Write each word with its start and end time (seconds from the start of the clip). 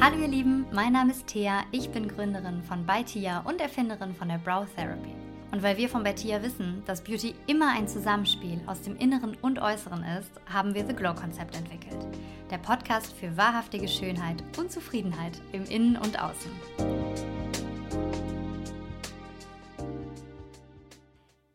Hallo 0.00 0.18
ihr 0.18 0.28
Lieben, 0.28 0.66
mein 0.72 0.92
Name 0.92 1.12
ist 1.12 1.28
Thea, 1.28 1.64
ich 1.70 1.88
bin 1.88 2.08
Gründerin 2.08 2.62
von 2.62 2.84
Baitia 2.84 3.40
und 3.40 3.60
Erfinderin 3.60 4.14
von 4.14 4.28
der 4.28 4.38
Brow 4.38 4.66
Therapy. 4.74 5.14
Und 5.52 5.62
weil 5.62 5.76
wir 5.76 5.88
von 5.88 6.02
Bettia 6.02 6.42
wissen, 6.42 6.82
dass 6.84 7.02
Beauty 7.02 7.34
immer 7.46 7.70
ein 7.70 7.86
Zusammenspiel 7.86 8.60
aus 8.66 8.82
dem 8.82 8.96
Inneren 8.96 9.36
und 9.40 9.60
Äußeren 9.60 10.02
ist, 10.18 10.30
haben 10.52 10.74
wir 10.74 10.86
The 10.86 10.94
Glow-Konzept 10.94 11.56
entwickelt. 11.56 12.06
Der 12.50 12.58
Podcast 12.58 13.12
für 13.12 13.36
wahrhaftige 13.36 13.88
Schönheit 13.88 14.42
und 14.58 14.72
Zufriedenheit 14.72 15.40
im 15.52 15.64
Innen 15.64 15.96
und 15.96 16.20
Außen. 16.20 16.50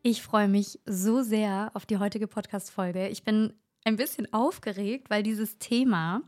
Ich 0.01 0.23
freue 0.23 0.47
mich 0.47 0.79
so 0.85 1.21
sehr 1.21 1.71
auf 1.73 1.85
die 1.85 1.97
heutige 1.97 2.27
Podcast-Folge. 2.27 3.09
Ich 3.09 3.23
bin 3.23 3.53
ein 3.83 3.97
bisschen 3.97 4.31
aufgeregt, 4.33 5.09
weil 5.09 5.23
dieses 5.23 5.57
Thema, 5.57 6.21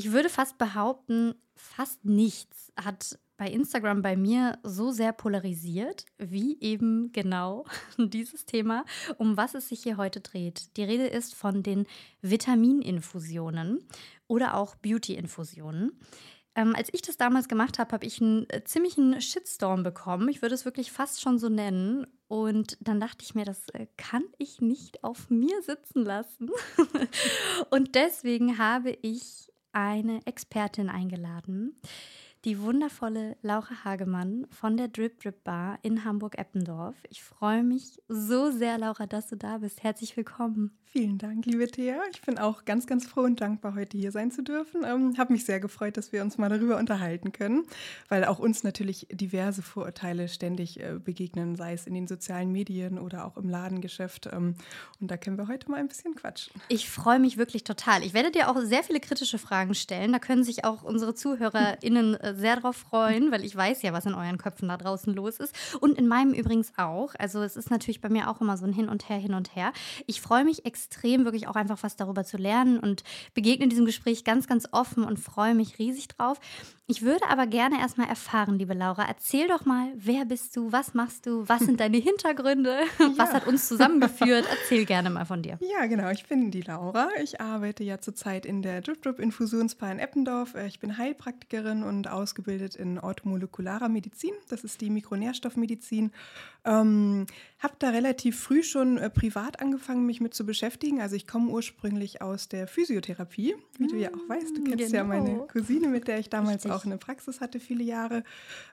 ich 0.00 0.12
würde 0.12 0.30
fast 0.30 0.56
behaupten, 0.56 1.34
fast 1.54 2.06
nichts 2.06 2.72
hat 2.82 3.18
bei 3.36 3.48
Instagram 3.50 4.00
bei 4.00 4.16
mir 4.16 4.58
so 4.62 4.92
sehr 4.92 5.12
polarisiert, 5.12 6.06
wie 6.16 6.58
eben 6.62 7.12
genau 7.12 7.66
dieses 7.98 8.46
Thema, 8.46 8.86
um 9.18 9.36
was 9.36 9.54
es 9.54 9.68
sich 9.68 9.82
hier 9.82 9.98
heute 9.98 10.20
dreht. 10.20 10.74
Die 10.78 10.84
Rede 10.84 11.06
ist 11.06 11.34
von 11.34 11.62
den 11.62 11.86
Vitamininfusionen 12.22 13.86
oder 14.26 14.54
auch 14.54 14.74
Beauty-Infusionen. 14.76 15.92
Ähm, 16.54 16.74
als 16.74 16.88
ich 16.94 17.02
das 17.02 17.18
damals 17.18 17.46
gemacht 17.46 17.78
habe, 17.78 17.92
habe 17.92 18.06
ich 18.06 18.22
einen 18.22 18.48
äh, 18.48 18.64
ziemlichen 18.64 19.20
Shitstorm 19.20 19.82
bekommen. 19.82 20.30
Ich 20.30 20.40
würde 20.40 20.54
es 20.54 20.64
wirklich 20.64 20.92
fast 20.92 21.20
schon 21.20 21.38
so 21.38 21.50
nennen. 21.50 22.06
Und 22.26 22.78
dann 22.80 23.00
dachte 23.00 23.22
ich 23.22 23.34
mir, 23.34 23.44
das 23.44 23.68
äh, 23.74 23.86
kann 23.98 24.24
ich 24.38 24.62
nicht 24.62 25.04
auf 25.04 25.28
mir 25.28 25.60
sitzen 25.60 26.04
lassen. 26.04 26.48
und 27.70 27.94
deswegen 27.94 28.56
habe 28.56 28.96
ich 29.02 29.49
eine 29.72 30.24
Expertin 30.26 30.88
eingeladen, 30.88 31.74
die 32.44 32.60
wundervolle 32.60 33.36
Laura 33.42 33.84
Hagemann 33.84 34.46
von 34.50 34.76
der 34.76 34.88
Drip 34.88 35.20
Drip 35.20 35.44
Bar 35.44 35.78
in 35.82 36.04
Hamburg-Eppendorf. 36.04 36.96
Ich 37.10 37.22
freue 37.22 37.62
mich 37.62 38.00
so 38.08 38.50
sehr, 38.50 38.78
Laura, 38.78 39.06
dass 39.06 39.28
du 39.28 39.36
da 39.36 39.58
bist. 39.58 39.82
Herzlich 39.82 40.16
willkommen. 40.16 40.79
Vielen 40.92 41.18
Dank, 41.18 41.46
liebe 41.46 41.68
Thea. 41.68 42.00
Ich 42.10 42.20
bin 42.22 42.36
auch 42.36 42.64
ganz, 42.64 42.84
ganz 42.84 43.06
froh 43.06 43.20
und 43.20 43.40
dankbar, 43.40 43.76
heute 43.76 43.96
hier 43.96 44.10
sein 44.10 44.32
zu 44.32 44.42
dürfen. 44.42 44.82
Ähm, 44.84 45.14
habe 45.18 45.32
mich 45.32 45.44
sehr 45.44 45.60
gefreut, 45.60 45.96
dass 45.96 46.10
wir 46.10 46.20
uns 46.20 46.36
mal 46.36 46.48
darüber 46.48 46.78
unterhalten 46.78 47.30
können, 47.30 47.62
weil 48.08 48.24
auch 48.24 48.40
uns 48.40 48.64
natürlich 48.64 49.06
diverse 49.08 49.62
Vorurteile 49.62 50.26
ständig 50.26 50.80
äh, 50.80 50.98
begegnen, 50.98 51.54
sei 51.54 51.74
es 51.74 51.86
in 51.86 51.94
den 51.94 52.08
sozialen 52.08 52.50
Medien 52.50 52.98
oder 52.98 53.24
auch 53.24 53.36
im 53.36 53.48
Ladengeschäft. 53.48 54.30
Ähm, 54.32 54.56
und 55.00 55.12
da 55.12 55.16
können 55.16 55.38
wir 55.38 55.46
heute 55.46 55.70
mal 55.70 55.76
ein 55.76 55.86
bisschen 55.86 56.16
quatschen. 56.16 56.60
Ich 56.66 56.90
freue 56.90 57.20
mich 57.20 57.36
wirklich 57.36 57.62
total. 57.62 58.02
Ich 58.02 58.12
werde 58.12 58.32
dir 58.32 58.50
auch 58.50 58.60
sehr 58.60 58.82
viele 58.82 58.98
kritische 58.98 59.38
Fragen 59.38 59.76
stellen. 59.76 60.10
Da 60.10 60.18
können 60.18 60.42
sich 60.42 60.64
auch 60.64 60.82
unsere 60.82 61.14
ZuhörerInnen 61.14 62.14
äh, 62.16 62.34
sehr 62.34 62.56
drauf 62.56 62.74
freuen, 62.74 63.30
weil 63.30 63.44
ich 63.44 63.54
weiß 63.54 63.82
ja, 63.82 63.92
was 63.92 64.06
in 64.06 64.14
euren 64.14 64.38
Köpfen 64.38 64.66
da 64.66 64.76
draußen 64.76 65.14
los 65.14 65.38
ist. 65.38 65.54
Und 65.78 65.96
in 65.98 66.08
meinem 66.08 66.32
übrigens 66.32 66.72
auch. 66.76 67.14
Also 67.16 67.42
es 67.42 67.54
ist 67.54 67.70
natürlich 67.70 68.00
bei 68.00 68.08
mir 68.08 68.28
auch 68.28 68.40
immer 68.40 68.56
so 68.56 68.66
ein 68.66 68.72
Hin 68.72 68.88
und 68.88 69.08
Her, 69.08 69.18
hin 69.18 69.34
und 69.34 69.54
her. 69.54 69.72
Ich 70.08 70.20
freue 70.20 70.44
mich 70.44 70.64
extrem, 70.64 70.79
wirklich 71.24 71.48
auch 71.48 71.56
einfach 71.56 71.82
was 71.82 71.96
darüber 71.96 72.24
zu 72.24 72.36
lernen 72.36 72.78
und 72.78 73.02
begegne 73.34 73.68
diesem 73.68 73.84
Gespräch 73.84 74.24
ganz, 74.24 74.46
ganz 74.46 74.68
offen 74.72 75.04
und 75.04 75.18
freue 75.18 75.54
mich 75.54 75.78
riesig 75.78 76.08
drauf. 76.08 76.38
Ich 76.90 77.02
würde 77.02 77.28
aber 77.28 77.46
gerne 77.46 77.78
erstmal 77.78 78.08
erfahren, 78.08 78.58
liebe 78.58 78.74
Laura, 78.74 79.04
erzähl 79.06 79.46
doch 79.46 79.64
mal, 79.64 79.92
wer 79.94 80.24
bist 80.24 80.56
du, 80.56 80.72
was 80.72 80.92
machst 80.92 81.24
du, 81.24 81.48
was 81.48 81.60
sind 81.60 81.78
deine 81.78 81.98
Hintergründe, 81.98 82.80
ja. 82.98 83.12
was 83.16 83.32
hat 83.32 83.46
uns 83.46 83.68
zusammengeführt? 83.68 84.44
Erzähl 84.50 84.86
gerne 84.86 85.08
mal 85.08 85.24
von 85.24 85.40
dir. 85.40 85.56
Ja, 85.60 85.86
genau, 85.86 86.10
ich 86.10 86.26
bin 86.26 86.50
die 86.50 86.62
Laura. 86.62 87.08
Ich 87.22 87.40
arbeite 87.40 87.84
ja 87.84 88.00
zurzeit 88.00 88.44
in 88.44 88.62
der 88.62 88.80
Drip 88.80 89.00
Drip 89.02 89.20
Infusionsbar 89.20 89.92
in 89.92 90.00
Eppendorf. 90.00 90.56
Äh, 90.56 90.66
ich 90.66 90.80
bin 90.80 90.98
Heilpraktikerin 90.98 91.84
und 91.84 92.08
ausgebildet 92.08 92.74
in 92.74 92.98
orthomolekularer 92.98 93.88
Medizin. 93.88 94.32
Das 94.48 94.64
ist 94.64 94.80
die 94.80 94.90
Mikronährstoffmedizin. 94.90 96.10
Ähm, 96.64 97.26
habe 97.60 97.74
da 97.78 97.90
relativ 97.90 98.40
früh 98.40 98.62
schon 98.62 98.98
äh, 98.98 99.10
privat 99.10 99.60
angefangen, 99.60 100.06
mich 100.06 100.20
mit 100.20 100.34
zu 100.34 100.44
beschäftigen. 100.44 101.00
Also 101.00 101.14
ich 101.14 101.26
komme 101.26 101.50
ursprünglich 101.50 102.20
aus 102.20 102.48
der 102.48 102.66
Physiotherapie, 102.66 103.54
wie 103.78 103.86
du 103.86 103.96
ja 103.96 104.08
auch 104.08 104.28
weißt. 104.28 104.56
Du 104.56 104.64
kennst 104.64 104.86
genau. 104.86 104.96
ja 104.96 105.04
meine 105.04 105.46
Cousine, 105.46 105.88
mit 105.88 106.08
der 106.08 106.18
ich 106.18 106.28
damals 106.28 106.64
Richtig. 106.64 106.72
auch 106.72 106.79
eine 106.84 106.98
Praxis 106.98 107.40
hatte, 107.40 107.60
viele 107.60 107.84
Jahre. 107.84 108.24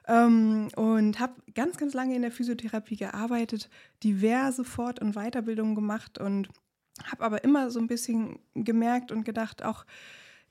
Ähm, 0.06 0.68
und 0.76 1.20
habe 1.20 1.34
ganz, 1.54 1.76
ganz 1.76 1.94
lange 1.94 2.14
in 2.14 2.22
der 2.22 2.32
Physiotherapie 2.32 2.96
gearbeitet, 2.96 3.68
diverse 4.02 4.64
Fort- 4.64 5.00
und 5.00 5.14
Weiterbildungen 5.14 5.74
gemacht 5.74 6.18
und 6.18 6.48
habe 7.04 7.24
aber 7.24 7.44
immer 7.44 7.70
so 7.70 7.78
ein 7.78 7.86
bisschen 7.86 8.40
gemerkt 8.54 9.12
und 9.12 9.24
gedacht, 9.24 9.62
auch 9.62 9.84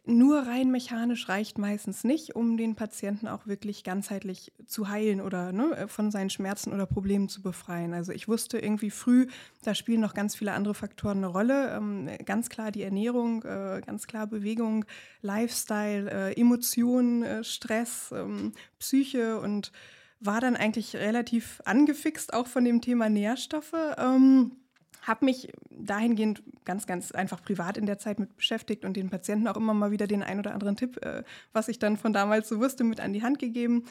nur 0.07 0.47
rein 0.47 0.71
mechanisch 0.71 1.29
reicht 1.29 1.57
meistens 1.57 2.03
nicht, 2.03 2.35
um 2.35 2.57
den 2.57 2.75
Patienten 2.75 3.27
auch 3.27 3.45
wirklich 3.45 3.83
ganzheitlich 3.83 4.53
zu 4.65 4.89
heilen 4.89 5.21
oder 5.21 5.51
ne, 5.51 5.87
von 5.87 6.11
seinen 6.11 6.29
Schmerzen 6.29 6.73
oder 6.73 6.85
Problemen 6.85 7.29
zu 7.29 7.41
befreien. 7.41 7.93
Also 7.93 8.11
ich 8.13 8.27
wusste 8.27 8.57
irgendwie 8.57 8.89
früh, 8.89 9.27
da 9.63 9.75
spielen 9.75 10.01
noch 10.01 10.13
ganz 10.13 10.35
viele 10.35 10.53
andere 10.53 10.73
Faktoren 10.73 11.17
eine 11.17 11.27
Rolle. 11.27 11.75
Ähm, 11.75 12.09
ganz 12.25 12.49
klar 12.49 12.71
die 12.71 12.83
Ernährung, 12.83 13.43
äh, 13.43 13.81
ganz 13.85 14.07
klar 14.07 14.27
Bewegung, 14.27 14.85
Lifestyle, 15.21 16.09
äh, 16.09 16.39
Emotionen, 16.39 17.23
äh, 17.23 17.43
Stress, 17.43 18.13
ähm, 18.15 18.53
Psyche 18.79 19.39
und 19.39 19.71
war 20.19 20.41
dann 20.41 20.55
eigentlich 20.55 20.95
relativ 20.95 21.61
angefixt 21.65 22.33
auch 22.33 22.47
von 22.47 22.65
dem 22.65 22.81
Thema 22.81 23.09
Nährstoffe. 23.09 23.75
Ähm, 23.97 24.53
habe 25.07 25.25
mich 25.25 25.51
dahingehend 25.69 26.43
ganz, 26.65 26.85
ganz 26.85 27.11
einfach 27.11 27.41
privat 27.41 27.77
in 27.77 27.85
der 27.85 27.97
Zeit 27.97 28.19
mit 28.19 28.35
beschäftigt 28.35 28.83
und 28.83 28.97
den 28.97 29.09
Patienten 29.09 29.47
auch 29.47 29.55
immer 29.55 29.73
mal 29.73 29.91
wieder 29.91 30.05
den 30.05 30.21
ein 30.21 30.39
oder 30.39 30.53
anderen 30.53 30.75
Tipp, 30.75 31.03
äh, 31.03 31.23
was 31.53 31.69
ich 31.69 31.79
dann 31.79 31.97
von 31.97 32.13
damals 32.13 32.49
so 32.49 32.59
wusste, 32.59 32.83
mit 32.83 32.99
an 32.99 33.13
die 33.13 33.23
Hand 33.23 33.39
gegeben 33.39 33.85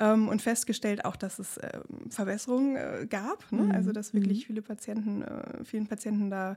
ähm, 0.00 0.28
und 0.28 0.40
festgestellt 0.40 1.04
auch, 1.04 1.16
dass 1.16 1.38
es 1.38 1.58
äh, 1.58 1.80
Verbesserungen 2.08 2.76
äh, 2.76 3.06
gab. 3.08 3.50
Ne? 3.52 3.64
Mhm. 3.64 3.70
Also 3.72 3.92
dass 3.92 4.14
wirklich 4.14 4.44
mhm. 4.44 4.46
viele 4.46 4.62
Patienten, 4.62 5.22
äh, 5.22 5.64
vielen 5.64 5.86
Patienten 5.86 6.30
da 6.30 6.56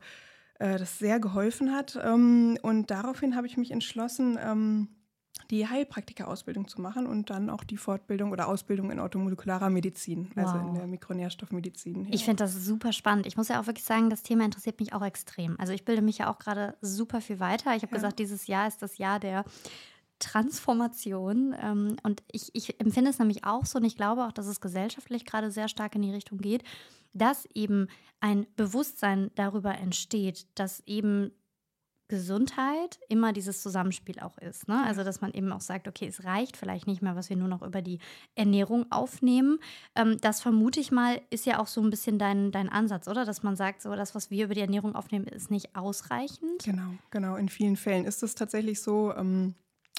äh, 0.59 0.77
das 0.77 0.97
sehr 0.97 1.19
geholfen 1.19 1.73
hat. 1.73 1.99
Ähm, 2.01 2.57
und 2.61 2.91
daraufhin 2.91 3.35
habe 3.35 3.47
ich 3.47 3.57
mich 3.57 3.71
entschlossen, 3.71 4.39
ähm, 4.41 4.87
die 5.51 5.67
Heilpraktika-Ausbildung 5.67 6.67
zu 6.67 6.81
machen 6.81 7.07
und 7.07 7.29
dann 7.29 7.49
auch 7.49 7.63
die 7.63 7.77
Fortbildung 7.77 8.31
oder 8.31 8.47
Ausbildung 8.47 8.91
in 8.91 8.99
automolekularer 8.99 9.69
Medizin, 9.69 10.31
wow. 10.35 10.45
also 10.45 10.67
in 10.67 10.73
der 10.75 10.87
Mikronährstoffmedizin. 10.87 12.05
Ja. 12.05 12.13
Ich 12.13 12.25
finde 12.25 12.43
das 12.43 12.53
super 12.53 12.93
spannend. 12.93 13.25
Ich 13.25 13.37
muss 13.37 13.47
ja 13.47 13.59
auch 13.59 13.67
wirklich 13.67 13.85
sagen, 13.85 14.09
das 14.09 14.23
Thema 14.23 14.45
interessiert 14.45 14.79
mich 14.79 14.93
auch 14.93 15.03
extrem. 15.03 15.59
Also 15.59 15.73
ich 15.73 15.85
bilde 15.85 16.01
mich 16.01 16.19
ja 16.19 16.31
auch 16.31 16.39
gerade 16.39 16.75
super 16.81 17.21
viel 17.21 17.39
weiter. 17.39 17.75
Ich 17.75 17.83
habe 17.83 17.91
ja. 17.91 17.97
gesagt, 17.97 18.19
dieses 18.19 18.47
Jahr 18.47 18.67
ist 18.67 18.81
das 18.81 18.97
Jahr 18.97 19.19
der 19.19 19.45
Transformation. 20.19 21.55
Ähm, 21.61 21.97
und 22.03 22.23
ich, 22.31 22.49
ich 22.53 22.79
empfinde 22.79 23.09
es 23.09 23.19
nämlich 23.19 23.43
auch 23.43 23.65
so 23.65 23.79
und 23.79 23.85
ich 23.85 23.97
glaube 23.97 24.25
auch, 24.25 24.31
dass 24.31 24.47
es 24.47 24.61
gesellschaftlich 24.61 25.25
gerade 25.25 25.51
sehr 25.51 25.67
stark 25.67 25.95
in 25.95 26.01
die 26.01 26.11
Richtung 26.11 26.37
geht, 26.37 26.63
dass 27.13 27.45
eben 27.53 27.87
ein 28.19 28.45
Bewusstsein 28.55 29.31
darüber 29.35 29.75
entsteht, 29.77 30.47
dass 30.55 30.81
eben 30.85 31.31
Gesundheit 32.07 32.99
immer 33.09 33.33
dieses 33.33 33.61
Zusammenspiel 33.61 34.19
auch 34.19 34.37
ist. 34.37 34.67
Ne? 34.67 34.83
Also, 34.85 35.03
dass 35.03 35.21
man 35.21 35.33
eben 35.33 35.51
auch 35.51 35.61
sagt, 35.61 35.87
okay, 35.87 36.07
es 36.07 36.23
reicht 36.23 36.57
vielleicht 36.57 36.87
nicht 36.87 37.01
mehr, 37.01 37.15
was 37.15 37.29
wir 37.29 37.37
nur 37.37 37.47
noch 37.47 37.61
über 37.61 37.81
die 37.81 37.99
Ernährung 38.35 38.91
aufnehmen. 38.91 39.59
Ähm, 39.95 40.17
das 40.21 40.41
vermute 40.41 40.79
ich 40.79 40.91
mal, 40.91 41.21
ist 41.29 41.45
ja 41.45 41.59
auch 41.59 41.67
so 41.67 41.81
ein 41.81 41.89
bisschen 41.89 42.19
dein, 42.19 42.51
dein 42.51 42.69
Ansatz, 42.69 43.07
oder? 43.07 43.25
Dass 43.25 43.43
man 43.43 43.55
sagt, 43.55 43.81
so 43.81 43.95
das, 43.95 44.13
was 44.13 44.29
wir 44.29 44.45
über 44.45 44.53
die 44.53 44.61
Ernährung 44.61 44.95
aufnehmen, 44.95 45.25
ist 45.25 45.49
nicht 45.49 45.75
ausreichend. 45.75 46.63
Genau, 46.63 46.93
genau. 47.09 47.35
In 47.35 47.49
vielen 47.49 47.75
Fällen 47.75 48.05
ist 48.05 48.23
es 48.23 48.35
tatsächlich 48.35 48.81
so. 48.81 49.13
Ähm 49.13 49.55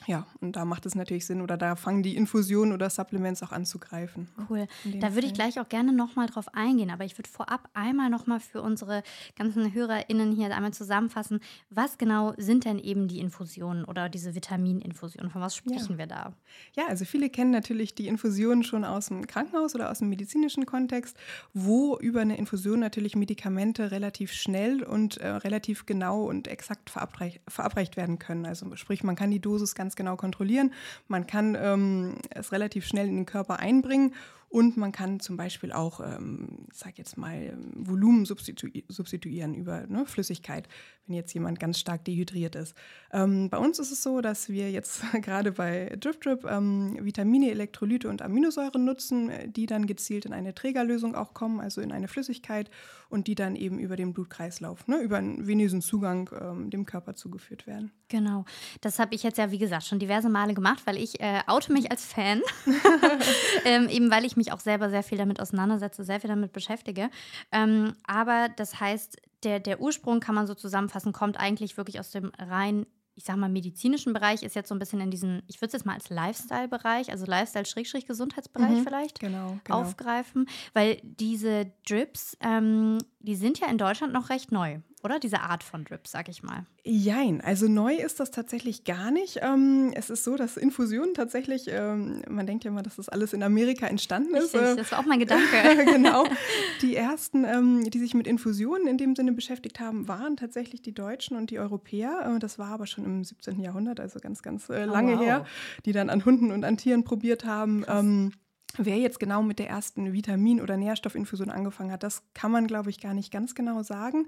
ja, 0.06 0.26
und 0.40 0.56
da 0.56 0.64
macht 0.64 0.86
es 0.86 0.94
natürlich 0.94 1.26
Sinn 1.26 1.40
oder 1.40 1.56
da 1.56 1.74
fangen 1.74 2.02
die 2.02 2.16
Infusionen 2.16 2.72
oder 2.72 2.88
Supplements 2.88 3.42
auch 3.42 3.52
an 3.52 3.66
zu 3.66 3.78
greifen. 3.78 4.28
Cool. 4.48 4.66
Da 5.00 5.14
würde 5.14 5.26
ich 5.26 5.34
gleich 5.34 5.58
auch 5.58 5.68
gerne 5.68 5.92
nochmal 5.92 6.26
drauf 6.26 6.54
eingehen, 6.54 6.90
aber 6.90 7.04
ich 7.04 7.18
würde 7.18 7.28
vorab 7.28 7.68
einmal 7.74 8.08
nochmal 8.08 8.38
für 8.38 8.62
unsere 8.62 9.02
ganzen 9.36 9.72
HörerInnen 9.72 10.32
hier 10.32 10.54
einmal 10.54 10.72
zusammenfassen, 10.72 11.40
was 11.70 11.98
genau 11.98 12.34
sind 12.36 12.64
denn 12.64 12.78
eben 12.78 13.08
die 13.08 13.18
Infusionen 13.18 13.84
oder 13.84 14.08
diese 14.08 14.34
Vitamininfusionen? 14.34 15.30
Von 15.30 15.40
was 15.40 15.56
sprechen 15.56 15.92
ja. 15.92 15.98
wir 15.98 16.06
da? 16.06 16.32
Ja, 16.76 16.86
also 16.88 17.04
viele 17.04 17.28
kennen 17.28 17.50
natürlich 17.50 17.94
die 17.94 18.06
Infusionen 18.06 18.62
schon 18.62 18.84
aus 18.84 19.08
dem 19.08 19.26
Krankenhaus 19.26 19.74
oder 19.74 19.90
aus 19.90 19.98
dem 19.98 20.08
medizinischen 20.08 20.66
Kontext, 20.66 21.16
wo 21.52 21.98
über 21.98 22.20
eine 22.20 22.36
Infusion 22.36 22.78
natürlich 22.78 23.16
Medikamente 23.16 23.90
relativ 23.90 24.32
schnell 24.32 24.84
und 24.84 25.16
äh, 25.16 25.28
relativ 25.28 25.86
genau 25.86 26.24
und 26.24 26.46
exakt 26.46 26.90
verabreicht, 26.90 27.40
verabreicht 27.48 27.96
werden 27.96 28.18
können. 28.18 28.46
Also 28.46 28.76
sprich, 28.76 29.02
man 29.02 29.16
kann 29.16 29.30
die 29.30 29.40
Dosis 29.40 29.74
ganz 29.74 29.95
genau 29.96 30.16
kontrollieren. 30.16 30.72
Man 31.08 31.26
kann 31.26 31.56
ähm, 31.60 32.16
es 32.30 32.52
relativ 32.52 32.86
schnell 32.86 33.08
in 33.08 33.16
den 33.16 33.26
Körper 33.26 33.58
einbringen 33.58 34.12
und 34.48 34.76
man 34.76 34.92
kann 34.92 35.18
zum 35.18 35.36
Beispiel 35.36 35.72
auch, 35.72 36.00
ähm, 36.00 36.66
ich 36.70 36.78
sage 36.78 36.94
jetzt 36.98 37.18
mal, 37.18 37.58
Volumen 37.74 38.24
substitu 38.24 38.68
substituieren 38.88 39.54
über 39.54 39.86
ne, 39.88 40.06
Flüssigkeit, 40.06 40.68
wenn 41.06 41.16
jetzt 41.16 41.34
jemand 41.34 41.58
ganz 41.58 41.80
stark 41.80 42.04
dehydriert 42.04 42.54
ist. 42.54 42.74
Ähm, 43.12 43.50
bei 43.50 43.58
uns 43.58 43.80
ist 43.80 43.90
es 43.90 44.02
so, 44.02 44.20
dass 44.20 44.48
wir 44.48 44.70
jetzt 44.70 45.02
gerade 45.22 45.52
bei 45.52 45.94
Drip 45.98 46.20
Drip 46.20 46.44
ähm, 46.44 46.96
Vitamine, 47.00 47.50
Elektrolyte 47.50 48.08
und 48.08 48.22
Aminosäuren 48.22 48.84
nutzen, 48.84 49.30
die 49.48 49.66
dann 49.66 49.86
gezielt 49.86 50.24
in 50.26 50.32
eine 50.32 50.54
Trägerlösung 50.54 51.16
auch 51.16 51.34
kommen, 51.34 51.60
also 51.60 51.80
in 51.80 51.90
eine 51.90 52.06
Flüssigkeit 52.06 52.70
und 53.08 53.26
die 53.26 53.34
dann 53.34 53.56
eben 53.56 53.78
über 53.78 53.96
den 53.96 54.12
Blutkreislauf, 54.12 54.86
ne, 54.88 54.98
über 54.98 55.18
einen 55.18 55.46
venösen 55.46 55.80
Zugang 55.80 56.30
ähm, 56.40 56.70
dem 56.70 56.86
Körper 56.86 57.14
zugeführt 57.14 57.66
werden. 57.66 57.92
Genau, 58.08 58.44
das 58.80 58.98
habe 58.98 59.14
ich 59.14 59.22
jetzt 59.22 59.38
ja, 59.38 59.50
wie 59.50 59.58
gesagt, 59.58 59.84
schon 59.84 59.98
diverse 59.98 60.28
Male 60.28 60.54
gemacht, 60.54 60.82
weil 60.84 60.96
ich 60.96 61.20
äh, 61.20 61.40
oute 61.46 61.72
mich 61.72 61.90
als 61.90 62.04
Fan, 62.04 62.42
ähm, 63.64 63.88
eben 63.88 64.10
weil 64.10 64.24
ich 64.24 64.36
mich 64.36 64.52
auch 64.52 64.60
selber 64.60 64.90
sehr 64.90 65.02
viel 65.02 65.18
damit 65.18 65.40
auseinandersetze, 65.40 66.04
sehr 66.04 66.20
viel 66.20 66.28
damit 66.28 66.52
beschäftige. 66.52 67.10
Ähm, 67.52 67.94
aber 68.06 68.48
das 68.56 68.80
heißt, 68.80 69.16
der, 69.42 69.60
der 69.60 69.80
Ursprung, 69.80 70.20
kann 70.20 70.34
man 70.34 70.46
so 70.46 70.54
zusammenfassen, 70.54 71.12
kommt 71.12 71.38
eigentlich 71.38 71.76
wirklich 71.76 72.00
aus 72.00 72.10
dem 72.10 72.32
rein 72.38 72.86
ich 73.16 73.24
sag 73.24 73.36
mal, 73.36 73.48
medizinischen 73.48 74.12
Bereich 74.12 74.42
ist 74.42 74.54
jetzt 74.54 74.68
so 74.68 74.74
ein 74.74 74.78
bisschen 74.78 75.00
in 75.00 75.10
diesen, 75.10 75.42
ich 75.46 75.56
würde 75.60 75.68
es 75.68 75.72
jetzt 75.72 75.86
mal 75.86 75.94
als 75.94 76.10
Lifestyle-Bereich, 76.10 77.10
also 77.10 77.24
Lifestyle-Gesundheitsbereich 77.24 78.70
mhm, 78.70 78.84
vielleicht 78.84 79.20
genau, 79.20 79.58
genau. 79.64 79.80
aufgreifen, 79.80 80.46
weil 80.74 81.00
diese 81.02 81.72
Drips, 81.88 82.36
ähm, 82.40 82.98
die 83.20 83.34
sind 83.34 83.58
ja 83.58 83.68
in 83.68 83.78
Deutschland 83.78 84.12
noch 84.12 84.28
recht 84.28 84.52
neu 84.52 84.80
oder? 85.06 85.18
Diese 85.18 85.40
Art 85.40 85.62
von 85.62 85.84
Drip, 85.84 86.06
sag 86.06 86.28
ich 86.28 86.42
mal. 86.42 86.66
Jein, 86.84 87.40
also 87.40 87.68
neu 87.68 87.94
ist 87.94 88.20
das 88.20 88.30
tatsächlich 88.30 88.84
gar 88.84 89.10
nicht. 89.10 89.38
Ähm, 89.40 89.92
es 89.94 90.10
ist 90.10 90.24
so, 90.24 90.36
dass 90.36 90.56
Infusionen 90.56 91.14
tatsächlich, 91.14 91.68
ähm, 91.68 92.22
man 92.28 92.46
denkt 92.46 92.64
ja 92.64 92.70
immer, 92.70 92.82
dass 92.82 92.96
das 92.96 93.08
alles 93.08 93.32
in 93.32 93.42
Amerika 93.42 93.86
entstanden 93.86 94.34
ist. 94.34 94.54
Richtig, 94.54 94.72
äh, 94.72 94.76
das 94.76 94.92
war 94.92 94.98
auch 94.98 95.06
mein 95.06 95.20
Gedanke. 95.20 95.44
genau. 95.84 96.24
Die 96.82 96.96
ersten, 96.96 97.44
ähm, 97.44 97.88
die 97.88 97.98
sich 97.98 98.14
mit 98.14 98.26
Infusionen 98.26 98.86
in 98.86 98.98
dem 98.98 99.14
Sinne 99.14 99.32
beschäftigt 99.32 99.80
haben, 99.80 100.08
waren 100.08 100.36
tatsächlich 100.36 100.82
die 100.82 100.92
Deutschen 100.92 101.36
und 101.36 101.50
die 101.50 101.58
Europäer. 101.58 102.34
Äh, 102.34 102.38
das 102.40 102.58
war 102.58 102.68
aber 102.68 102.86
schon 102.86 103.04
im 103.04 103.24
17. 103.24 103.60
Jahrhundert, 103.60 104.00
also 104.00 104.18
ganz, 104.18 104.42
ganz 104.42 104.68
äh, 104.68 104.84
lange 104.84 105.14
oh, 105.14 105.18
wow. 105.18 105.24
her, 105.24 105.46
die 105.84 105.92
dann 105.92 106.10
an 106.10 106.24
Hunden 106.24 106.50
und 106.50 106.64
an 106.64 106.76
Tieren 106.76 107.04
probiert 107.04 107.44
haben. 107.44 108.32
Wer 108.78 108.98
jetzt 108.98 109.18
genau 109.18 109.42
mit 109.42 109.58
der 109.58 109.68
ersten 109.68 110.12
Vitamin- 110.12 110.60
oder 110.60 110.76
Nährstoffinfusion 110.76 111.50
angefangen 111.50 111.92
hat, 111.92 112.02
das 112.02 112.22
kann 112.34 112.50
man, 112.50 112.66
glaube 112.66 112.90
ich, 112.90 113.00
gar 113.00 113.14
nicht 113.14 113.32
ganz 113.32 113.54
genau 113.54 113.82
sagen. 113.82 114.26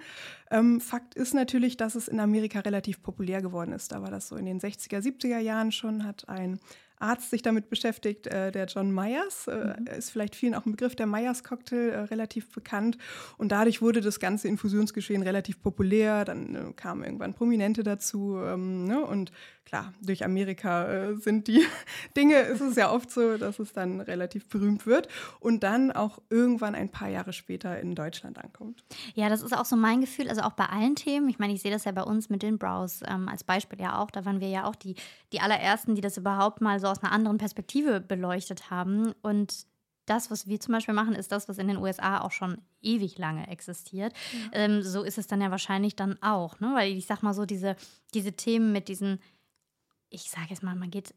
Ähm, 0.50 0.80
Fakt 0.80 1.14
ist 1.14 1.34
natürlich, 1.34 1.76
dass 1.76 1.94
es 1.94 2.08
in 2.08 2.20
Amerika 2.20 2.60
relativ 2.60 3.02
populär 3.02 3.42
geworden 3.42 3.72
ist. 3.72 3.92
Da 3.92 4.02
war 4.02 4.10
das 4.10 4.28
so 4.28 4.36
in 4.36 4.46
den 4.46 4.60
60er, 4.60 5.00
70er 5.00 5.38
Jahren 5.38 5.72
schon, 5.72 6.04
hat 6.04 6.28
ein 6.28 6.60
Arzt 7.00 7.30
sich 7.30 7.42
damit 7.42 7.70
beschäftigt, 7.70 8.26
äh, 8.26 8.50
der 8.50 8.66
John 8.66 8.92
Myers. 8.92 9.46
Äh, 9.46 9.76
mhm. 9.78 9.86
Ist 9.86 10.10
vielleicht 10.10 10.34
vielen 10.34 10.54
auch 10.54 10.66
ein 10.66 10.72
Begriff, 10.72 10.96
der 10.96 11.06
Myers-Cocktail, 11.06 11.90
äh, 11.90 11.98
relativ 12.00 12.50
bekannt. 12.50 12.98
Und 13.36 13.52
dadurch 13.52 13.80
wurde 13.80 14.00
das 14.00 14.18
ganze 14.20 14.48
Infusionsgeschehen 14.48 15.22
relativ 15.22 15.62
populär. 15.62 16.24
Dann 16.24 16.54
äh, 16.54 16.72
kamen 16.74 17.04
irgendwann 17.04 17.34
Prominente 17.34 17.82
dazu. 17.82 18.38
Ähm, 18.38 18.84
ne? 18.84 19.04
Und 19.04 19.32
klar, 19.68 19.92
durch 20.00 20.24
Amerika 20.24 20.86
äh, 20.86 21.16
sind 21.16 21.46
die 21.46 21.62
Dinge, 22.16 22.36
ist 22.36 22.60
es 22.60 22.76
ja 22.76 22.90
oft 22.90 23.10
so, 23.10 23.36
dass 23.36 23.58
es 23.58 23.72
dann 23.72 24.00
relativ 24.00 24.48
berühmt 24.48 24.86
wird 24.86 25.08
und 25.40 25.62
dann 25.62 25.92
auch 25.92 26.18
irgendwann 26.30 26.74
ein 26.74 26.88
paar 26.88 27.08
Jahre 27.08 27.34
später 27.34 27.78
in 27.78 27.94
Deutschland 27.94 28.38
ankommt. 28.38 28.82
Ja, 29.14 29.28
das 29.28 29.42
ist 29.42 29.54
auch 29.54 29.66
so 29.66 29.76
mein 29.76 30.00
Gefühl, 30.00 30.28
also 30.28 30.40
auch 30.40 30.52
bei 30.52 30.66
allen 30.66 30.96
Themen. 30.96 31.28
Ich 31.28 31.38
meine, 31.38 31.52
ich 31.52 31.60
sehe 31.60 31.70
das 31.70 31.84
ja 31.84 31.92
bei 31.92 32.02
uns 32.02 32.30
mit 32.30 32.42
den 32.42 32.58
Brows 32.58 33.02
ähm, 33.06 33.28
als 33.28 33.44
Beispiel 33.44 33.78
ja 33.80 33.98
auch. 34.00 34.10
Da 34.10 34.24
waren 34.24 34.40
wir 34.40 34.48
ja 34.48 34.64
auch 34.64 34.74
die, 34.74 34.94
die 35.32 35.40
allerersten, 35.40 35.94
die 35.94 36.00
das 36.00 36.16
überhaupt 36.16 36.62
mal 36.62 36.80
so 36.80 36.86
aus 36.86 37.02
einer 37.02 37.12
anderen 37.12 37.36
Perspektive 37.36 38.00
beleuchtet 38.00 38.70
haben. 38.70 39.12
Und 39.20 39.66
das, 40.06 40.30
was 40.30 40.46
wir 40.46 40.58
zum 40.60 40.72
Beispiel 40.72 40.94
machen, 40.94 41.14
ist 41.14 41.30
das, 41.30 41.48
was 41.48 41.58
in 41.58 41.68
den 41.68 41.76
USA 41.76 42.22
auch 42.22 42.32
schon 42.32 42.58
ewig 42.80 43.18
lange 43.18 43.48
existiert. 43.48 44.14
Ja. 44.32 44.60
Ähm, 44.60 44.82
so 44.82 45.02
ist 45.02 45.18
es 45.18 45.26
dann 45.26 45.42
ja 45.42 45.50
wahrscheinlich 45.50 45.94
dann 45.94 46.16
auch, 46.22 46.58
ne? 46.60 46.72
Weil 46.74 46.92
ich 46.92 47.06
sag 47.06 47.22
mal 47.22 47.34
so, 47.34 47.44
diese, 47.44 47.76
diese 48.14 48.32
Themen 48.32 48.72
mit 48.72 48.88
diesen 48.88 49.18
ich 50.10 50.30
sage 50.30 50.48
jetzt 50.50 50.62
mal, 50.62 50.74
man 50.74 50.90
geht 50.90 51.14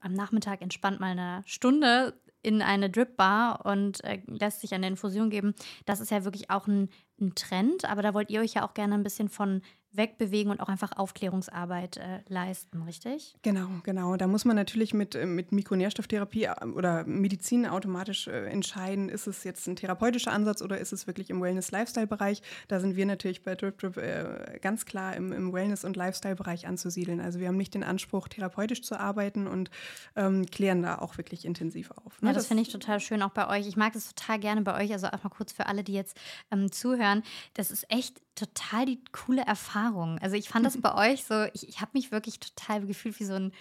am 0.00 0.12
Nachmittag 0.12 0.62
entspannt 0.62 1.00
mal 1.00 1.10
eine 1.10 1.42
Stunde 1.46 2.20
in 2.42 2.62
eine 2.62 2.88
Drip-Bar 2.90 3.66
und 3.66 4.04
äh, 4.04 4.22
lässt 4.26 4.60
sich 4.60 4.72
eine 4.72 4.86
Infusion 4.86 5.30
geben. 5.30 5.54
Das 5.84 6.00
ist 6.00 6.10
ja 6.10 6.24
wirklich 6.24 6.48
auch 6.48 6.68
ein, 6.68 6.90
ein 7.20 7.34
Trend, 7.34 7.84
aber 7.84 8.02
da 8.02 8.14
wollt 8.14 8.30
ihr 8.30 8.40
euch 8.40 8.54
ja 8.54 8.64
auch 8.64 8.74
gerne 8.74 8.94
ein 8.94 9.02
bisschen 9.02 9.28
von 9.28 9.62
wegbewegen 9.96 10.50
und 10.50 10.60
auch 10.60 10.68
einfach 10.68 10.92
Aufklärungsarbeit 10.96 11.96
äh, 11.96 12.20
leisten, 12.28 12.82
richtig? 12.82 13.36
Genau, 13.42 13.68
genau. 13.82 14.16
Da 14.16 14.26
muss 14.26 14.44
man 14.44 14.56
natürlich 14.56 14.94
mit, 14.94 15.14
äh, 15.14 15.26
mit 15.26 15.52
Mikronährstofftherapie 15.52 16.44
äh, 16.44 16.64
oder 16.64 17.04
Medizin 17.04 17.66
automatisch 17.66 18.28
äh, 18.28 18.46
entscheiden, 18.46 19.08
ist 19.08 19.26
es 19.26 19.44
jetzt 19.44 19.66
ein 19.66 19.76
therapeutischer 19.76 20.32
Ansatz 20.32 20.62
oder 20.62 20.78
ist 20.78 20.92
es 20.92 21.06
wirklich 21.06 21.30
im 21.30 21.40
Wellness-Lifestyle-Bereich. 21.40 22.42
Da 22.68 22.80
sind 22.80 22.96
wir 22.96 23.06
natürlich 23.06 23.42
bei 23.42 23.54
Drip 23.54 23.78
Drip 23.78 23.96
äh, 23.96 24.58
ganz 24.60 24.84
klar 24.84 25.16
im, 25.16 25.32
im 25.32 25.52
Wellness- 25.52 25.84
und 25.84 25.96
Lifestyle-Bereich 25.96 26.66
anzusiedeln. 26.66 27.20
Also 27.20 27.40
wir 27.40 27.48
haben 27.48 27.56
nicht 27.56 27.74
den 27.74 27.84
Anspruch, 27.84 28.28
therapeutisch 28.28 28.82
zu 28.82 28.98
arbeiten 28.98 29.46
und 29.46 29.70
ähm, 30.14 30.46
klären 30.46 30.82
da 30.82 30.98
auch 30.98 31.16
wirklich 31.18 31.44
intensiv 31.44 31.90
auf. 31.90 32.20
Ne? 32.20 32.28
Ja, 32.28 32.34
das, 32.34 32.44
das 32.44 32.48
finde 32.48 32.62
ich 32.62 32.68
total 32.68 33.00
schön 33.00 33.22
auch 33.22 33.30
bei 33.30 33.48
euch. 33.48 33.66
Ich 33.66 33.76
mag 33.76 33.92
das 33.92 34.14
total 34.14 34.38
gerne 34.38 34.62
bei 34.62 34.82
euch. 34.82 34.92
Also 34.92 35.08
auch 35.08 35.22
mal 35.22 35.30
kurz 35.30 35.52
für 35.52 35.66
alle, 35.66 35.84
die 35.84 35.94
jetzt 35.94 36.16
ähm, 36.50 36.70
zuhören. 36.70 37.22
Das 37.54 37.70
ist 37.70 37.90
echt 37.90 38.20
total 38.34 38.86
die 38.86 39.00
coole 39.12 39.42
Erfahrung. 39.42 39.85
Also 40.20 40.36
ich 40.36 40.48
fand 40.48 40.66
das 40.66 40.80
bei 40.80 41.12
euch 41.12 41.24
so, 41.24 41.44
ich, 41.52 41.68
ich 41.68 41.80
habe 41.80 41.92
mich 41.94 42.12
wirklich 42.12 42.40
total 42.40 42.86
gefühlt 42.86 43.18
wie 43.20 43.24
so 43.24 43.34
ein 43.34 43.52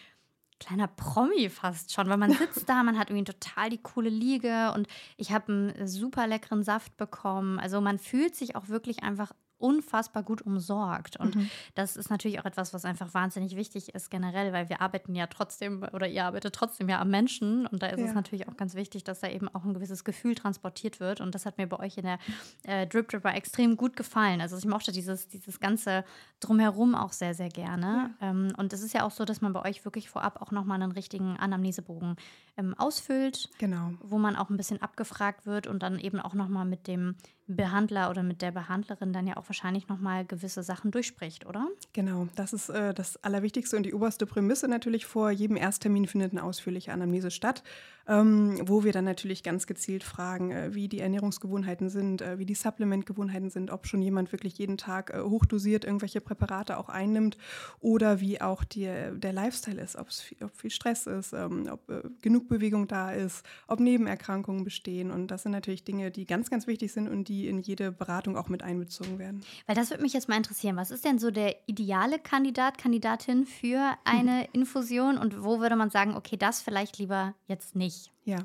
kleiner 0.59 0.87
Promi 0.87 1.49
fast 1.49 1.93
schon, 1.93 2.07
weil 2.09 2.17
man 2.17 2.31
sitzt 2.37 2.67
da, 2.69 2.83
man 2.83 2.97
hat 2.97 3.09
irgendwie 3.09 3.31
total 3.31 3.69
die 3.69 3.81
coole 3.81 4.09
Liege 4.09 4.71
und 4.73 4.87
ich 5.17 5.31
habe 5.31 5.51
einen 5.51 5.87
super 5.87 6.27
leckeren 6.27 6.63
Saft 6.63 6.95
bekommen. 6.97 7.59
Also 7.59 7.81
man 7.81 7.99
fühlt 7.99 8.35
sich 8.35 8.55
auch 8.55 8.69
wirklich 8.69 9.03
einfach 9.03 9.31
unfassbar 9.65 10.21
gut 10.21 10.43
umsorgt. 10.43 11.17
Und 11.17 11.35
mhm. 11.35 11.49
das 11.73 11.97
ist 11.97 12.11
natürlich 12.11 12.39
auch 12.39 12.45
etwas, 12.45 12.73
was 12.73 12.85
einfach 12.85 13.13
wahnsinnig 13.15 13.55
wichtig 13.55 13.95
ist 13.95 14.11
generell, 14.11 14.53
weil 14.53 14.69
wir 14.69 14.79
arbeiten 14.79 15.15
ja 15.15 15.25
trotzdem 15.25 15.83
oder 15.91 16.07
ihr 16.07 16.23
arbeitet 16.23 16.53
trotzdem 16.53 16.87
ja 16.87 17.01
am 17.01 17.09
Menschen. 17.09 17.65
Und 17.65 17.81
da 17.81 17.87
ist 17.87 17.99
ja. 17.99 18.05
es 18.05 18.13
natürlich 18.13 18.47
auch 18.47 18.57
ganz 18.57 18.75
wichtig, 18.75 19.03
dass 19.03 19.21
da 19.21 19.27
eben 19.27 19.49
auch 19.49 19.65
ein 19.65 19.73
gewisses 19.73 20.03
Gefühl 20.03 20.35
transportiert 20.35 20.99
wird. 20.99 21.19
Und 21.19 21.33
das 21.33 21.47
hat 21.47 21.57
mir 21.57 21.67
bei 21.67 21.79
euch 21.79 21.97
in 21.97 22.03
der 22.03 22.19
äh, 22.63 22.85
Drip 22.85 23.09
Dripper 23.09 23.33
extrem 23.33 23.75
gut 23.75 23.95
gefallen. 23.95 24.39
Also 24.39 24.55
ich 24.55 24.65
mochte 24.65 24.91
dieses, 24.91 25.27
dieses 25.27 25.59
ganze 25.59 26.05
Drumherum 26.39 26.93
auch 26.93 27.11
sehr, 27.11 27.33
sehr 27.33 27.49
gerne. 27.49 28.11
Ja. 28.21 28.29
Ähm, 28.29 28.53
und 28.57 28.71
es 28.71 28.83
ist 28.83 28.93
ja 28.93 29.03
auch 29.03 29.11
so, 29.11 29.25
dass 29.25 29.41
man 29.41 29.53
bei 29.53 29.67
euch 29.67 29.83
wirklich 29.83 30.09
vorab 30.09 30.41
auch 30.43 30.51
nochmal 30.51 30.79
einen 30.79 30.91
richtigen 30.91 31.37
Anamnesebogen 31.37 32.17
ähm, 32.57 32.75
ausfüllt. 32.77 33.49
Genau. 33.57 33.93
Wo 34.01 34.19
man 34.19 34.35
auch 34.35 34.51
ein 34.51 34.57
bisschen 34.57 34.81
abgefragt 34.81 35.47
wird 35.47 35.65
und 35.65 35.81
dann 35.81 35.97
eben 35.97 36.19
auch 36.19 36.35
nochmal 36.35 36.65
mit 36.65 36.85
dem 36.87 37.15
Behandler 37.47 38.09
oder 38.09 38.23
mit 38.23 38.41
der 38.41 38.51
Behandlerin 38.51 39.13
dann 39.13 39.27
ja 39.27 39.37
auch 39.37 39.47
wahrscheinlich 39.47 39.87
nochmal 39.87 40.25
gewisse 40.25 40.63
Sachen 40.63 40.89
durchspricht, 40.89 41.45
oder? 41.45 41.67
Genau, 41.93 42.27
das 42.35 42.53
ist 42.53 42.69
äh, 42.69 42.93
das 42.93 43.23
Allerwichtigste 43.23 43.77
und 43.77 43.83
die 43.83 43.93
oberste 43.93 44.25
Prämisse 44.25 44.67
natürlich. 44.67 45.05
Vor 45.05 45.29
jedem 45.29 45.55
Ersttermin 45.55 46.07
findet 46.07 46.31
eine 46.31 46.43
ausführliche 46.43 46.91
Anamnese 46.91 47.29
statt, 47.29 47.63
ähm, 48.07 48.59
wo 48.65 48.83
wir 48.83 48.93
dann 48.93 49.05
natürlich 49.05 49.43
ganz 49.43 49.67
gezielt 49.67 50.03
fragen, 50.03 50.51
äh, 50.51 50.73
wie 50.73 50.87
die 50.87 50.99
Ernährungsgewohnheiten 50.99 51.89
sind, 51.89 52.23
äh, 52.23 52.39
wie 52.39 52.45
die 52.45 52.55
Supplementgewohnheiten 52.55 53.51
sind, 53.51 53.69
ob 53.69 53.85
schon 53.85 54.01
jemand 54.01 54.31
wirklich 54.31 54.57
jeden 54.57 54.77
Tag 54.77 55.11
äh, 55.11 55.21
hochdosiert 55.21 55.85
irgendwelche 55.85 56.21
Präparate 56.21 56.79
auch 56.79 56.89
einnimmt 56.89 57.37
oder 57.79 58.21
wie 58.21 58.41
auch 58.41 58.63
die, 58.63 58.89
der 59.11 59.33
Lifestyle 59.33 59.81
ist, 59.81 59.99
viel, 60.21 60.37
ob 60.43 60.55
viel 60.55 60.71
Stress 60.71 61.05
ist, 61.05 61.33
ähm, 61.33 61.69
ob 61.71 61.87
äh, 61.89 62.01
genug 62.21 62.47
Bewegung 62.47 62.87
da 62.87 63.11
ist, 63.11 63.45
ob 63.67 63.79
Nebenerkrankungen 63.79 64.63
bestehen. 64.63 65.11
Und 65.11 65.27
das 65.27 65.43
sind 65.43 65.51
natürlich 65.51 65.83
Dinge, 65.83 66.09
die 66.09 66.25
ganz, 66.25 66.49
ganz 66.49 66.65
wichtig 66.65 66.91
sind 66.91 67.07
und 67.07 67.27
die 67.27 67.34
die 67.35 67.47
in 67.47 67.59
jede 67.59 67.91
Beratung 67.91 68.37
auch 68.37 68.49
mit 68.49 68.63
einbezogen 68.63 69.19
werden. 69.19 69.41
Weil 69.67 69.75
das 69.75 69.89
würde 69.89 70.03
mich 70.03 70.13
jetzt 70.13 70.29
mal 70.29 70.37
interessieren. 70.37 70.75
Was 70.77 70.91
ist 70.91 71.05
denn 71.05 71.19
so 71.19 71.31
der 71.31 71.55
ideale 71.67 72.19
Kandidat, 72.19 72.77
Kandidatin 72.77 73.45
für 73.45 73.95
eine 74.03 74.47
Infusion 74.53 75.17
und 75.17 75.43
wo 75.43 75.59
würde 75.59 75.75
man 75.75 75.89
sagen, 75.89 76.15
okay, 76.15 76.37
das 76.37 76.61
vielleicht 76.61 76.97
lieber 76.97 77.35
jetzt 77.47 77.75
nicht? 77.75 78.11
Ja, 78.23 78.39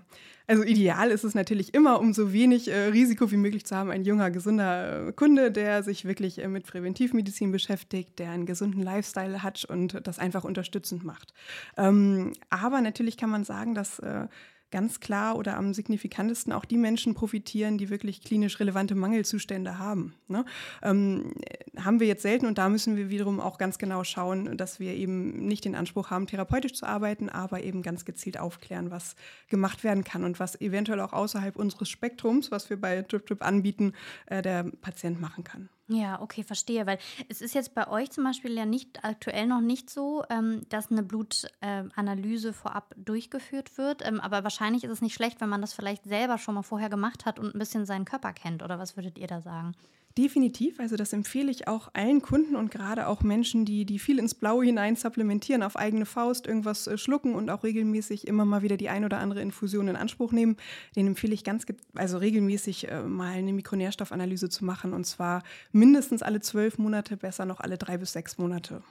also 0.47 0.62
ideal 0.62 1.11
ist 1.11 1.25
es 1.25 1.35
natürlich 1.35 1.73
immer, 1.73 2.00
um 2.00 2.12
so 2.12 2.35
wenig 2.35 2.68
äh, 2.68 2.88
Risiko 2.88 3.30
wie 3.30 3.38
möglich 3.38 3.64
zu 3.64 3.75
haben, 3.75 3.90
ein 3.90 4.04
junger, 4.04 4.30
gesunder 4.30 5.09
äh, 5.09 5.12
Kunde, 5.12 5.50
der 5.50 5.82
sich 5.82 6.04
wirklich 6.04 6.38
äh, 6.38 6.49
mit 6.49 6.66
Präventivmedizin 6.66 7.50
beschäftigt, 7.50 8.18
der 8.18 8.30
einen 8.30 8.44
gesunden 8.44 8.82
Lifestyle 8.82 9.42
hat 9.42 9.64
und 9.64 10.06
das 10.06 10.18
einfach 10.18 10.44
unterstützend 10.44 11.02
macht. 11.02 11.32
Ähm, 11.78 12.35
aber 12.50 12.82
natürlich 12.82 13.16
kann 13.16 13.30
man 13.30 13.44
sagen, 13.44 13.75
dass 13.75 14.00
äh, 14.00 14.26
ganz 14.70 15.00
klar 15.00 15.36
oder 15.36 15.56
am 15.56 15.74
signifikantesten 15.74 16.52
auch 16.52 16.64
die 16.64 16.76
Menschen 16.76 17.14
profitieren, 17.14 17.78
die 17.78 17.90
wirklich 17.90 18.22
klinisch 18.22 18.60
relevante 18.60 18.94
Mangelzustände 18.94 19.78
haben. 19.78 20.14
Ne? 20.28 20.44
Ähm, 20.82 21.32
haben 21.76 22.00
wir 22.00 22.06
jetzt 22.06 22.22
selten 22.22 22.46
und 22.46 22.58
da 22.58 22.68
müssen 22.68 22.96
wir 22.96 23.10
wiederum 23.10 23.40
auch 23.40 23.58
ganz 23.58 23.78
genau 23.78 24.04
schauen, 24.04 24.56
dass 24.56 24.80
wir 24.80 24.94
eben 24.94 25.46
nicht 25.46 25.64
den 25.64 25.74
Anspruch 25.74 26.10
haben, 26.10 26.26
therapeutisch 26.26 26.74
zu 26.74 26.86
arbeiten, 26.86 27.28
aber 27.28 27.62
eben 27.62 27.82
ganz 27.82 28.04
gezielt 28.04 28.38
aufklären, 28.38 28.90
was 28.90 29.16
gemacht 29.48 29.84
werden 29.84 30.04
kann 30.04 30.24
und 30.24 30.40
was 30.40 30.60
eventuell 30.60 31.00
auch 31.00 31.12
außerhalb 31.12 31.56
unseres 31.56 31.88
Spektrums, 31.88 32.50
was 32.50 32.70
wir 32.70 32.80
bei 32.80 33.02
Drip 33.02 33.26
Drip 33.26 33.44
anbieten, 33.44 33.94
äh, 34.26 34.42
der 34.42 34.64
Patient 34.80 35.20
machen 35.20 35.44
kann. 35.44 35.68
Ja, 35.92 36.20
okay, 36.20 36.44
verstehe. 36.44 36.87
Weil 36.87 36.99
es 37.28 37.40
ist 37.40 37.52
jetzt 37.52 37.75
bei 37.75 37.88
euch 37.88 38.12
zum 38.12 38.23
Beispiel 38.23 38.52
ja 38.52 38.64
nicht 38.64 39.04
aktuell 39.04 39.49
noch 39.49 39.61
nicht 39.61 39.90
so, 39.90 40.23
ähm, 40.30 40.62
dass 40.68 40.88
eine 40.92 41.02
Blutanalyse 41.02 42.50
äh, 42.50 42.52
vorab 42.52 42.94
durchgeführt 42.97 43.76
wird. 43.76 44.06
Ähm, 44.06 44.20
aber 44.20 44.44
wahrscheinlich 44.44 44.85
ist 44.85 44.92
es 44.92 45.02
nicht 45.02 45.14
schlecht, 45.14 45.40
wenn 45.40 45.49
man 45.49 45.61
das 45.61 45.73
vielleicht 45.73 46.04
selber 46.04 46.38
schon 46.38 46.54
mal 46.54 46.62
vorher 46.62 46.90
gemacht 46.90 47.26
hat 47.26 47.40
und 47.40 47.56
ein 47.56 47.59
bisschen 47.59 47.87
seinen 47.87 48.04
Körper 48.04 48.32
kennt. 48.32 48.62
Oder 48.62 48.78
was 48.78 48.97
würdet 48.97 49.18
ihr 49.18 49.26
da 49.26 49.40
sagen? 49.40 49.75
Definitiv, 50.19 50.81
also 50.81 50.97
das 50.97 51.12
empfehle 51.12 51.52
ich 51.52 51.69
auch 51.69 51.90
allen 51.93 52.21
Kunden 52.21 52.57
und 52.57 52.73
gerade 52.73 53.07
auch 53.07 53.23
Menschen, 53.23 53.64
die, 53.64 53.85
die 53.85 54.00
viel 54.00 54.19
ins 54.19 54.35
Blaue 54.35 54.64
hinein 54.64 54.97
supplementieren, 54.97 55.62
auf 55.62 55.76
eigene 55.76 56.05
Faust 56.05 56.49
irgendwas 56.49 56.88
äh, 56.88 56.99
schlucken 56.99 57.37
und 57.37 57.49
auch 57.49 57.62
regelmäßig 57.62 58.26
immer 58.26 58.45
mal 58.45 58.62
wieder 58.62 58.76
die 58.76 58.88
ein 58.88 59.05
oder 59.05 59.19
andere 59.19 59.40
Infusion 59.40 59.87
in 59.87 59.95
Anspruch 59.95 60.33
nehmen. 60.33 60.57
Den 60.97 61.07
empfehle 61.07 61.33
ich 61.33 61.45
ganz, 61.45 61.64
also 61.95 62.19
regelmäßig 62.19 62.88
äh, 62.88 63.02
mal 63.02 63.35
eine 63.35 63.52
Mikronährstoffanalyse 63.52 64.49
zu 64.49 64.64
machen 64.64 64.95
und 64.95 65.05
zwar 65.05 65.45
mindestens 65.71 66.23
alle 66.23 66.40
zwölf 66.40 66.79
Monate, 66.79 67.17
besser 67.17 67.45
noch 67.45 67.61
alle 67.61 67.79
drei 67.79 67.97
bis 67.97 68.12
sechs 68.12 68.37
Monate. 68.37 68.83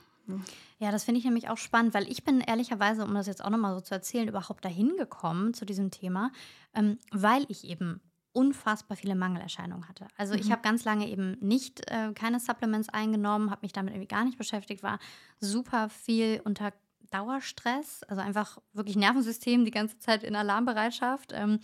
Ja, 0.77 0.91
das 0.91 1.03
finde 1.03 1.19
ich 1.19 1.25
nämlich 1.25 1.49
auch 1.49 1.57
spannend, 1.57 1.93
weil 1.93 2.09
ich 2.09 2.23
bin 2.23 2.39
ehrlicherweise, 2.39 3.03
um 3.03 3.13
das 3.13 3.27
jetzt 3.27 3.43
auch 3.43 3.49
nochmal 3.49 3.73
so 3.75 3.81
zu 3.81 3.93
erzählen, 3.93 4.27
überhaupt 4.27 4.63
dahin 4.63 4.95
gekommen 4.97 5.53
zu 5.53 5.65
diesem 5.65 5.91
Thema, 5.91 6.31
ähm, 6.73 6.97
weil 7.11 7.45
ich 7.49 7.65
eben 7.65 7.99
unfassbar 8.31 8.95
viele 8.95 9.15
Mangelerscheinungen 9.15 9.87
hatte. 9.87 10.07
Also 10.17 10.33
mhm. 10.33 10.41
ich 10.41 10.51
habe 10.51 10.61
ganz 10.61 10.85
lange 10.85 11.07
eben 11.07 11.37
nicht 11.39 11.89
äh, 11.89 12.13
keine 12.13 12.39
Supplements 12.39 12.89
eingenommen, 12.89 13.49
habe 13.49 13.61
mich 13.63 13.73
damit 13.73 13.93
irgendwie 13.93 14.07
gar 14.07 14.23
nicht 14.23 14.37
beschäftigt, 14.37 14.83
war 14.83 14.99
super 15.39 15.89
viel 15.89 16.41
unter 16.43 16.73
Dauerstress, 17.11 18.03
also 18.03 18.21
einfach 18.21 18.59
wirklich 18.73 18.95
Nervensystem 18.95 19.65
die 19.65 19.71
ganze 19.71 19.97
Zeit 19.97 20.23
in 20.23 20.35
Alarmbereitschaft 20.35 21.31
ähm, 21.33 21.59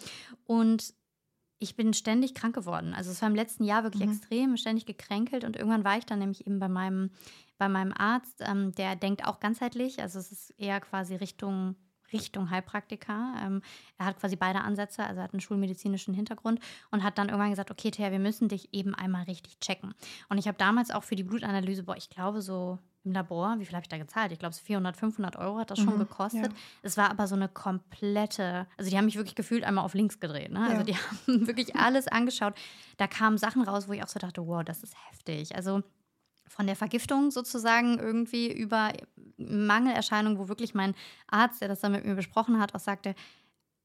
und 0.46 0.94
ich 1.60 1.76
bin 1.76 1.94
ständig 1.94 2.34
krank 2.34 2.56
geworden. 2.56 2.94
Also 2.94 3.12
es 3.12 3.22
war 3.22 3.30
im 3.30 3.36
letzten 3.36 3.64
Jahr 3.64 3.84
wirklich 3.84 4.04
mhm. 4.06 4.12
extrem, 4.12 4.58
ständig 4.58 4.86
gekränkelt 4.86 5.44
und 5.44 5.56
irgendwann 5.56 5.84
war 5.84 5.98
ich 5.98 6.06
dann 6.06 6.20
nämlich 6.20 6.46
eben 6.48 6.60
bei 6.60 6.68
meinem, 6.68 7.12
bei 7.58 7.70
meinem 7.70 7.94
Arzt, 7.94 8.42
ähm, 8.42 8.74
der 8.74 8.96
denkt 8.96 9.26
auch 9.26 9.40
ganzheitlich, 9.40 10.02
also 10.02 10.20
es 10.20 10.32
ist 10.32 10.50
eher 10.58 10.82
quasi 10.82 11.16
Richtung 11.16 11.76
Richtung 12.14 12.50
Heilpraktiker. 12.50 13.36
Ähm, 13.42 13.62
er 13.98 14.06
hat 14.08 14.20
quasi 14.20 14.36
beide 14.36 14.62
Ansätze, 14.62 15.04
also 15.04 15.20
er 15.20 15.24
hat 15.24 15.34
einen 15.34 15.42
schulmedizinischen 15.42 16.14
Hintergrund 16.14 16.60
und 16.92 17.04
hat 17.04 17.18
dann 17.18 17.30
irgendwann 17.30 17.52
gesagt, 17.52 17.72
okay, 17.72 17.92
Thea, 17.92 18.12
wir 18.12 18.20
müssen 18.20 18.48
dich 18.48 18.74
eben 18.74 18.94
einmal 18.96 19.24
richtig 19.24 19.60
checken. 19.60 19.94
Und 20.30 20.38
ich 20.38 20.48
habe 20.48 20.58
damals 20.58 20.92
auch 20.92 21.04
für 21.04 21.16
die 21.16 21.24
Blutanalyse, 21.24 21.84
boah, 21.84 21.98
ich 21.98 22.10
glaube 22.10 22.42
so 22.42 22.80
im 23.06 23.12
Labor, 23.12 23.56
wie 23.60 23.66
viel 23.66 23.76
habe 23.76 23.84
ich 23.84 23.90
da 23.90 23.98
gezahlt? 23.98 24.32
Ich 24.32 24.40
glaube, 24.40 24.56
400, 24.56 24.98
500 24.98 25.36
Euro 25.36 25.60
hat 25.60 25.70
das 25.70 25.80
schon 25.80 25.94
mhm, 25.94 26.00
gekostet. 26.00 26.48
Ja. 26.48 26.58
Es 26.82 26.98
war 26.98 27.12
aber 27.12 27.28
so 27.28 27.36
eine 27.36 27.48
komplette, 27.48 28.66
also 28.78 28.90
die 28.90 28.98
haben 28.98 29.06
mich 29.06 29.16
wirklich 29.16 29.36
gefühlt 29.36 29.64
einmal 29.64 29.86
auf 29.86 29.94
links 29.94 30.20
gedreht. 30.20 30.52
Ne? 30.52 30.62
Also 30.62 30.78
ja. 30.78 30.84
die 30.84 30.96
haben 31.28 31.48
wirklich 31.48 31.76
alles 31.76 32.08
angeschaut. 32.08 32.56
Da 32.98 33.08
kamen 33.08 33.38
Sachen 33.38 33.62
raus, 33.62 33.88
wo 33.88 33.94
ich 33.94 34.04
auch 34.04 34.08
so 34.08 34.20
dachte, 34.20 34.46
wow, 34.48 34.64
das 34.64 34.84
ist 34.84 34.96
heftig. 35.10 35.56
Also 35.56 35.84
von 36.48 36.68
der 36.68 36.76
Vergiftung 36.76 37.32
sozusagen 37.32 38.00
irgendwie 38.00 38.52
über 38.52 38.94
Mangelerscheinungen, 39.38 40.40
wo 40.40 40.48
wirklich 40.48 40.74
mein 40.74 40.96
Arzt, 41.28 41.62
der 41.62 41.68
das 41.68 41.80
dann 41.80 41.92
mit 41.92 42.06
mir 42.06 42.16
besprochen 42.16 42.60
hat, 42.60 42.76
auch 42.76 42.80
sagte, 42.80 43.16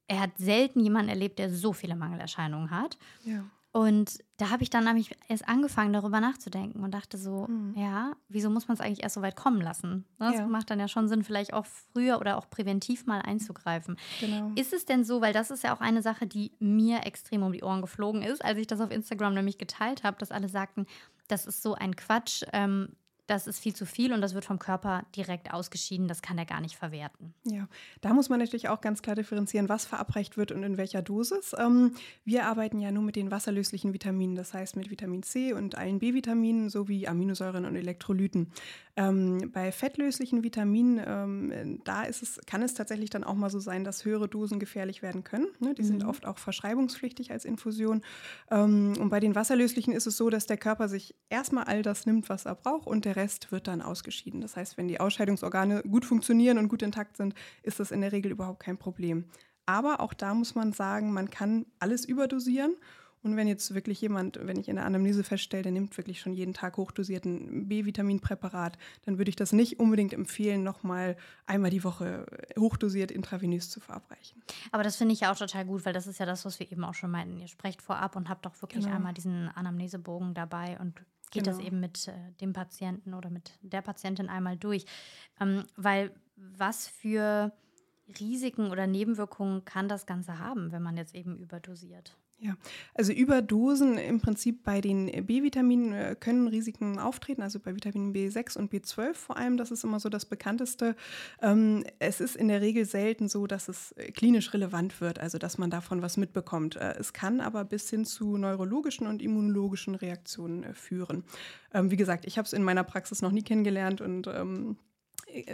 er 0.07 0.19
hat 0.19 0.37
selten 0.37 0.79
jemanden 0.79 1.09
erlebt, 1.09 1.39
der 1.39 1.49
so 1.49 1.73
viele 1.73 1.95
Mangelerscheinungen 1.95 2.71
hat. 2.71 2.97
Ja. 3.23 3.45
Und 3.73 4.19
da 4.35 4.49
habe 4.49 4.63
ich 4.63 4.69
dann 4.69 4.83
nämlich 4.83 5.11
erst 5.29 5.47
angefangen, 5.47 5.93
darüber 5.93 6.19
nachzudenken 6.19 6.83
und 6.83 6.91
dachte 6.91 7.17
so, 7.17 7.47
mhm. 7.47 7.73
ja, 7.77 8.11
wieso 8.27 8.49
muss 8.49 8.67
man 8.67 8.75
es 8.75 8.81
eigentlich 8.81 9.01
erst 9.01 9.15
so 9.15 9.21
weit 9.21 9.37
kommen 9.37 9.61
lassen? 9.61 10.03
Das 10.19 10.35
ja. 10.35 10.47
macht 10.47 10.69
dann 10.69 10.79
ja 10.79 10.89
schon 10.89 11.07
Sinn, 11.07 11.23
vielleicht 11.23 11.53
auch 11.53 11.65
früher 11.65 12.19
oder 12.19 12.37
auch 12.37 12.49
präventiv 12.49 13.05
mal 13.05 13.21
einzugreifen. 13.21 13.95
Genau. 14.19 14.51
Ist 14.55 14.73
es 14.73 14.85
denn 14.85 15.05
so, 15.05 15.21
weil 15.21 15.31
das 15.31 15.51
ist 15.51 15.63
ja 15.63 15.73
auch 15.73 15.79
eine 15.79 16.01
Sache, 16.01 16.27
die 16.27 16.51
mir 16.59 17.05
extrem 17.05 17.43
um 17.43 17.53
die 17.53 17.63
Ohren 17.63 17.81
geflogen 17.81 18.23
ist, 18.23 18.43
als 18.43 18.57
ich 18.59 18.67
das 18.67 18.81
auf 18.81 18.91
Instagram 18.91 19.35
nämlich 19.35 19.57
geteilt 19.57 20.03
habe, 20.03 20.17
dass 20.17 20.31
alle 20.31 20.49
sagten, 20.49 20.85
das 21.31 21.45
ist 21.45 21.63
so 21.63 21.75
ein 21.75 21.95
Quatsch. 21.95 22.43
Ähm, 22.53 22.89
das 23.31 23.47
ist 23.47 23.59
viel 23.59 23.73
zu 23.73 23.85
viel 23.85 24.11
und 24.11 24.19
das 24.19 24.33
wird 24.33 24.43
vom 24.43 24.59
Körper 24.59 25.05
direkt 25.15 25.53
ausgeschieden, 25.53 26.09
das 26.09 26.21
kann 26.21 26.37
er 26.37 26.45
gar 26.45 26.59
nicht 26.59 26.75
verwerten. 26.75 27.33
Ja, 27.45 27.69
da 28.01 28.13
muss 28.13 28.27
man 28.27 28.39
natürlich 28.39 28.67
auch 28.67 28.81
ganz 28.81 29.01
klar 29.01 29.15
differenzieren, 29.15 29.69
was 29.69 29.85
verabreicht 29.85 30.35
wird 30.35 30.51
und 30.51 30.63
in 30.63 30.75
welcher 30.75 31.01
Dosis. 31.01 31.55
Ähm, 31.57 31.95
wir 32.25 32.45
arbeiten 32.45 32.81
ja 32.81 32.91
nur 32.91 33.03
mit 33.03 33.15
den 33.15 33.31
wasserlöslichen 33.31 33.93
Vitaminen, 33.93 34.35
das 34.35 34.53
heißt 34.53 34.75
mit 34.75 34.89
Vitamin 34.89 35.23
C 35.23 35.53
und 35.53 35.77
allen 35.77 35.99
B-Vitaminen 35.99 36.69
sowie 36.69 37.07
Aminosäuren 37.07 37.63
und 37.63 37.77
Elektrolyten. 37.77 38.51
Ähm, 38.97 39.49
bei 39.53 39.71
fettlöslichen 39.71 40.43
Vitaminen, 40.43 41.01
ähm, 41.05 41.81
da 41.85 42.03
ist 42.03 42.21
es, 42.21 42.41
kann 42.45 42.61
es 42.61 42.73
tatsächlich 42.73 43.09
dann 43.09 43.23
auch 43.23 43.35
mal 43.35 43.49
so 43.49 43.59
sein, 43.59 43.85
dass 43.85 44.03
höhere 44.03 44.27
Dosen 44.27 44.59
gefährlich 44.59 45.01
werden 45.01 45.23
können. 45.23 45.47
Ne? 45.59 45.73
Die 45.73 45.83
mhm. 45.83 45.87
sind 45.87 46.03
oft 46.03 46.25
auch 46.25 46.37
verschreibungspflichtig 46.37 47.31
als 47.31 47.45
Infusion. 47.45 48.01
Ähm, 48.49 48.97
und 48.99 49.09
bei 49.09 49.21
den 49.21 49.35
wasserlöslichen 49.35 49.93
ist 49.93 50.07
es 50.07 50.17
so, 50.17 50.29
dass 50.29 50.47
der 50.47 50.57
Körper 50.57 50.89
sich 50.89 51.15
erstmal 51.29 51.63
all 51.63 51.81
das 51.81 52.05
nimmt, 52.05 52.27
was 52.27 52.45
er 52.45 52.55
braucht 52.55 52.87
und 52.87 53.05
der 53.05 53.15
Rest 53.15 53.20
wird 53.51 53.67
dann 53.67 53.81
ausgeschieden. 53.81 54.41
Das 54.41 54.55
heißt, 54.55 54.77
wenn 54.77 54.87
die 54.87 54.99
Ausscheidungsorgane 54.99 55.83
gut 55.83 56.05
funktionieren 56.05 56.57
und 56.57 56.67
gut 56.67 56.81
intakt 56.81 57.17
sind, 57.17 57.33
ist 57.63 57.79
das 57.79 57.91
in 57.91 58.01
der 58.01 58.11
Regel 58.11 58.31
überhaupt 58.31 58.61
kein 58.61 58.77
Problem. 58.77 59.25
Aber 59.65 59.99
auch 59.99 60.13
da 60.13 60.33
muss 60.33 60.55
man 60.55 60.73
sagen, 60.73 61.13
man 61.13 61.29
kann 61.29 61.65
alles 61.79 62.05
überdosieren. 62.05 62.75
Und 63.23 63.35
wenn 63.35 63.47
jetzt 63.47 63.75
wirklich 63.75 64.01
jemand, 64.01 64.39
wenn 64.41 64.57
ich 64.57 64.67
in 64.67 64.77
der 64.77 64.85
Anamnese 64.85 65.23
feststelle, 65.23 65.63
der 65.63 65.71
nimmt 65.71 65.95
wirklich 65.95 66.19
schon 66.19 66.33
jeden 66.33 66.53
Tag 66.53 66.77
hochdosierten 66.77 67.67
B-Vitaminpräparat, 67.67 68.79
dann 69.05 69.19
würde 69.19 69.29
ich 69.29 69.35
das 69.35 69.53
nicht 69.53 69.79
unbedingt 69.79 70.13
empfehlen, 70.13 70.63
nochmal 70.63 71.15
einmal 71.45 71.69
die 71.69 71.83
Woche 71.83 72.25
hochdosiert 72.57 73.11
intravenös 73.11 73.69
zu 73.69 73.79
verabreichen. 73.79 74.41
Aber 74.71 74.83
das 74.83 74.95
finde 74.95 75.13
ich 75.13 75.19
ja 75.19 75.31
auch 75.31 75.37
total 75.37 75.65
gut, 75.65 75.85
weil 75.85 75.93
das 75.93 76.07
ist 76.07 76.19
ja 76.19 76.25
das, 76.25 76.45
was 76.45 76.59
wir 76.59 76.71
eben 76.71 76.83
auch 76.83 76.95
schon 76.95 77.11
meinten. 77.11 77.37
Ihr 77.37 77.47
sprecht 77.47 77.83
vorab 77.83 78.15
und 78.15 78.27
habt 78.27 78.45
doch 78.45 78.59
wirklich 78.61 78.85
genau. 78.85 78.95
einmal 78.95 79.13
diesen 79.13 79.49
Anamnesebogen 79.49 80.33
dabei 80.33 80.79
und 80.79 80.99
geht 81.31 81.45
genau. 81.45 81.57
das 81.57 81.65
eben 81.65 81.79
mit 81.79 82.07
äh, 82.07 82.31
dem 82.39 82.53
Patienten 82.53 83.13
oder 83.13 83.29
mit 83.29 83.51
der 83.61 83.81
Patientin 83.81 84.29
einmal 84.29 84.57
durch. 84.57 84.85
Ähm, 85.39 85.63
weil 85.75 86.11
was 86.35 86.87
für 86.87 87.51
Risiken 88.19 88.71
oder 88.71 88.87
Nebenwirkungen 88.87 89.65
kann 89.65 89.87
das 89.87 90.05
Ganze 90.05 90.39
haben, 90.39 90.71
wenn 90.71 90.83
man 90.83 90.97
jetzt 90.97 91.15
eben 91.15 91.37
überdosiert? 91.37 92.17
Ja, 92.43 92.55
also 92.95 93.13
Überdosen 93.13 93.99
im 93.99 94.19
Prinzip 94.19 94.63
bei 94.63 94.81
den 94.81 95.27
B-Vitaminen 95.27 95.93
äh, 95.93 96.15
können 96.19 96.47
Risiken 96.47 96.97
auftreten, 96.97 97.43
also 97.43 97.59
bei 97.59 97.75
Vitamin 97.75 98.13
B6 98.15 98.57
und 98.57 98.73
B12 98.73 99.13
vor 99.13 99.37
allem, 99.37 99.57
das 99.57 99.69
ist 99.69 99.83
immer 99.83 99.99
so 99.99 100.09
das 100.09 100.25
bekannteste. 100.25 100.95
Ähm, 101.39 101.83
es 101.99 102.19
ist 102.19 102.35
in 102.35 102.47
der 102.47 102.61
Regel 102.61 102.85
selten 102.85 103.29
so, 103.29 103.45
dass 103.45 103.67
es 103.67 103.91
äh, 103.91 104.11
klinisch 104.11 104.55
relevant 104.55 105.01
wird, 105.01 105.19
also 105.19 105.37
dass 105.37 105.59
man 105.59 105.69
davon 105.69 106.01
was 106.01 106.17
mitbekommt. 106.17 106.77
Äh, 106.77 106.95
es 106.97 107.13
kann 107.13 107.41
aber 107.41 107.63
bis 107.63 107.87
hin 107.91 108.05
zu 108.05 108.37
neurologischen 108.37 109.05
und 109.05 109.21
immunologischen 109.21 109.93
Reaktionen 109.93 110.73
führen. 110.73 111.23
Ähm, 111.75 111.91
wie 111.91 111.97
gesagt, 111.97 112.25
ich 112.25 112.39
habe 112.39 112.47
es 112.47 112.53
in 112.53 112.63
meiner 112.63 112.83
Praxis 112.83 113.21
noch 113.21 113.31
nie 113.31 113.43
kennengelernt 113.43 114.01
und 114.01 114.25
ähm, 114.25 114.77
äh, 114.77 114.90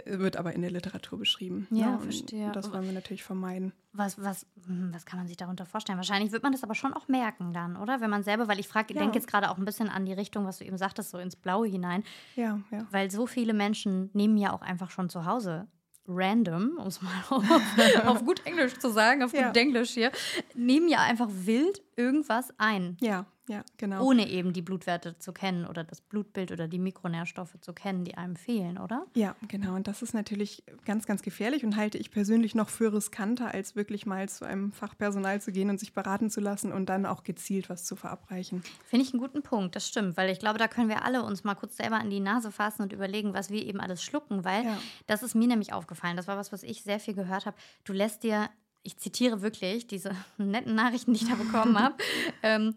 wird 0.06 0.36
aber 0.36 0.52
in 0.52 0.62
der 0.62 0.70
Literatur 0.70 1.18
beschrieben. 1.18 1.66
Ja, 1.70 1.92
ne? 1.92 2.00
verstehe. 2.00 2.50
das 2.52 2.72
wollen 2.72 2.84
wir 2.84 2.92
natürlich 2.92 3.24
vermeiden. 3.24 3.72
Was, 3.92 4.22
was, 4.22 4.46
hm, 4.66 4.90
was 4.92 5.06
kann 5.06 5.18
man 5.18 5.26
sich 5.26 5.36
darunter 5.36 5.66
vorstellen? 5.66 5.98
Wahrscheinlich 5.98 6.32
wird 6.32 6.42
man 6.42 6.52
das 6.52 6.62
aber 6.62 6.74
schon 6.74 6.94
auch 6.94 7.08
merken 7.08 7.52
dann, 7.52 7.76
oder? 7.76 8.00
Wenn 8.00 8.10
man 8.10 8.22
selber, 8.22 8.48
weil 8.48 8.60
ich 8.60 8.68
frage, 8.68 8.94
ja. 8.94 9.00
denke 9.00 9.16
jetzt 9.16 9.28
gerade 9.28 9.50
auch 9.50 9.58
ein 9.58 9.64
bisschen 9.64 9.88
an 9.88 10.06
die 10.06 10.12
Richtung, 10.12 10.46
was 10.46 10.58
du 10.58 10.64
eben 10.64 10.78
sagtest, 10.78 11.10
so 11.10 11.18
ins 11.18 11.36
Blaue 11.36 11.66
hinein. 11.66 12.04
Ja, 12.36 12.60
ja. 12.70 12.86
Weil 12.90 13.10
so 13.10 13.26
viele 13.26 13.54
Menschen 13.54 14.10
nehmen 14.12 14.36
ja 14.36 14.52
auch 14.52 14.62
einfach 14.62 14.90
schon 14.90 15.08
zu 15.08 15.24
Hause 15.24 15.68
random, 16.08 16.78
um 16.78 16.86
es 16.86 17.02
mal 17.02 17.12
auf, 17.30 18.06
auf, 18.06 18.24
gut 18.24 18.44
Englisch 18.46 18.78
zu 18.78 18.90
sagen, 18.90 19.22
auf 19.22 19.32
ja. 19.32 19.48
gut 19.48 19.56
Englisch 19.56 19.90
hier, 19.90 20.10
nehmen 20.54 20.88
ja 20.88 21.00
einfach 21.00 21.28
wild 21.30 21.82
irgendwas 21.96 22.52
ein. 22.58 22.96
Ja, 23.00 23.26
Ja, 23.48 23.64
genau. 23.78 24.04
Ohne 24.04 24.28
eben 24.28 24.52
die 24.52 24.62
Blutwerte 24.62 25.18
zu 25.18 25.32
kennen 25.32 25.66
oder 25.66 25.82
das 25.82 26.00
Blutbild 26.00 26.52
oder 26.52 26.68
die 26.68 26.78
Mikronährstoffe 26.78 27.56
zu 27.60 27.72
kennen, 27.72 28.04
die 28.04 28.14
einem 28.14 28.36
fehlen, 28.36 28.78
oder? 28.78 29.06
Ja, 29.14 29.34
genau. 29.48 29.74
Und 29.74 29.88
das 29.88 30.02
ist 30.02 30.12
natürlich 30.12 30.62
ganz, 30.84 31.06
ganz 31.06 31.22
gefährlich 31.22 31.64
und 31.64 31.76
halte 31.76 31.96
ich 31.98 32.10
persönlich 32.10 32.54
noch 32.54 32.68
für 32.68 32.92
riskanter, 32.92 33.52
als 33.52 33.74
wirklich 33.74 34.04
mal 34.04 34.28
zu 34.28 34.44
einem 34.44 34.72
Fachpersonal 34.72 35.40
zu 35.40 35.50
gehen 35.50 35.70
und 35.70 35.80
sich 35.80 35.94
beraten 35.94 36.30
zu 36.30 36.40
lassen 36.40 36.72
und 36.72 36.88
dann 36.90 37.06
auch 37.06 37.24
gezielt 37.24 37.70
was 37.70 37.84
zu 37.84 37.96
verabreichen. 37.96 38.62
Finde 38.84 39.06
ich 39.06 39.12
einen 39.12 39.22
guten 39.22 39.42
Punkt, 39.42 39.74
das 39.76 39.88
stimmt, 39.88 40.16
weil 40.16 40.30
ich 40.30 40.38
glaube, 40.38 40.58
da 40.58 40.68
können 40.68 40.88
wir 40.88 41.04
alle 41.04 41.22
uns 41.22 41.42
mal 41.42 41.54
kurz 41.54 41.76
selber 41.76 41.96
an 41.96 42.10
die 42.10 42.20
Nase 42.20 42.52
fassen 42.52 42.82
und 42.82 42.92
überlegen, 42.92 43.32
was 43.32 43.50
wir 43.50 43.64
eben 43.64 43.80
alles 43.80 44.02
schlucken, 44.02 44.44
weil 44.44 44.64
ja. 44.64 44.78
das 45.06 45.22
ist 45.22 45.34
mir 45.34 45.48
nämlich 45.48 45.72
aufgefallen. 45.72 46.16
Das 46.16 46.28
war 46.28 46.36
was, 46.36 46.52
was 46.52 46.62
ich 46.62 46.82
sehr 46.82 47.00
viel 47.00 47.14
gehört 47.14 47.46
habe. 47.46 47.56
Du 47.84 47.92
lässt 47.92 48.22
dir, 48.22 48.50
ich 48.82 48.98
zitiere 48.98 49.42
wirklich 49.42 49.86
diese 49.86 50.12
netten 50.36 50.74
Nachrichten, 50.74 51.14
die 51.14 51.22
ich 51.22 51.28
da 51.28 51.34
bekommen 51.34 51.78
habe, 51.82 51.94
ähm, 52.42 52.74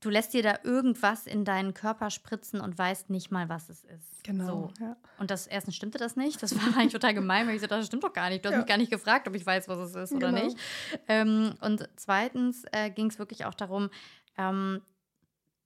du 0.00 0.08
lässt 0.08 0.32
dir 0.32 0.42
da 0.42 0.58
irgendwas 0.64 1.26
in 1.26 1.44
deinen 1.44 1.74
Körper 1.74 2.10
spritzen 2.10 2.60
und 2.60 2.76
weißt 2.76 3.10
nicht 3.10 3.30
mal, 3.30 3.48
was 3.48 3.68
es 3.68 3.84
ist. 3.84 4.24
Genau. 4.24 4.72
So. 4.78 4.84
Ja. 4.84 4.96
Und 5.18 5.30
das 5.30 5.46
erstens 5.46 5.76
stimmte 5.76 5.98
das 5.98 6.16
nicht. 6.16 6.42
Das 6.42 6.56
war 6.56 6.62
eigentlich 6.76 6.92
total 6.92 7.14
gemein, 7.14 7.46
weil 7.46 7.54
ich 7.54 7.60
dachte, 7.60 7.76
das 7.76 7.86
stimmt 7.86 8.04
doch 8.04 8.12
gar 8.12 8.30
nicht. 8.30 8.44
Du 8.44 8.48
hast 8.48 8.54
ja. 8.54 8.58
mich 8.58 8.68
gar 8.68 8.78
nicht 8.78 8.90
gefragt, 8.90 9.28
ob 9.28 9.34
ich 9.34 9.44
weiß, 9.44 9.68
was 9.68 9.78
es 9.78 9.94
ist 9.94 10.12
oder 10.12 10.32
genau. 10.32 10.44
nicht. 10.44 10.56
Ähm, 11.06 11.54
und 11.60 11.88
zweitens 11.96 12.64
äh, 12.72 12.90
ging 12.90 13.06
es 13.06 13.18
wirklich 13.18 13.44
auch 13.44 13.54
darum, 13.54 13.90
ähm, 14.38 14.80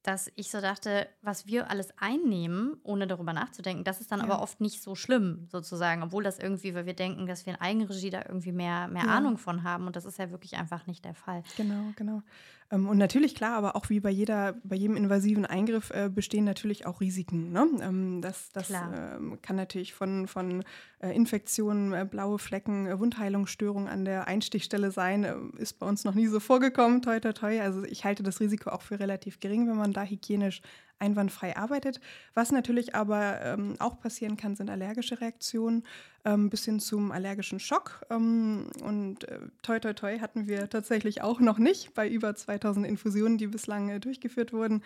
dass 0.04 0.30
ich 0.34 0.50
so 0.50 0.60
dachte, 0.60 1.08
was 1.22 1.46
wir 1.46 1.70
alles 1.70 1.96
einnehmen, 1.96 2.76
ohne 2.82 3.06
darüber 3.06 3.32
nachzudenken, 3.32 3.84
das 3.84 4.02
ist 4.02 4.12
dann 4.12 4.18
ja. 4.18 4.26
aber 4.26 4.42
oft 4.42 4.60
nicht 4.60 4.82
so 4.82 4.94
schlimm, 4.94 5.48
sozusagen, 5.50 6.02
obwohl 6.02 6.22
das 6.22 6.38
irgendwie, 6.38 6.74
weil 6.74 6.84
wir 6.84 6.92
denken, 6.92 7.26
dass 7.26 7.46
wir 7.46 7.54
in 7.54 7.60
Eigenregie 7.60 8.10
da 8.10 8.20
irgendwie 8.20 8.52
mehr, 8.52 8.86
mehr 8.88 9.04
ja. 9.04 9.08
Ahnung 9.08 9.38
von 9.38 9.62
haben 9.62 9.86
und 9.86 9.96
das 9.96 10.04
ist 10.04 10.18
ja 10.18 10.30
wirklich 10.30 10.56
einfach 10.56 10.86
nicht 10.86 11.06
der 11.06 11.14
Fall. 11.14 11.42
Genau, 11.56 11.92
genau. 11.96 12.22
Ähm, 12.70 12.88
und 12.88 12.98
natürlich, 12.98 13.34
klar, 13.34 13.56
aber 13.56 13.76
auch 13.76 13.90
wie 13.90 14.00
bei, 14.00 14.10
jeder, 14.10 14.54
bei 14.64 14.76
jedem 14.76 14.96
invasiven 14.96 15.46
Eingriff 15.46 15.90
äh, 15.90 16.08
bestehen 16.08 16.44
natürlich 16.44 16.86
auch 16.86 17.00
Risiken. 17.00 17.52
Ne? 17.52 17.66
Ähm, 17.82 18.20
das 18.20 18.50
das 18.52 18.70
ähm, 18.70 19.38
kann 19.42 19.56
natürlich 19.56 19.94
von, 19.94 20.26
von 20.26 20.64
äh, 21.00 21.14
Infektionen, 21.14 21.92
äh, 21.92 22.06
blaue 22.08 22.38
Flecken, 22.38 22.98
Wundheilungsstörungen 22.98 23.88
an 23.88 24.04
der 24.04 24.26
Einstichstelle 24.28 24.90
sein. 24.90 25.52
Ist 25.56 25.78
bei 25.78 25.86
uns 25.86 26.04
noch 26.04 26.14
nie 26.14 26.26
so 26.26 26.40
vorgekommen, 26.40 27.02
toi, 27.02 27.20
toi, 27.20 27.32
toi. 27.32 27.60
Also 27.60 27.84
ich 27.84 28.04
halte 28.04 28.22
das 28.22 28.40
Risiko 28.40 28.70
auch 28.70 28.82
für 28.82 28.98
relativ 28.98 29.40
gering, 29.40 29.68
wenn 29.68 29.76
man 29.76 29.92
da 29.92 30.04
hygienisch 30.04 30.62
einwandfrei 30.98 31.56
arbeitet. 31.56 32.00
Was 32.34 32.52
natürlich 32.52 32.94
aber 32.94 33.40
ähm, 33.42 33.76
auch 33.78 34.00
passieren 34.00 34.36
kann, 34.36 34.56
sind 34.56 34.70
allergische 34.70 35.20
Reaktionen 35.20 35.84
ähm, 36.24 36.48
bis 36.48 36.64
hin 36.64 36.80
zum 36.80 37.12
allergischen 37.12 37.60
Schock. 37.60 38.02
Ähm, 38.10 38.70
und 38.82 39.28
äh, 39.28 39.40
toi, 39.62 39.78
toi, 39.78 39.92
toi 39.92 40.18
hatten 40.18 40.46
wir 40.46 40.70
tatsächlich 40.70 41.22
auch 41.22 41.40
noch 41.40 41.58
nicht 41.58 41.94
bei 41.94 42.08
über 42.08 42.34
2000 42.34 42.86
Infusionen, 42.86 43.38
die 43.38 43.46
bislang 43.46 43.90
äh, 43.90 44.00
durchgeführt 44.00 44.52
wurden. 44.52 44.82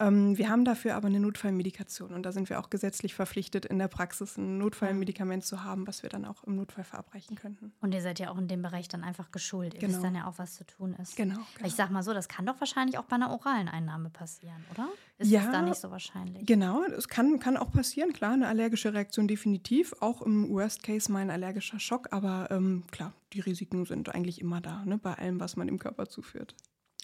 Ähm, 0.00 0.38
wir 0.38 0.48
haben 0.48 0.64
dafür 0.64 0.94
aber 0.94 1.08
eine 1.08 1.20
Notfallmedikation 1.20 2.12
und 2.12 2.22
da 2.22 2.32
sind 2.32 2.48
wir 2.48 2.58
auch 2.58 2.70
gesetzlich 2.70 3.14
verpflichtet, 3.14 3.66
in 3.66 3.78
der 3.78 3.88
Praxis 3.88 4.36
ein 4.38 4.58
Notfallmedikament 4.58 5.44
zu 5.44 5.62
haben, 5.62 5.86
was 5.86 6.02
wir 6.02 6.10
dann 6.10 6.24
auch 6.24 6.44
im 6.44 6.56
Notfall 6.56 6.84
verabreichen 6.84 7.36
könnten. 7.36 7.72
Und 7.80 7.92
ihr 7.92 8.00
seid 8.00 8.18
ja 8.18 8.30
auch 8.30 8.38
in 8.38 8.48
dem 8.48 8.62
Bereich 8.62 8.88
dann 8.88 9.04
einfach 9.04 9.30
geschult. 9.30 9.74
Ihr 9.74 9.80
genau. 9.80 9.92
wisst 9.92 10.04
dann 10.04 10.14
ja 10.14 10.26
auch, 10.26 10.38
was 10.38 10.54
zu 10.54 10.64
tun 10.64 10.94
ist. 10.94 11.16
Genau, 11.16 11.34
genau. 11.34 11.66
Ich 11.66 11.74
sag 11.74 11.90
mal 11.90 12.02
so, 12.02 12.14
das 12.14 12.28
kann 12.28 12.46
doch 12.46 12.58
wahrscheinlich 12.60 12.98
auch 12.98 13.04
bei 13.04 13.16
einer 13.16 13.30
oralen 13.30 13.68
Einnahme 13.68 14.08
passieren, 14.08 14.64
oder? 14.72 14.88
Ist 15.18 15.32
ja, 15.32 15.42
das 15.42 15.50
da 15.50 15.62
nicht 15.62 15.80
so 15.80 15.90
wahrscheinlich? 15.90 16.46
Genau, 16.46 16.84
es 16.84 17.08
kann, 17.08 17.40
kann 17.40 17.56
auch 17.56 17.72
passieren, 17.72 18.12
klar, 18.12 18.32
eine 18.32 18.46
allergische 18.46 18.94
Reaktion 18.94 19.26
definitiv, 19.26 19.92
auch 20.00 20.22
im 20.22 20.48
Worst 20.48 20.84
Case 20.84 21.10
mal 21.10 21.18
ein 21.18 21.30
allergischer 21.30 21.80
Schock, 21.80 22.12
aber 22.12 22.48
ähm, 22.52 22.84
klar, 22.92 23.12
die 23.32 23.40
Risiken 23.40 23.84
sind 23.84 24.14
eigentlich 24.14 24.40
immer 24.40 24.60
da, 24.60 24.84
ne, 24.84 24.96
bei 24.96 25.14
allem, 25.14 25.40
was 25.40 25.56
man 25.56 25.66
dem 25.66 25.80
Körper 25.80 26.08
zuführt. 26.08 26.54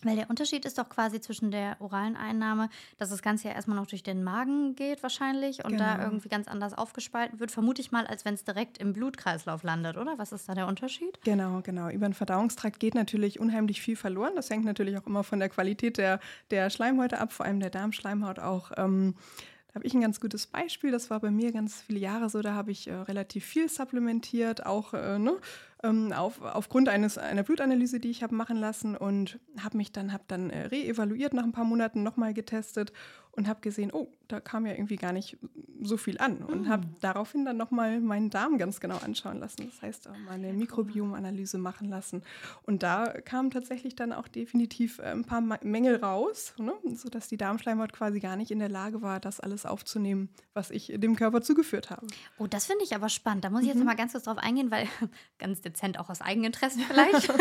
Weil 0.04 0.16
der 0.16 0.30
Unterschied 0.30 0.64
ist 0.64 0.78
doch 0.78 0.88
quasi 0.88 1.20
zwischen 1.20 1.50
der 1.50 1.76
oralen 1.80 2.16
Einnahme, 2.16 2.68
dass 2.98 3.10
das 3.10 3.22
Ganze 3.22 3.48
ja 3.48 3.54
erstmal 3.54 3.76
noch 3.76 3.86
durch 3.86 4.02
den 4.02 4.22
Magen 4.22 4.74
geht 4.76 5.02
wahrscheinlich 5.02 5.64
und 5.64 5.72
genau. 5.72 5.84
da 5.84 6.02
irgendwie 6.04 6.28
ganz 6.28 6.48
anders 6.48 6.74
aufgespalten 6.74 7.40
wird, 7.40 7.50
vermute 7.50 7.80
ich 7.80 7.92
mal, 7.92 8.06
als 8.06 8.24
wenn 8.24 8.34
es 8.34 8.44
direkt 8.44 8.78
im 8.78 8.92
Blutkreislauf 8.92 9.62
landet, 9.62 9.96
oder? 9.96 10.18
Was 10.18 10.32
ist 10.32 10.48
da 10.48 10.54
der 10.54 10.66
Unterschied? 10.66 11.18
Genau, 11.24 11.60
genau. 11.62 11.88
Über 11.88 12.06
den 12.08 12.14
Verdauungstrakt 12.14 12.80
geht 12.80 12.94
natürlich 12.94 13.40
unheimlich 13.40 13.80
viel 13.80 13.96
verloren. 13.96 14.32
Das 14.36 14.50
hängt 14.50 14.64
natürlich 14.64 14.96
auch 14.98 15.06
immer 15.06 15.24
von 15.24 15.38
der 15.38 15.48
Qualität 15.48 15.98
der, 15.98 16.20
der 16.50 16.70
Schleimhäute 16.70 17.18
ab, 17.18 17.32
vor 17.32 17.46
allem 17.46 17.60
der 17.60 17.70
Darmschleimhaut 17.70 18.38
auch. 18.38 18.72
Ähm, 18.76 19.14
da 19.74 19.78
habe 19.78 19.88
ich 19.88 19.94
ein 19.94 20.02
ganz 20.02 20.20
gutes 20.20 20.46
Beispiel. 20.46 20.92
Das 20.92 21.10
war 21.10 21.18
bei 21.18 21.32
mir 21.32 21.50
ganz 21.50 21.82
viele 21.82 21.98
Jahre 21.98 22.30
so. 22.30 22.42
Da 22.42 22.54
habe 22.54 22.70
ich 22.70 22.86
äh, 22.86 22.94
relativ 22.94 23.44
viel 23.44 23.68
supplementiert, 23.68 24.64
auch 24.64 24.94
äh, 24.94 25.18
ne, 25.18 25.36
ähm, 25.84 26.12
auf, 26.12 26.42
aufgrund 26.42 26.88
eines, 26.88 27.18
einer 27.18 27.42
Blutanalyse, 27.42 28.00
die 28.00 28.10
ich 28.10 28.22
habe 28.22 28.34
machen 28.34 28.56
lassen 28.56 28.96
und 28.96 29.38
habe 29.62 29.76
mich 29.76 29.92
dann, 29.92 30.12
hab 30.12 30.26
dann 30.28 30.50
äh, 30.50 30.66
reevaluiert 30.66 31.34
nach 31.34 31.44
ein 31.44 31.52
paar 31.52 31.64
Monaten 31.64 32.02
nochmal 32.02 32.34
getestet 32.34 32.92
und 33.36 33.48
habe 33.48 33.60
gesehen, 33.60 33.90
oh, 33.92 34.08
da 34.28 34.40
kam 34.40 34.64
ja 34.66 34.72
irgendwie 34.72 34.96
gar 34.96 35.12
nicht 35.12 35.38
so 35.82 35.96
viel 35.96 36.18
an 36.18 36.38
und 36.38 36.62
mhm. 36.62 36.68
habe 36.68 36.86
daraufhin 37.00 37.44
dann 37.44 37.56
nochmal 37.56 38.00
meinen 38.00 38.30
Darm 38.30 38.58
ganz 38.58 38.80
genau 38.80 38.96
anschauen 38.98 39.38
lassen. 39.38 39.68
Das 39.70 39.82
heißt, 39.82 40.08
meine 40.26 40.52
Mikrobiomanalyse 40.52 41.58
machen 41.58 41.88
lassen. 41.88 42.22
Und 42.62 42.82
da 42.82 43.06
kamen 43.24 43.50
tatsächlich 43.50 43.96
dann 43.96 44.12
auch 44.12 44.28
definitiv 44.28 44.98
äh, 44.98 45.06
ein 45.06 45.24
paar 45.24 45.40
Mängel 45.40 45.96
raus, 45.96 46.54
ne? 46.58 46.72
sodass 46.94 47.28
die 47.28 47.36
Darmschleimhaut 47.36 47.92
quasi 47.92 48.20
gar 48.20 48.36
nicht 48.36 48.50
in 48.50 48.60
der 48.60 48.68
Lage 48.68 49.02
war, 49.02 49.20
das 49.20 49.40
alles 49.40 49.66
aufzunehmen, 49.66 50.28
was 50.54 50.70
ich 50.70 50.92
dem 50.94 51.16
Körper 51.16 51.42
zugeführt 51.42 51.90
habe. 51.90 52.06
Oh, 52.38 52.46
das 52.46 52.66
finde 52.66 52.84
ich 52.84 52.94
aber 52.94 53.08
spannend. 53.08 53.44
Da 53.44 53.50
muss 53.50 53.62
ich 53.62 53.68
jetzt 53.68 53.78
mhm. 53.78 53.84
mal 53.84 53.96
ganz 53.96 54.12
kurz 54.12 54.24
drauf 54.24 54.38
eingehen, 54.38 54.70
weil 54.70 54.86
ganz 55.38 55.60
dezent 55.74 55.98
auch 55.98 56.08
aus 56.08 56.20
Eigeninteresse 56.20 56.78
vielleicht. 56.80 57.32